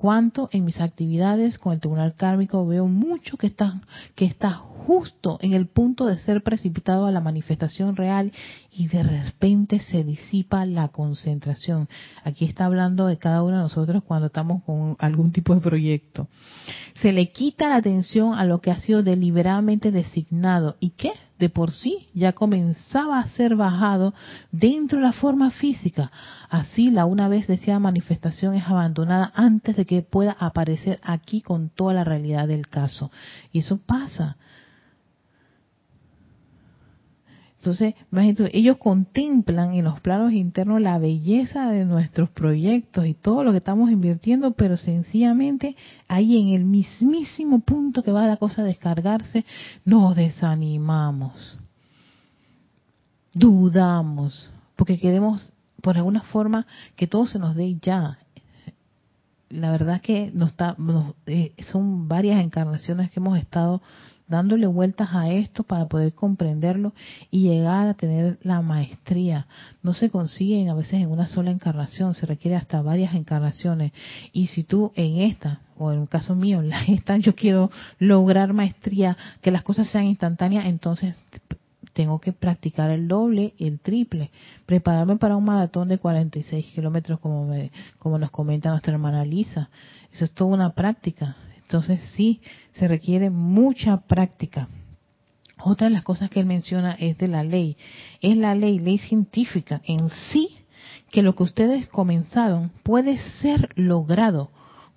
cuanto 0.00 0.48
en 0.52 0.64
mis 0.64 0.80
actividades 0.80 1.58
con 1.58 1.74
el 1.74 1.80
tribunal 1.80 2.14
kármico 2.14 2.66
veo 2.66 2.86
mucho 2.86 3.36
que 3.36 3.48
está, 3.48 3.82
que 4.14 4.24
está 4.24 4.52
justo 4.52 5.38
en 5.42 5.52
el 5.52 5.66
punto 5.66 6.06
de 6.06 6.16
ser 6.16 6.42
precipitado 6.42 7.04
a 7.04 7.12
la 7.12 7.20
manifestación 7.20 7.96
real 7.96 8.32
y 8.72 8.88
de 8.88 9.02
repente 9.02 9.80
se 9.80 10.04
disipa 10.04 10.64
la 10.64 10.88
concentración. 10.88 11.88
Aquí 12.24 12.44
está 12.44 12.66
hablando 12.66 13.06
de 13.06 13.18
cada 13.18 13.42
uno 13.42 13.56
de 13.56 13.62
nosotros 13.62 14.02
cuando 14.04 14.26
estamos 14.26 14.62
con 14.64 14.96
algún 14.98 15.32
tipo 15.32 15.54
de 15.54 15.60
proyecto. 15.60 16.28
Se 17.00 17.12
le 17.12 17.32
quita 17.32 17.68
la 17.68 17.76
atención 17.76 18.34
a 18.34 18.44
lo 18.44 18.60
que 18.60 18.70
ha 18.70 18.78
sido 18.78 19.02
deliberadamente 19.02 19.90
designado. 19.90 20.76
¿Y 20.80 20.90
qué? 20.90 21.12
De 21.38 21.48
por 21.48 21.72
sí 21.72 22.08
ya 22.14 22.32
comenzaba 22.32 23.18
a 23.18 23.28
ser 23.30 23.56
bajado 23.56 24.14
dentro 24.52 24.98
de 24.98 25.04
la 25.04 25.12
forma 25.12 25.50
física. 25.50 26.12
Así 26.48 26.90
la 26.90 27.06
una 27.06 27.28
vez 27.28 27.46
deseada 27.46 27.80
manifestación 27.80 28.54
es 28.54 28.64
abandonada 28.66 29.32
antes 29.34 29.76
de 29.76 29.86
que 29.86 30.02
pueda 30.02 30.36
aparecer 30.38 31.00
aquí 31.02 31.40
con 31.40 31.70
toda 31.70 31.94
la 31.94 32.04
realidad 32.04 32.46
del 32.46 32.68
caso. 32.68 33.10
Y 33.52 33.60
eso 33.60 33.78
pasa. 33.78 34.36
Entonces, 37.60 37.94
imagínate, 38.10 38.56
ellos 38.56 38.78
contemplan 38.78 39.74
en 39.74 39.84
los 39.84 40.00
planos 40.00 40.32
internos 40.32 40.80
la 40.80 40.98
belleza 40.98 41.70
de 41.70 41.84
nuestros 41.84 42.30
proyectos 42.30 43.06
y 43.06 43.12
todo 43.12 43.44
lo 43.44 43.50
que 43.52 43.58
estamos 43.58 43.90
invirtiendo, 43.90 44.52
pero 44.52 44.78
sencillamente 44.78 45.76
ahí 46.08 46.40
en 46.40 46.54
el 46.54 46.64
mismísimo 46.64 47.60
punto 47.60 48.02
que 48.02 48.12
va 48.12 48.26
la 48.26 48.38
cosa 48.38 48.62
a 48.62 48.64
descargarse, 48.64 49.44
nos 49.84 50.16
desanimamos, 50.16 51.60
dudamos, 53.34 54.50
porque 54.74 54.98
queremos 54.98 55.52
por 55.82 55.98
alguna 55.98 56.22
forma 56.22 56.66
que 56.96 57.06
todo 57.06 57.26
se 57.26 57.38
nos 57.38 57.54
dé 57.56 57.76
ya. 57.82 58.20
La 59.50 59.70
verdad 59.70 60.00
que 60.00 60.30
nos 60.32 60.52
está, 60.52 60.76
eh, 61.26 61.52
son 61.70 62.08
varias 62.08 62.42
encarnaciones 62.42 63.10
que 63.10 63.20
hemos 63.20 63.38
estado 63.38 63.82
dándole 64.30 64.66
vueltas 64.68 65.08
a 65.12 65.28
esto 65.30 65.64
para 65.64 65.86
poder 65.86 66.14
comprenderlo 66.14 66.92
y 67.30 67.42
llegar 67.42 67.88
a 67.88 67.94
tener 67.94 68.38
la 68.42 68.62
maestría. 68.62 69.46
No 69.82 69.92
se 69.92 70.08
consiguen 70.08 70.70
a 70.70 70.74
veces 70.74 70.94
en 70.94 71.10
una 71.10 71.26
sola 71.26 71.50
encarnación, 71.50 72.14
se 72.14 72.26
requiere 72.26 72.56
hasta 72.56 72.80
varias 72.80 73.14
encarnaciones. 73.14 73.92
Y 74.32 74.46
si 74.46 74.62
tú 74.62 74.92
en 74.94 75.20
esta, 75.20 75.60
o 75.76 75.92
en 75.92 75.98
un 75.98 76.06
caso 76.06 76.34
mío, 76.36 76.62
en 76.62 76.72
esta 76.94 77.16
yo 77.18 77.34
quiero 77.34 77.70
lograr 77.98 78.52
maestría, 78.52 79.16
que 79.42 79.50
las 79.50 79.62
cosas 79.62 79.88
sean 79.88 80.06
instantáneas, 80.06 80.66
entonces 80.66 81.16
tengo 81.92 82.20
que 82.20 82.32
practicar 82.32 82.90
el 82.90 83.08
doble 83.08 83.52
y 83.58 83.66
el 83.66 83.80
triple, 83.80 84.30
prepararme 84.64 85.16
para 85.16 85.36
un 85.36 85.44
maratón 85.44 85.88
de 85.88 85.98
46 85.98 86.66
kilómetros 86.66 87.18
como, 87.18 87.52
como 87.98 88.18
nos 88.18 88.30
comenta 88.30 88.70
nuestra 88.70 88.92
hermana 88.92 89.24
Lisa. 89.24 89.70
Eso 90.12 90.24
es 90.24 90.32
toda 90.32 90.54
una 90.54 90.70
práctica. 90.70 91.36
Entonces 91.70 92.00
sí, 92.16 92.40
se 92.72 92.88
requiere 92.88 93.30
mucha 93.30 93.98
práctica. 93.98 94.68
Otra 95.62 95.86
de 95.86 95.92
las 95.92 96.02
cosas 96.02 96.28
que 96.28 96.40
él 96.40 96.46
menciona 96.46 96.96
es 96.98 97.16
de 97.16 97.28
la 97.28 97.44
ley. 97.44 97.76
Es 98.20 98.36
la 98.36 98.56
ley, 98.56 98.80
ley 98.80 98.98
científica 98.98 99.80
en 99.84 100.10
sí, 100.32 100.48
que 101.12 101.22
lo 101.22 101.36
que 101.36 101.44
ustedes 101.44 101.86
comenzaron 101.86 102.72
puede 102.82 103.18
ser 103.40 103.68
logrado 103.76 104.50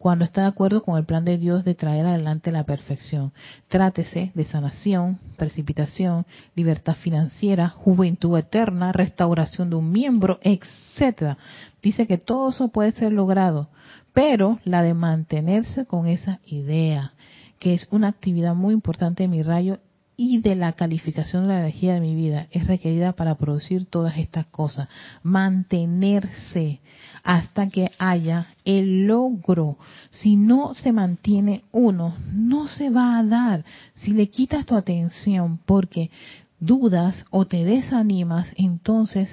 cuando 0.04 0.26
está 0.26 0.42
de 0.42 0.48
acuerdo 0.48 0.84
con 0.84 0.98
el 0.98 1.06
plan 1.06 1.24
de 1.24 1.38
Dios 1.38 1.64
de 1.64 1.76
traer 1.76 2.06
adelante 2.06 2.52
la 2.52 2.66
perfección. 2.66 3.32
Trátese 3.70 4.34
de 4.36 4.44
sanación, 4.44 5.18
precipitación, 5.38 6.26
libertad 6.56 6.96
financiera, 6.96 7.70
juventud 7.70 8.38
eterna, 8.38 8.92
restauración 8.92 9.70
de 9.70 9.78
un 9.78 9.94
miembro, 9.94 10.40
etcétera. 10.42 11.38
Dice 11.82 12.06
que 12.06 12.18
todo 12.18 12.50
eso 12.50 12.68
puede 12.68 12.92
ser 12.92 13.14
logrado 13.14 13.70
pero 14.12 14.60
la 14.64 14.84
de 14.84 14.94
mantenerse 14.94 15.86
con 15.86 16.08
esa 16.08 16.40
idea, 16.46 17.14
que 17.58 17.74
es 17.74 17.88
una 17.90 18.10
actividad 18.10 18.56
muy 18.56 18.74
importante 18.74 19.24
de 19.24 19.30
mi 19.30 19.42
rayo 19.42 19.80
y 20.16 20.40
de 20.40 20.56
la 20.56 20.74
calificación 20.74 21.44
de 21.44 21.50
la 21.50 21.60
energía 21.62 21.96
de 21.96 22.02
mi 22.02 22.16
vida, 22.16 22.48
es 22.52 22.68
requerida 22.68 23.14
para 23.14 23.36
producir 23.36 23.86
todas 23.86 24.18
estas 24.18 24.46
cosas. 24.48 24.88
Mantenerse 25.24 26.82
hasta 27.24 27.70
que 27.70 27.92
haya 27.98 28.48
el 28.66 29.08
logro. 29.08 29.78
Si 30.12 30.36
no 30.36 30.74
se 30.74 30.92
mantiene 30.92 31.64
uno, 31.72 32.16
no 32.32 32.68
se 32.68 32.90
va 32.90 33.18
a 33.18 33.24
dar. 33.24 33.66
Si 33.96 34.12
le 34.12 34.30
quitas 34.30 34.66
tu 34.66 34.76
atención 34.76 35.60
porque 35.66 36.12
dudas 36.60 37.26
o 37.32 37.46
te 37.46 37.66
desanimas, 37.66 38.48
entonces 38.56 39.30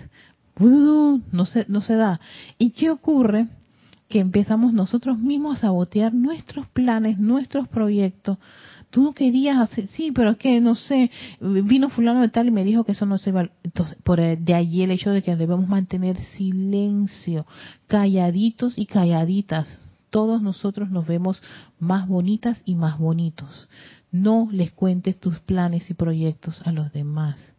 uh, 0.59 1.20
no 1.31 1.47
se, 1.47 1.66
no 1.68 1.81
se 1.81 1.95
da. 1.95 2.20
¿Y 2.59 2.70
qué 2.70 2.91
ocurre? 2.91 3.47
que 4.11 4.18
empezamos 4.18 4.72
nosotros 4.72 5.20
mismos 5.20 5.59
a 5.59 5.61
sabotear 5.61 6.12
nuestros 6.12 6.66
planes, 6.66 7.18
nuestros 7.18 7.68
proyectos. 7.68 8.39
Tú 8.91 9.12
querías 9.14 9.59
hacer, 9.59 9.86
sí, 9.86 10.11
pero 10.12 10.30
es 10.30 10.36
que 10.36 10.61
no 10.61 10.74
sé, 10.74 11.11
vino 11.41 11.88
fulano 11.88 12.20
de 12.20 12.28
tal 12.28 12.49
y 12.49 12.51
me 12.51 12.64
dijo 12.64 12.84
que 12.84 12.93
eso 12.93 13.07
no 13.07 13.18
se 13.18 13.30
va. 13.30 13.49
Entonces, 13.62 13.97
por 14.03 14.20
de 14.20 14.55
allí 14.55 14.82
el 14.82 14.91
hecho 14.91 15.11
de 15.11 15.22
que 15.22 15.36
debemos 15.36 15.68
mantener 15.68 16.16
silencio, 16.36 17.47
calladitos 17.86 18.76
y 18.76 18.86
calladitas. 18.86 19.82
Todos 20.11 20.43
nosotros 20.43 20.91
nos 20.91 21.07
vemos 21.07 21.41
más 21.78 22.09
bonitas 22.09 22.62
y 22.64 22.74
más 22.74 22.99
bonitos. 22.99 23.68
No 24.11 24.49
les 24.51 24.72
cuentes 24.72 25.20
tus 25.20 25.38
planes 25.38 25.88
y 25.88 25.95
proyectos 25.95 26.61
a 26.66 26.72
los 26.72 26.93
demás. 26.93 27.55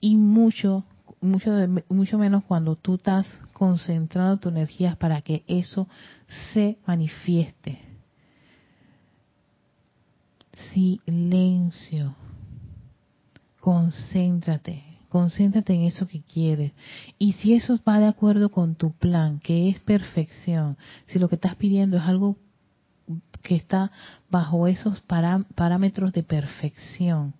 Y 0.00 0.16
mucho 0.16 0.84
mucho, 1.20 1.52
mucho 1.88 2.18
menos 2.18 2.44
cuando 2.44 2.76
tú 2.76 2.94
estás 2.94 3.26
concentrando 3.52 4.38
tu 4.38 4.48
energía 4.50 4.96
para 4.96 5.22
que 5.22 5.44
eso 5.46 5.88
se 6.52 6.78
manifieste. 6.86 7.93
Silencio. 10.72 12.14
Concéntrate. 13.60 14.84
Concéntrate 15.08 15.72
en 15.74 15.82
eso 15.82 16.06
que 16.06 16.22
quieres. 16.22 16.72
Y 17.18 17.34
si 17.34 17.54
eso 17.54 17.78
va 17.86 18.00
de 18.00 18.06
acuerdo 18.06 18.50
con 18.50 18.74
tu 18.74 18.92
plan, 18.92 19.38
que 19.38 19.68
es 19.68 19.78
perfección, 19.80 20.76
si 21.06 21.18
lo 21.18 21.28
que 21.28 21.36
estás 21.36 21.54
pidiendo 21.56 21.96
es 21.98 22.02
algo 22.02 22.36
que 23.42 23.54
está 23.54 23.92
bajo 24.30 24.66
esos 24.66 25.00
parámetros 25.02 26.12
de 26.12 26.22
perfección, 26.22 27.34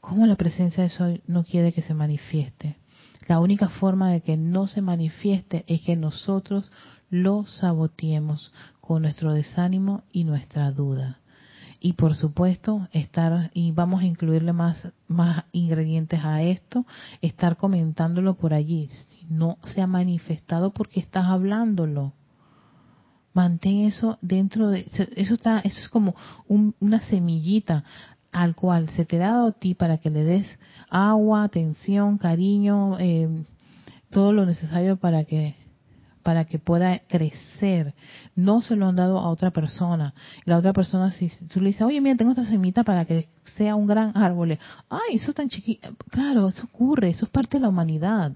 ¿cómo 0.00 0.26
la 0.26 0.36
presencia 0.36 0.82
de 0.82 0.88
eso 0.88 1.06
no 1.26 1.44
quiere 1.44 1.72
que 1.72 1.82
se 1.82 1.94
manifieste? 1.94 2.76
La 3.28 3.40
única 3.40 3.68
forma 3.68 4.10
de 4.10 4.22
que 4.22 4.36
no 4.36 4.66
se 4.66 4.80
manifieste 4.80 5.64
es 5.68 5.82
que 5.82 5.96
nosotros 5.96 6.72
lo 7.10 7.46
saboteemos 7.46 8.52
con 8.80 9.02
nuestro 9.02 9.34
desánimo 9.34 10.02
y 10.12 10.24
nuestra 10.24 10.72
duda. 10.72 11.20
Y 11.80 11.92
por 11.92 12.14
supuesto, 12.14 12.88
estar, 12.92 13.50
y 13.54 13.70
vamos 13.70 14.02
a 14.02 14.06
incluirle 14.06 14.52
más, 14.52 14.88
más 15.06 15.44
ingredientes 15.52 16.20
a 16.24 16.42
esto, 16.42 16.86
estar 17.22 17.56
comentándolo 17.56 18.34
por 18.34 18.52
allí. 18.52 18.88
Si 18.88 19.26
no 19.28 19.58
se 19.64 19.80
ha 19.80 19.86
manifestado 19.86 20.72
porque 20.72 21.00
estás 21.00 21.26
hablándolo. 21.26 22.14
Mantén 23.32 23.84
eso 23.84 24.18
dentro 24.20 24.68
de, 24.68 24.86
eso 25.14 25.34
está, 25.34 25.60
eso 25.60 25.80
es 25.80 25.88
como 25.88 26.16
una 26.48 27.00
semillita 27.00 27.84
al 28.32 28.56
cual 28.56 28.88
se 28.90 29.04
te 29.04 29.18
dado 29.18 29.48
a 29.48 29.52
ti 29.52 29.74
para 29.74 29.98
que 29.98 30.10
le 30.10 30.24
des 30.24 30.58
agua, 30.90 31.44
atención, 31.44 32.18
cariño, 32.18 32.98
eh, 32.98 33.44
todo 34.10 34.32
lo 34.32 34.44
necesario 34.46 34.96
para 34.96 35.24
que 35.24 35.54
para 36.28 36.44
que 36.44 36.58
pueda 36.58 36.98
crecer. 37.08 37.94
No 38.36 38.60
se 38.60 38.76
lo 38.76 38.86
han 38.86 38.96
dado 38.96 39.18
a 39.18 39.30
otra 39.30 39.50
persona. 39.50 40.12
La 40.44 40.58
otra 40.58 40.74
persona, 40.74 41.10
si 41.10 41.30
tú 41.50 41.58
le 41.58 41.68
dices, 41.68 41.80
oye, 41.80 42.02
mira, 42.02 42.18
tengo 42.18 42.32
esta 42.32 42.44
semita 42.44 42.84
para 42.84 43.06
que 43.06 43.30
sea 43.56 43.74
un 43.74 43.86
gran 43.86 44.14
árbol. 44.14 44.58
Ay, 44.90 45.14
eso 45.14 45.30
es 45.30 45.34
tan 45.34 45.48
chiquito. 45.48 45.88
Claro, 46.10 46.48
eso 46.48 46.64
ocurre, 46.64 47.08
eso 47.08 47.24
es 47.24 47.30
parte 47.30 47.56
de 47.56 47.62
la 47.62 47.70
humanidad. 47.70 48.32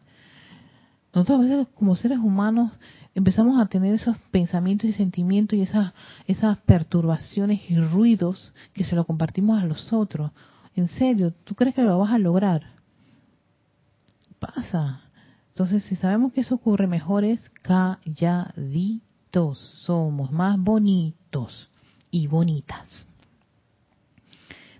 Nosotros 1.13 1.39
a 1.39 1.43
veces 1.43 1.67
como 1.75 1.95
seres 1.95 2.17
humanos 2.17 2.73
empezamos 3.15 3.61
a 3.61 3.67
tener 3.67 3.93
esos 3.93 4.17
pensamientos 4.31 4.89
y 4.89 4.95
sentimientos 4.95 5.59
y 5.59 5.61
esas, 5.61 5.93
esas 6.27 6.57
perturbaciones 6.61 7.71
y 7.71 7.79
ruidos 7.79 8.55
que 8.73 8.85
se 8.85 8.97
lo 8.97 9.05
compartimos 9.05 9.63
a 9.63 9.67
los 9.67 9.93
otros. 9.93 10.31
En 10.75 10.89
serio, 10.89 11.35
¿tú 11.45 11.55
crees 11.55 11.75
que 11.75 11.83
lo 11.83 11.99
vas 11.99 12.13
a 12.13 12.19
lograr? 12.19 12.63
Pasa. 14.39 15.02
Entonces, 15.53 15.85
si 15.85 15.97
sabemos 15.97 16.33
que 16.33 16.43
eso 16.43 16.57
ocurre, 16.57 16.87
mejor 16.87 17.25
es 17.25 17.41
calladito. 17.63 19.13
bonitos 19.33 19.59
somos, 19.59 20.31
más 20.31 20.59
bonitos 20.59 21.71
y 22.11 22.27
bonitas. 22.27 23.07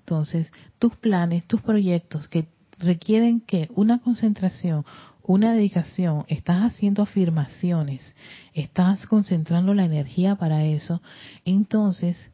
Entonces, 0.01 0.51
tus 0.79 0.95
planes, 0.97 1.47
tus 1.47 1.63
proyectos 1.63 2.29
que 2.29 2.49
requieren 2.79 3.41
que 3.41 3.71
una 3.75 4.01
concentración, 4.01 4.85
una 5.23 5.55
dedicación, 5.55 6.27
estás 6.29 6.65
haciendo 6.65 7.03
afirmaciones, 7.03 8.15
estás 8.53 9.07
concentrando 9.07 9.73
la 9.73 9.87
energía 9.87 10.37
para 10.37 10.65
eso, 10.65 11.01
entonces 11.47 12.31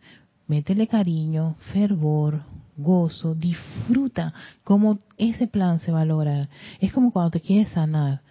métele 0.49 0.89
cariño, 0.89 1.55
fervor, 1.73 2.43
gozo, 2.79 3.35
disfruta 3.35 4.33
cómo 4.65 4.99
ese 5.19 5.47
plan 5.47 5.81
se 5.81 5.93
va 5.93 6.03
a 6.03 6.07
lograr. 6.07 6.49
Es 6.81 6.93
como 6.93 7.13
cuando 7.13 7.33
te 7.33 7.41
quieres 7.41 7.69
sanar. 7.69 8.23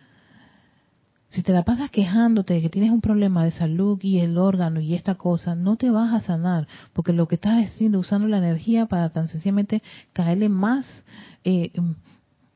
Si 1.29 1.43
te 1.43 1.51
la 1.51 1.63
pasas 1.63 1.91
quejándote 1.91 2.53
de 2.55 2.61
que 2.61 2.69
tienes 2.69 2.89
un 2.89 3.01
problema 3.01 3.43
de 3.43 3.51
salud 3.51 3.99
y 4.01 4.19
el 4.19 4.37
órgano 4.37 4.79
y 4.79 4.95
esta 4.95 5.15
cosa, 5.15 5.55
no 5.55 5.75
te 5.75 5.91
vas 5.91 6.13
a 6.13 6.25
sanar, 6.25 6.67
porque 6.93 7.11
lo 7.11 7.27
que 7.27 7.35
estás 7.35 7.63
haciendo, 7.63 7.99
usando 7.99 8.27
la 8.27 8.37
energía 8.37 8.85
para 8.85 9.09
tan 9.09 9.27
sencillamente 9.27 9.83
caerle 10.13 10.47
más 10.47 10.85
eh, 11.43 11.71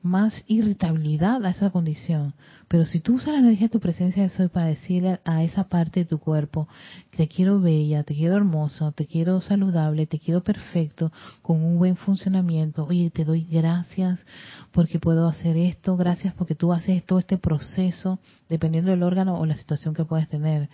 más 0.04 0.44
irritabilidad 0.48 1.46
a 1.46 1.52
esa 1.52 1.70
condición. 1.70 2.34
Pero 2.68 2.86
si 2.86 3.00
tú 3.00 3.16
usas 3.16 3.34
la 3.34 3.40
energía 3.40 3.68
de 3.68 3.74
tu 3.74 3.80
presencia 3.80 4.24
de 4.24 4.30
soy 4.30 4.48
para 4.48 4.68
decirle 4.68 5.20
a 5.26 5.44
esa 5.44 5.66
parte 5.66 6.02
de 6.02 6.06
tu 6.06 6.20
cuerpo, 6.20 6.68
te 7.16 7.28
quiero 7.28 7.60
bella, 7.60 8.04
te 8.04 8.16
quiero 8.16 8.36
hermoso, 8.36 8.92
te 8.94 9.06
quiero 9.06 9.42
saludable, 9.42 10.08
te 10.08 10.20
quiero 10.20 10.44
perfecto, 10.44 11.12
con 11.42 11.64
un 11.64 11.78
buen 11.78 11.96
funcionamiento, 11.96 12.86
oye, 12.86 13.10
te 13.10 13.26
doy 13.26 13.44
gracias 13.44 14.26
porque 14.72 15.00
puedo 15.00 15.28
hacer 15.28 15.58
esto, 15.58 15.98
gracias 15.98 16.34
porque 16.34 16.56
tú 16.56 16.72
haces 16.72 17.04
todo 17.06 17.20
este 17.20 17.38
proceso, 17.38 18.20
dependiendo 18.48 18.92
del 18.92 19.04
órgano 19.04 19.38
o 19.38 19.46
la 19.46 19.58
situación 19.58 19.94
que 19.94 20.06
puedas 20.06 20.28
tener. 20.28 20.70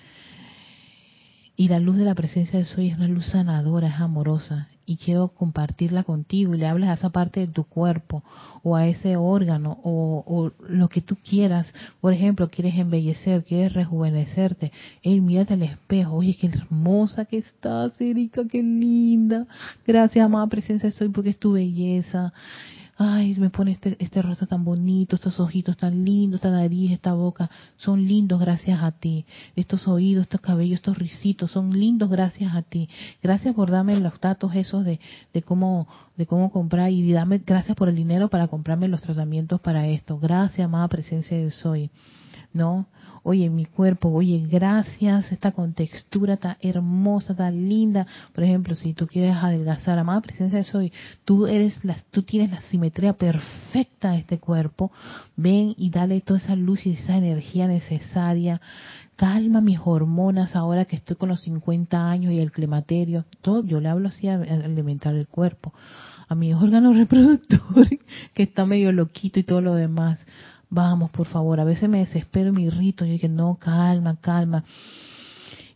Y 1.56 1.70
la 1.70 1.80
luz 1.80 1.98
de 1.98 2.06
la 2.06 2.14
presencia 2.14 2.60
de 2.60 2.66
soy 2.66 2.90
es 2.90 2.98
una 2.98 3.08
luz 3.08 3.26
sanadora, 3.26 3.88
es 3.88 4.00
amorosa. 4.00 4.68
Y 4.90 4.96
quiero 4.96 5.28
compartirla 5.28 6.04
contigo 6.04 6.56
y 6.56 6.58
le 6.58 6.66
hablas 6.66 6.90
a 6.90 6.94
esa 6.94 7.10
parte 7.10 7.42
de 7.42 7.48
tu 7.48 7.66
cuerpo 7.66 8.24
o 8.64 8.78
a 8.78 8.88
ese 8.88 9.18
órgano 9.18 9.80
o, 9.84 10.52
lo 10.68 10.88
que 10.88 11.02
tú 11.02 11.18
quieras. 11.18 11.74
Por 12.00 12.14
ejemplo, 12.14 12.50
quieres 12.50 12.76
embellecer, 12.76 13.44
quieres 13.44 13.74
rejuvenecerte. 13.74 14.72
Ey, 15.04 15.20
mírate 15.20 15.56
al 15.56 15.64
espejo. 15.64 16.16
Oye, 16.16 16.38
qué 16.40 16.48
hermosa 16.48 17.26
que 17.26 17.40
estás, 17.40 18.00
Erika, 18.00 18.48
qué 18.48 18.64
linda. 18.64 19.46
Gracias, 19.86 20.26
amada 20.26 20.48
presencia 20.48 20.90
soy, 20.90 21.10
porque 21.10 21.32
es 21.32 21.38
tu 21.38 21.52
belleza 21.52 22.32
ay, 22.98 23.36
me 23.38 23.50
pone 23.50 23.72
este, 23.72 23.96
este 24.00 24.22
rostro 24.22 24.48
tan 24.48 24.64
bonito, 24.64 25.16
estos 25.16 25.40
ojitos 25.40 25.78
tan 25.78 26.04
lindos, 26.04 26.40
esta 26.40 26.52
nariz, 26.52 26.92
esta 26.92 27.14
boca, 27.14 27.50
son 27.78 28.06
lindos 28.08 28.40
gracias 28.40 28.82
a 28.82 28.92
ti. 28.92 29.26
Estos 29.56 29.88
oídos, 29.88 30.24
estos 30.24 30.42
cabellos, 30.42 30.76
estos 30.76 30.98
risitos, 30.98 31.52
son 31.52 31.72
lindos 31.78 32.10
gracias 32.10 32.56
a 32.56 32.64
ti. 32.64 32.90
Gracias 33.22 33.54
por 33.54 33.70
darme 33.70 34.00
los 34.00 34.20
datos 34.20 34.56
esos 34.56 34.84
de, 34.84 35.00
de 35.34 35.42
cómo 35.44 35.88
de 36.18 36.26
cómo 36.26 36.52
comprar 36.52 36.92
y 36.92 37.12
dame 37.12 37.42
gracias 37.46 37.78
por 37.78 37.90
el 37.90 37.96
dinero 37.96 38.28
para 38.30 38.48
comprarme 38.48 38.88
los 38.88 39.02
tratamientos 39.02 39.62
para 39.62 39.88
esto. 39.88 40.18
Gracias, 40.18 40.66
amada 40.66 40.88
presencia 40.88 41.38
de 41.38 41.52
Soy. 41.52 41.92
¿No? 42.54 42.88
Oye, 43.28 43.50
mi 43.50 43.66
cuerpo, 43.66 44.08
oye, 44.08 44.42
gracias, 44.50 45.34
esta 45.34 45.52
contextura 45.52 46.38
tan 46.38 46.56
hermosa, 46.62 47.36
tan 47.36 47.68
linda. 47.68 48.08
Por 48.34 48.46
ejemplo, 48.46 48.74
si 48.74 48.94
tú 48.94 49.06
quieres 49.06 49.36
adelgazar, 49.36 50.00
amada 50.00 50.22
presencia 50.22 50.60
de 50.60 50.64
soy, 50.64 50.94
tú 51.26 51.46
eres 51.46 51.84
la, 51.84 51.98
tú 52.12 52.24
tienes 52.24 52.52
la 52.52 52.62
simetría 52.62 53.12
perfecta 53.12 54.12
de 54.12 54.20
este 54.20 54.40
cuerpo. 54.40 54.94
Ven 55.36 55.76
y 55.78 55.90
dale 55.90 56.22
toda 56.22 56.40
esa 56.40 56.56
luz 56.56 56.86
y 56.86 56.92
esa 56.92 57.18
energía 57.18 57.68
necesaria. 57.68 58.62
Calma 59.18 59.60
mis 59.60 59.80
hormonas 59.84 60.56
ahora 60.56 60.86
que 60.86 60.96
estoy 60.96 61.18
con 61.18 61.28
los 61.28 61.42
50 61.42 62.10
años 62.10 62.32
y 62.32 62.40
el 62.40 62.54
climaterio. 62.54 63.26
Todo, 63.42 63.66
yo 63.66 63.82
le 63.82 63.90
hablo 63.90 64.08
así 64.08 64.30
a 64.30 64.36
alimentar 64.36 65.14
el 65.16 65.28
cuerpo 65.28 65.74
a 66.30 66.36
mi 66.36 66.54
órgano 66.54 66.94
reproductor 66.94 67.88
que 68.34 68.44
está 68.44 68.66
medio 68.66 68.94
loquito 68.94 69.40
y 69.42 69.44
todo 69.44 69.60
lo 69.60 69.76
demás. 69.76 70.26
Vamos, 70.70 71.12
por 71.12 71.28
favor. 71.28 71.60
A 71.60 71.64
veces 71.64 71.90
me 71.90 72.00
desespero 72.00 72.50
y 72.50 72.54
me 72.54 72.62
irrito. 72.64 73.06
Yo 73.06 73.14
dije, 73.14 73.30
no, 73.30 73.56
calma, 73.56 74.18
calma. 74.20 74.64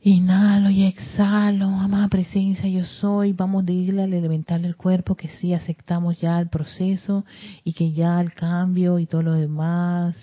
Inhalo 0.04 0.72
y 0.72 0.86
exhalo, 0.86 1.66
amada 1.68 2.08
presencia, 2.08 2.68
yo 2.68 2.84
soy. 2.86 3.34
Vamos 3.34 3.68
a 3.68 3.72
irle 3.72 4.02
al 4.02 4.14
elemental 4.14 4.64
del 4.64 4.76
cuerpo 4.76 5.14
que 5.14 5.28
sí 5.28 5.54
aceptamos 5.54 6.20
ya 6.20 6.40
el 6.40 6.50
proceso 6.50 7.24
y 7.64 7.74
que 7.74 7.92
ya 7.92 8.20
el 8.20 8.34
cambio 8.34 8.98
y 8.98 9.06
todo 9.06 9.22
lo 9.22 9.34
demás. 9.34 10.16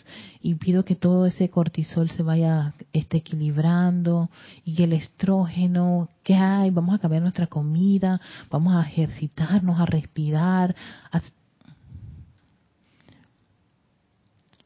Y 0.42 0.56
pido 0.56 0.84
que 0.84 0.96
todo 0.96 1.26
ese 1.26 1.48
cortisol 1.48 2.10
se 2.10 2.24
vaya 2.24 2.74
esté 2.92 3.18
equilibrando 3.18 4.30
y 4.64 4.74
que 4.74 4.82
el 4.82 4.94
estrógeno 4.94 6.08
que 6.24 6.34
hay, 6.34 6.70
vamos 6.70 6.96
a 6.96 6.98
cambiar 6.98 7.22
nuestra 7.22 7.46
comida, 7.46 8.20
vamos 8.50 8.74
a 8.74 8.82
ejercitarnos, 8.82 9.78
a 9.78 9.86
respirar, 9.86 10.74
a 11.12 11.20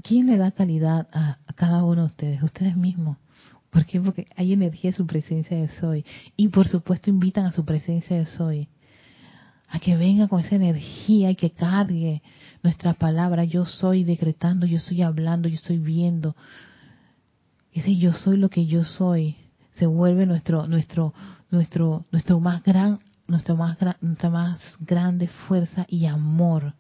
¿Quién 0.03 0.27
le 0.27 0.37
da 0.37 0.51
calidad 0.51 1.09
a, 1.13 1.39
cada 1.55 1.85
uno 1.85 2.03
de 2.03 2.07
ustedes? 2.07 2.43
Ustedes 2.43 2.77
mismos. 2.77 3.19
¿Por 3.71 3.87
qué? 3.87 4.01
Porque 4.01 4.27
hay 4.37 4.53
energía 4.53 4.91
en 4.91 4.97
su 4.97 5.07
presencia 5.07 5.57
de 5.57 5.69
soy. 5.69 6.05
Y 6.37 6.49
por 6.49 6.67
supuesto 6.67 7.09
invitan 7.09 7.47
a 7.47 7.53
su 7.53 7.65
presencia 7.65 8.17
de 8.17 8.27
soy. 8.27 8.69
A 9.69 9.79
que 9.79 9.97
venga 9.97 10.29
con 10.29 10.41
esa 10.41 10.57
energía 10.57 11.31
y 11.31 11.37
que 11.37 11.51
cargue 11.51 12.21
nuestra 12.63 12.95
palabra. 12.95 13.45
Yo 13.45 13.65
soy 13.65 14.05
decretando, 14.05 14.67
yo 14.67 14.79
estoy 14.79 15.03
hablando, 15.03 15.49
yo 15.49 15.55
estoy 15.55 15.79
viendo. 15.79 16.37
Ese 17.73 17.97
yo 17.97 18.13
soy 18.13 18.37
lo 18.37 18.51
que 18.51 18.67
yo 18.67 18.85
soy. 18.85 19.37
Se 19.73 19.87
vuelve 19.87 20.27
nuestro, 20.27 20.67
nuestro, 20.67 21.15
nuestro, 21.51 22.05
nuestro 22.11 22.41
más 22.41 22.63
gran, 22.63 22.99
nuestro 23.29 23.57
más, 23.57 23.79
nuestra 24.01 24.31
más 24.31 24.61
grande 24.81 25.29
fuerza 25.29 25.87
y 25.89 26.07
amor 26.07 26.75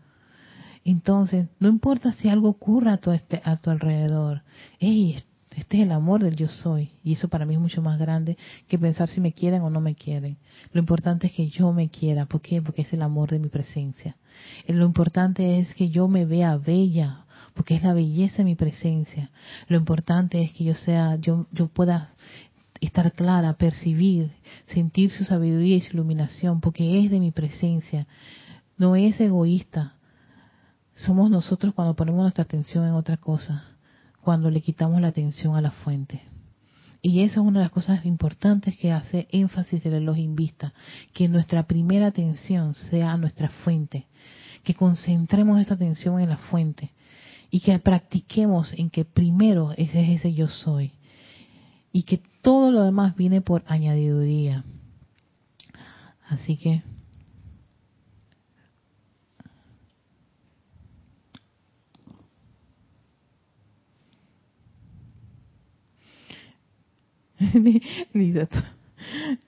entonces, 0.85 1.49
no 1.61 1.69
importa 1.69 2.13
si 2.13 2.29
algo 2.29 2.49
ocurra 2.49 2.95
a 2.95 2.97
tu, 2.99 3.13
este, 3.13 3.41
a 3.45 3.57
tu 3.57 3.71
alrededor. 3.71 4.43
Ey, 4.81 5.23
este 5.57 5.77
es 5.77 5.83
el 5.85 5.93
amor 5.93 6.23
del 6.23 6.37
yo 6.37 6.49
soy. 6.49 6.91
Y 7.05 7.13
eso 7.13 7.29
para 7.29 7.47
mí 7.47 7.55
es 7.55 7.61
mucho 7.61 7.83
más 7.83 7.99
grande 7.99 8.37
que 8.69 8.79
pensar 8.79 9.09
si 9.09 9.21
me 9.21 9.33
quieren 9.33 9.63
o 9.63 9.71
no 9.71 9.81
me 9.81 9.95
quieren. 9.95 10.39
Lo 10.73 10.81
importante 10.81 11.29
es 11.29 11.33
que 11.35 11.49
yo 11.49 11.73
me 11.73 11.89
quiera. 11.89 12.27
¿Por 12.27 12.41
qué? 12.41 12.61
Porque 12.63 12.83
es 12.83 12.93
el 12.93 13.03
amor 13.03 13.31
de 13.31 13.39
mi 13.39 13.49
presencia. 13.49 14.17
Eh, 14.67 14.73
lo 14.73 14.85
importante 14.85 15.59
es 15.59 15.73
que 15.75 15.89
yo 15.89 16.09
me 16.09 16.25
vea 16.25 16.57
bella. 16.57 17.27
Porque 17.55 17.75
es 17.75 17.83
la 17.83 17.93
belleza 17.93 18.39
de 18.39 18.45
mi 18.45 18.55
presencia. 18.55 19.31
Lo 19.69 19.77
importante 19.77 20.43
es 20.43 20.53
que 20.53 20.65
yo 20.65 20.75
sea, 20.75 21.17
yo, 21.17 21.47
yo 21.53 21.69
pueda 21.69 22.15
estar 22.81 23.13
clara, 23.13 23.53
percibir, 23.53 24.33
sentir 24.69 25.11
su 25.11 25.25
sabiduría 25.25 25.77
y 25.77 25.83
su 25.83 25.93
iluminación, 25.93 26.61
porque 26.61 27.05
es 27.05 27.11
de 27.11 27.21
mi 27.21 27.31
presencia. 27.31 28.07
No 28.79 28.97
es 28.97 29.21
egoísta, 29.21 29.97
somos 30.95 31.31
nosotros 31.31 31.75
cuando 31.75 31.95
ponemos 31.95 32.23
nuestra 32.23 32.45
atención 32.45 32.87
en 32.87 32.95
otra 32.95 33.17
cosa, 33.17 33.65
cuando 34.21 34.51
le 34.51 34.61
quitamos 34.61 35.01
la 35.01 35.09
atención 35.09 35.57
a 35.57 35.61
la 35.61 35.71
fuente. 35.71 36.23
Y 37.01 37.23
esa 37.23 37.41
es 37.41 37.47
una 37.47 37.59
de 37.59 37.65
las 37.65 37.73
cosas 37.73 38.05
importantes 38.07 38.79
que 38.79 38.93
hace 38.93 39.27
énfasis 39.33 39.85
el 39.85 39.93
reloj 39.93 40.19
invista, 40.19 40.73
que 41.13 41.29
nuestra 41.29 41.65
primera 41.65 42.07
atención 42.07 42.75
sea 42.77 43.13
a 43.13 43.17
nuestra 43.17 43.49
fuente, 43.49 44.07
que 44.63 44.75
concentremos 44.75 45.61
esa 45.61 45.75
atención 45.75 46.21
en 46.21 46.29
la 46.29 46.37
fuente 46.37 46.93
y 47.51 47.61
que 47.61 47.77
practiquemos 47.81 48.73
en 48.75 48.89
que 48.89 49.05
primero 49.05 49.73
ese 49.73 50.01
es 50.01 50.21
ese 50.21 50.33
yo 50.33 50.47
soy 50.47 50.93
y 51.93 52.05
que 52.05 52.23
todo 52.41 52.71
lo 52.71 52.85
demás 52.85 53.17
viene 53.17 53.41
por 53.41 53.65
añadiduría. 53.67 54.65
Así 56.29 56.57
que 56.57 56.83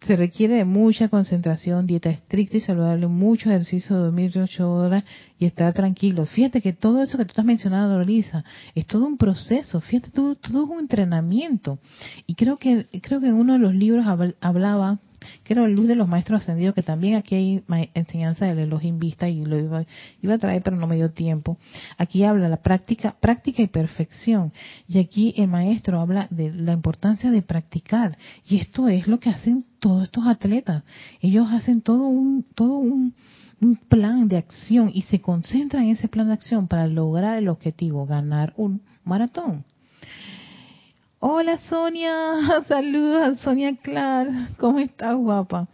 Se 0.06 0.16
requiere 0.16 0.56
de 0.56 0.64
mucha 0.64 1.08
concentración, 1.08 1.86
dieta 1.86 2.10
estricta 2.10 2.56
y 2.56 2.60
saludable, 2.60 3.06
mucho 3.06 3.50
ejercicio, 3.50 3.96
dormir 3.96 4.36
ocho 4.38 4.70
horas 4.72 5.04
y 5.38 5.46
estar 5.46 5.72
tranquilo. 5.72 6.26
Fíjate 6.26 6.60
que 6.60 6.72
todo 6.72 7.02
eso 7.02 7.16
que 7.16 7.24
tú 7.24 7.30
estás 7.30 7.44
mencionando, 7.44 8.00
Lisa, 8.02 8.44
es 8.74 8.86
todo 8.86 9.06
un 9.06 9.16
proceso. 9.16 9.80
Fíjate, 9.80 10.10
todo, 10.10 10.34
todo 10.34 10.64
es 10.64 10.70
un 10.70 10.80
entrenamiento. 10.80 11.78
Y 12.26 12.34
creo 12.34 12.56
que 12.56 12.86
creo 13.00 13.20
que 13.20 13.28
en 13.28 13.34
uno 13.34 13.52
de 13.54 13.60
los 13.60 13.74
libros 13.74 14.04
hablaba 14.40 14.98
que 15.42 15.52
era 15.52 15.66
luz 15.68 15.88
de 15.88 15.94
los 15.94 16.08
maestros 16.08 16.42
ascendidos, 16.42 16.74
que 16.74 16.82
también 16.82 17.16
aquí 17.16 17.34
hay 17.34 17.64
enseñanza 17.94 18.46
del 18.46 18.58
Elohim 18.58 18.98
Vista 18.98 19.28
y 19.28 19.44
lo 19.44 19.58
iba, 19.58 19.84
iba, 20.22 20.34
a 20.34 20.38
traer, 20.38 20.62
pero 20.62 20.76
no 20.76 20.86
me 20.86 20.96
dio 20.96 21.10
tiempo. 21.10 21.58
Aquí 21.98 22.24
habla 22.24 22.48
la 22.48 22.58
práctica, 22.58 23.16
práctica 23.20 23.62
y 23.62 23.66
perfección. 23.66 24.52
Y 24.88 24.98
aquí 24.98 25.34
el 25.36 25.48
maestro 25.48 26.00
habla 26.00 26.26
de 26.30 26.52
la 26.52 26.72
importancia 26.72 27.30
de 27.30 27.42
practicar. 27.42 28.16
Y 28.46 28.58
esto 28.58 28.88
es 28.88 29.06
lo 29.06 29.20
que 29.20 29.30
hacen 29.30 29.64
todos 29.78 30.04
estos 30.04 30.26
atletas. 30.26 30.82
Ellos 31.20 31.48
hacen 31.50 31.80
todo 31.80 32.06
un, 32.06 32.44
todo 32.54 32.72
un 32.78 33.14
plan 33.88 34.28
de 34.28 34.36
acción 34.36 34.90
y 34.92 35.02
se 35.02 35.20
concentran 35.20 35.84
en 35.84 35.90
ese 35.90 36.08
plan 36.08 36.28
de 36.28 36.34
acción 36.34 36.68
para 36.68 36.86
lograr 36.86 37.38
el 37.38 37.48
objetivo, 37.48 38.06
ganar 38.06 38.52
un 38.56 38.82
maratón. 39.04 39.64
Hola 41.26 41.56
Sonia, 41.70 42.62
saludos 42.68 43.40
Sonia 43.40 43.74
Clar, 43.78 44.28
¿cómo 44.58 44.78
estás 44.78 45.16
guapa? 45.16 45.68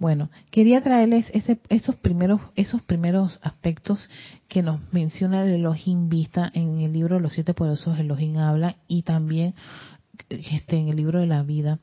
Bueno, 0.00 0.28
quería 0.50 0.80
traerles 0.80 1.30
ese, 1.32 1.60
esos 1.68 1.94
primeros 1.94 2.40
esos 2.56 2.82
primeros 2.82 3.38
aspectos 3.42 4.10
que 4.48 4.60
nos 4.60 4.80
menciona 4.92 5.44
el 5.44 5.50
Elohim 5.50 6.08
Vista 6.08 6.50
en 6.52 6.80
el 6.80 6.92
libro 6.94 7.20
Los 7.20 7.34
siete 7.34 7.54
poderosos 7.54 7.96
Elohim 8.00 8.38
habla 8.38 8.74
y 8.88 9.02
también 9.02 9.54
este 10.30 10.78
en 10.78 10.88
el 10.88 10.96
libro 10.96 11.20
de 11.20 11.28
la 11.28 11.44
vida 11.44 11.78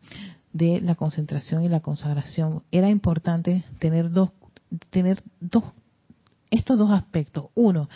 de 0.51 0.81
la 0.81 0.95
concentración 0.95 1.63
y 1.63 1.69
la 1.69 1.79
consagración. 1.79 2.63
Era 2.69 2.89
importante 2.89 3.63
tener 3.79 4.11
dos 4.11 4.31
tener 4.89 5.23
dos 5.39 5.63
estos 6.51 6.77
dos 6.77 6.91
aspectos. 6.91 7.45
Uno, 7.55 7.87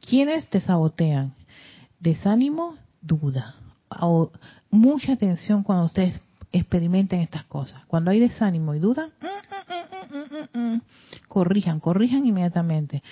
¿quiénes 0.00 0.48
te 0.48 0.62
sabotean? 0.62 1.34
Desánimo, 2.00 2.76
duda. 3.02 3.56
O 4.00 4.30
mucha 4.70 5.12
atención 5.12 5.62
cuando 5.62 5.86
ustedes 5.86 6.20
experimenten 6.52 7.20
estas 7.20 7.44
cosas. 7.44 7.84
Cuando 7.86 8.10
hay 8.10 8.20
desánimo 8.20 8.74
y 8.74 8.78
duda, 8.78 9.08
mm, 9.20 10.58
mm, 10.58 10.74
mm, 10.74 10.80
corrijan, 11.28 11.80
corrijan 11.80 12.26
inmediatamente. 12.26 13.02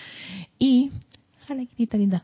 Y, 0.59 0.93
linda. 1.99 2.23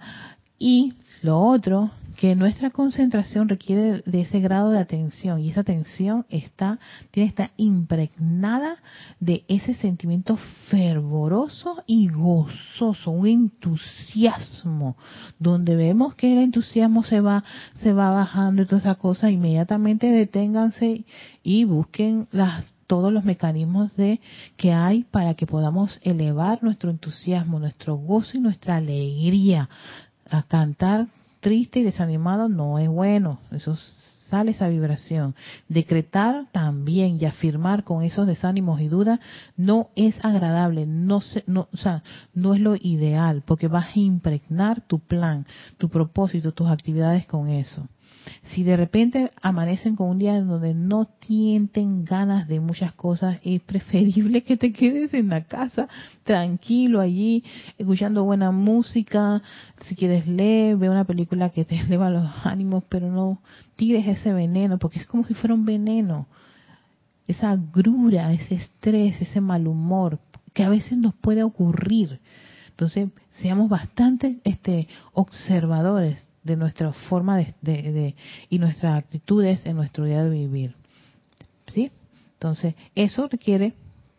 Y 0.59 0.94
lo 1.22 1.40
otro, 1.40 1.90
que 2.18 2.34
nuestra 2.34 2.70
concentración 2.70 3.48
requiere 3.48 4.02
de 4.04 4.20
ese 4.22 4.40
grado 4.40 4.70
de 4.70 4.80
atención 4.80 5.38
y 5.38 5.50
esa 5.50 5.61
atención 5.61 6.26
está 6.30 6.80
tiene 7.12 7.28
estar 7.28 7.52
impregnada 7.56 8.78
de 9.20 9.44
ese 9.46 9.74
sentimiento 9.74 10.36
fervoroso 10.66 11.84
y 11.86 12.09
gozoso, 12.09 13.12
un 13.12 13.28
entusiasmo, 13.28 14.96
donde 15.38 15.76
vemos 15.76 16.16
que 16.16 16.32
el 16.32 16.40
entusiasmo 16.40 17.04
se 17.04 17.20
va 17.20 17.44
se 17.76 17.92
va 17.92 18.11
bajando 18.11 18.62
y 18.62 18.66
toda 18.66 18.78
esa 18.78 18.94
cosa, 18.96 19.30
inmediatamente 19.30 20.09
deténganse 20.09 21.04
y 21.44 21.64
busquen 21.64 22.26
las 22.32 22.64
todos 22.88 23.12
los 23.12 23.22
mecanismos 23.22 23.94
de 23.96 24.18
que 24.56 24.72
hay 24.72 25.04
para 25.04 25.34
que 25.34 25.46
podamos 25.46 26.00
elevar 26.02 26.64
nuestro 26.64 26.90
entusiasmo, 26.90 27.61
nuestro 27.61 27.96
gozo 27.96 28.38
y 28.38 28.40
nuestra 28.40 28.76
alegría 28.76 29.68
a 30.30 30.42
cantar 30.42 31.08
triste 31.40 31.80
y 31.80 31.82
desanimado 31.84 32.48
no 32.48 32.78
es 32.78 32.88
bueno. 32.88 33.38
Eso 33.50 33.76
sale 34.28 34.52
esa 34.52 34.68
vibración. 34.68 35.34
Decretar 35.68 36.46
también 36.52 37.18
y 37.20 37.24
afirmar 37.24 37.84
con 37.84 38.02
esos 38.02 38.26
desánimos 38.26 38.80
y 38.80 38.88
dudas 38.88 39.20
no 39.56 39.88
es 39.96 40.22
agradable, 40.24 40.86
no, 40.86 41.20
se, 41.20 41.44
no, 41.46 41.68
no 42.34 42.54
es 42.54 42.60
lo 42.60 42.76
ideal, 42.76 43.42
porque 43.46 43.68
vas 43.68 43.96
a 43.96 43.98
impregnar 43.98 44.82
tu 44.82 44.98
plan, 44.98 45.46
tu 45.78 45.88
propósito, 45.88 46.52
tus 46.52 46.68
actividades 46.68 47.26
con 47.26 47.48
eso. 47.48 47.88
Si 48.42 48.62
de 48.62 48.76
repente 48.76 49.30
amanecen 49.42 49.96
con 49.96 50.08
un 50.08 50.18
día 50.18 50.36
en 50.36 50.48
donde 50.48 50.74
no 50.74 51.04
tienten 51.04 52.04
ganas 52.04 52.48
de 52.48 52.60
muchas 52.60 52.92
cosas, 52.92 53.40
es 53.44 53.60
preferible 53.62 54.42
que 54.42 54.56
te 54.56 54.72
quedes 54.72 55.14
en 55.14 55.28
la 55.28 55.44
casa 55.44 55.88
tranquilo 56.24 57.00
allí, 57.00 57.44
escuchando 57.78 58.24
buena 58.24 58.50
música. 58.50 59.42
Si 59.86 59.94
quieres 59.94 60.26
leer, 60.26 60.76
ve 60.76 60.90
una 60.90 61.04
película 61.04 61.50
que 61.50 61.64
te 61.64 61.78
eleva 61.80 62.10
los 62.10 62.30
ánimos, 62.44 62.84
pero 62.88 63.10
no 63.10 63.40
tires 63.76 64.06
ese 64.06 64.32
veneno, 64.32 64.78
porque 64.78 64.98
es 64.98 65.06
como 65.06 65.24
si 65.24 65.34
fuera 65.34 65.54
un 65.54 65.64
veneno. 65.64 66.26
Esa 67.26 67.56
grura, 67.56 68.32
ese 68.32 68.54
estrés, 68.54 69.20
ese 69.20 69.40
mal 69.40 69.66
humor, 69.66 70.18
que 70.54 70.64
a 70.64 70.70
veces 70.70 70.96
nos 70.96 71.14
puede 71.14 71.42
ocurrir. 71.42 72.20
Entonces, 72.70 73.10
seamos 73.32 73.68
bastante 73.68 74.38
este, 74.44 74.88
observadores 75.12 76.24
de 76.49 76.57
nuestra 76.57 76.92
forma 76.92 77.36
de, 77.36 78.14
y 78.51 78.59
nuestras 78.59 78.96
actitudes 78.96 79.64
en 79.66 79.76
nuestro 79.76 80.05
día 80.05 80.24
de 80.24 80.30
vivir. 80.30 80.74
¿Sí? 81.68 81.92
Entonces, 82.34 82.74
eso 82.94 83.28
requiere 83.28 83.74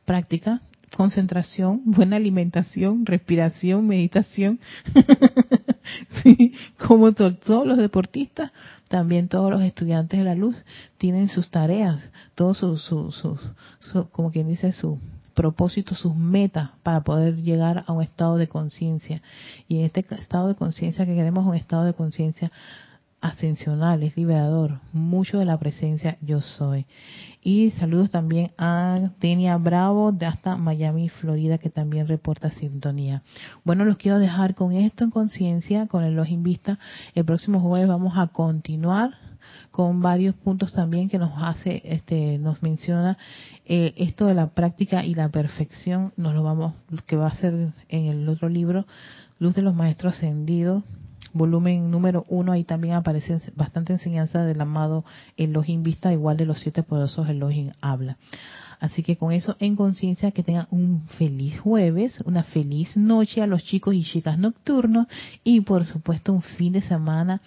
práctica, 0.06 0.62
concentración, 0.96 1.82
buena 1.86 2.16
alimentación, 2.16 3.06
respiración, 3.06 3.88
meditación. 3.88 4.60
sí, 6.24 6.54
como 6.78 7.12
todos 7.14 7.68
los 7.68 7.78
deportistas, 7.78 8.52
también 8.88 9.28
todos 9.28 9.52
los 9.52 9.62
estudiantes 9.62 10.20
de 10.20 10.26
la 10.26 10.36
luz 10.36 10.56
tienen 10.98 11.30
sus 11.30 11.50
tareas, 11.50 12.08
todos 12.36 12.58
sus, 12.58 12.84
sus, 12.84 13.40
como 14.12 14.32
quien 14.32 14.48
dice, 14.48 14.72
su 14.72 15.00
propósitos, 15.40 15.98
sus 16.00 16.18
metas 16.18 16.72
para 16.84 17.00
poder 17.00 17.38
llegar 17.38 17.86
a 17.88 17.94
un 17.94 18.04
estado 18.04 18.36
de 18.36 18.50
conciencia. 18.50 19.22
Y 19.70 19.80
en 19.80 19.86
este 19.86 20.06
estado 20.14 20.50
de 20.50 20.56
conciencia 20.56 21.06
que 21.06 21.16
queremos 21.16 21.48
un 21.48 21.56
estado 21.56 21.86
de 21.86 21.94
conciencia 21.94 22.52
ascensional, 23.22 24.04
es 24.04 24.18
liberador, 24.18 24.82
mucho 24.92 25.40
de 25.40 25.46
la 25.46 25.58
presencia 25.58 26.18
yo 26.20 26.42
soy. 26.42 26.88
Y 27.42 27.72
saludos 27.72 28.10
también 28.10 28.52
a 28.58 29.12
Tenia 29.20 29.56
Bravo 29.56 30.12
de 30.12 30.26
hasta 30.26 30.58
Miami, 30.58 31.08
Florida, 31.08 31.58
que 31.58 31.70
también 31.70 32.10
reporta 32.10 32.50
sintonía. 32.50 33.24
Bueno, 33.64 33.86
los 33.86 33.96
quiero 33.96 34.20
dejar 34.20 34.56
con 34.56 34.74
esto 34.74 35.06
en 35.06 35.10
conciencia, 35.10 35.88
con 35.88 36.04
el 36.04 36.20
ojo 36.20 36.34
en 36.34 36.44
vista. 36.44 36.80
El 37.16 37.24
próximo 37.24 37.62
jueves 37.62 37.88
vamos 37.88 38.18
a 38.18 38.28
continuar 38.28 39.12
con 39.72 40.02
varios 40.02 40.36
puntos 40.36 40.74
también 40.74 41.10
que 41.10 41.20
nos 41.20 41.32
hace, 41.42 41.82
este, 41.86 42.38
nos 42.38 42.64
menciona 42.64 43.18
eh, 43.66 43.94
esto 43.98 44.26
de 44.26 44.34
la 44.34 44.48
práctica 44.48 45.06
y 45.06 45.16
la 45.16 45.30
perfección, 45.30 46.14
nos 46.18 46.34
lo 46.34 46.44
vamos, 46.44 46.74
que 47.06 47.16
va 47.16 47.28
a 47.28 47.36
ser 47.36 47.74
en 47.88 48.06
el 48.06 48.28
otro 48.28 48.50
libro, 48.50 48.86
Luz 49.40 49.56
de 49.56 49.62
los 49.62 49.76
Maestros 49.76 50.16
Ascendidos, 50.16 50.84
volumen 51.34 51.92
número 51.92 52.26
uno, 52.28 52.52
ahí 52.52 52.64
también 52.64 52.96
aparece 52.96 53.40
bastante 53.56 53.94
enseñanza 53.94 54.44
del 54.44 54.60
amado 54.62 55.06
Elohim 55.38 55.84
Vista, 55.84 56.12
igual 56.12 56.38
de 56.38 56.46
los 56.46 56.60
siete 56.60 56.84
poderosos 56.84 57.30
Elohim 57.30 57.72
habla. 57.82 58.18
Así 58.80 59.04
que 59.04 59.18
con 59.18 59.34
eso 59.34 59.58
en 59.60 59.76
conciencia 59.76 60.32
que 60.32 60.44
tengan 60.44 60.68
un 60.72 61.06
feliz 61.18 61.60
jueves, 61.60 62.18
una 62.26 62.44
feliz 62.44 62.96
noche 62.96 63.42
a 63.42 63.48
los 63.48 63.64
chicos 63.66 63.94
y 63.94 64.04
chicas 64.04 64.40
nocturnos 64.40 65.08
y 65.44 65.62
por 65.62 65.84
supuesto 65.84 66.32
un 66.32 66.42
fin 66.42 66.74
de 66.74 66.82
semana 66.82 67.42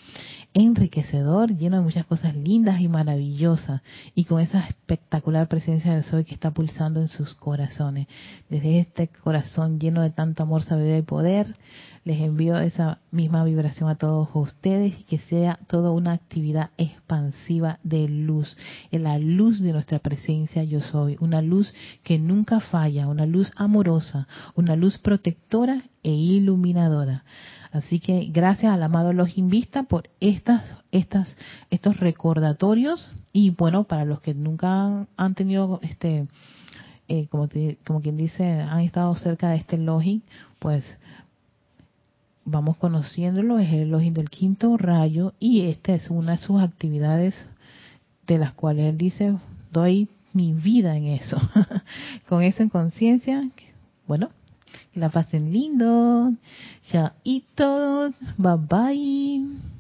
enriquecedor, 0.53 1.57
lleno 1.57 1.79
de 1.79 1.83
muchas 1.83 2.05
cosas 2.05 2.37
lindas 2.37 2.81
y 2.81 2.89
maravillosas 2.89 3.81
y 4.15 4.25
con 4.25 4.41
esa 4.41 4.61
espectacular 4.67 5.49
presencia 5.49 5.95
del 5.95 6.05
sol 6.05 6.25
que 6.27 6.35
está 6.35 6.51
pulsando 6.51 7.01
en 7.01 7.09
sus 7.09 7.35
corazones. 7.35 8.07
Desde 8.51 8.81
este 8.81 9.09
corazón 9.09 9.81
lleno 9.81 10.03
de 10.03 10.11
tanto 10.11 10.43
amor, 10.43 10.63
sabiduría 10.63 10.99
y 10.99 11.03
poder, 11.03 11.57
les 12.05 12.21
envío 12.21 12.59
esa 12.59 12.99
misma 13.11 13.45
vibración 13.45 13.89
a 13.89 13.95
todos 13.95 14.29
ustedes 14.35 14.99
y 14.99 15.05
que 15.05 15.19
sea 15.19 15.59
toda 15.69 15.91
una 15.93 16.13
actividad 16.13 16.71
expansiva 16.77 17.79
de 17.85 18.09
luz, 18.09 18.57
en 18.91 19.05
la 19.05 19.19
luz 19.19 19.61
de 19.61 19.73
nuestra 19.73 20.01
presencia 20.01 20.65
yo 20.65 20.81
soy, 20.81 21.17
una 21.21 21.43
luz 21.43 21.73
que 22.03 22.19
nunca 22.19 22.61
falla, 22.61 23.07
una 23.07 23.27
luz 23.27 23.51
amorosa, 23.57 24.27
una 24.57 24.75
luz 24.75 24.99
protectora 24.99 25.85
e 26.03 26.11
iluminadora. 26.11 27.25
Así 27.71 28.01
que 28.01 28.29
gracias 28.31 28.73
al 28.73 28.83
amado 28.83 29.13
los 29.13 29.33
Vista 29.35 29.85
por 29.85 30.11
estas, 30.21 30.63
estas, 30.91 31.37
estos 31.71 31.99
recordatorios 31.99 33.11
y 33.33 33.51
bueno, 33.51 33.85
para 33.85 34.05
los 34.05 34.21
que 34.21 34.35
nunca 34.35 35.07
han, 35.17 35.35
tenido 35.35 35.81
este, 35.83 36.27
eh, 37.09 37.29
como, 37.29 37.49
como 37.87 38.03
quien 38.03 38.19
dice, 38.19 38.45
han 38.45 38.81
estado 38.81 39.15
cerca 39.15 39.51
de 39.51 39.57
este 39.57 39.79
login, 39.79 40.23
pues 40.59 40.85
vamos 42.45 42.77
conociéndolo, 42.77 43.59
es 43.59 43.73
el 43.73 43.91
login 43.91 44.15
del 44.15 44.31
quinto 44.31 44.77
rayo 44.77 45.35
y 45.39 45.63
esta 45.63 45.95
es 45.95 46.11
una 46.11 46.33
de 46.33 46.39
sus 46.39 46.61
actividades 46.61 47.35
de 48.27 48.39
las 48.39 48.53
cuales 48.53 48.87
él 48.87 48.99
dice, 48.99 49.37
doy 49.71 50.09
mi 50.33 50.53
vida 50.53 50.97
en 50.97 51.07
eso. 51.07 51.39
Con 52.29 52.43
eso 52.43 52.63
en 52.63 52.69
conciencia, 52.69 53.49
bueno, 54.07 54.31
que 54.93 55.01
la 55.01 55.11
pasen 55.11 55.53
lindo. 55.53 56.33
Todos, 57.55 58.15
bye 58.37 58.57
bye. 58.69 59.73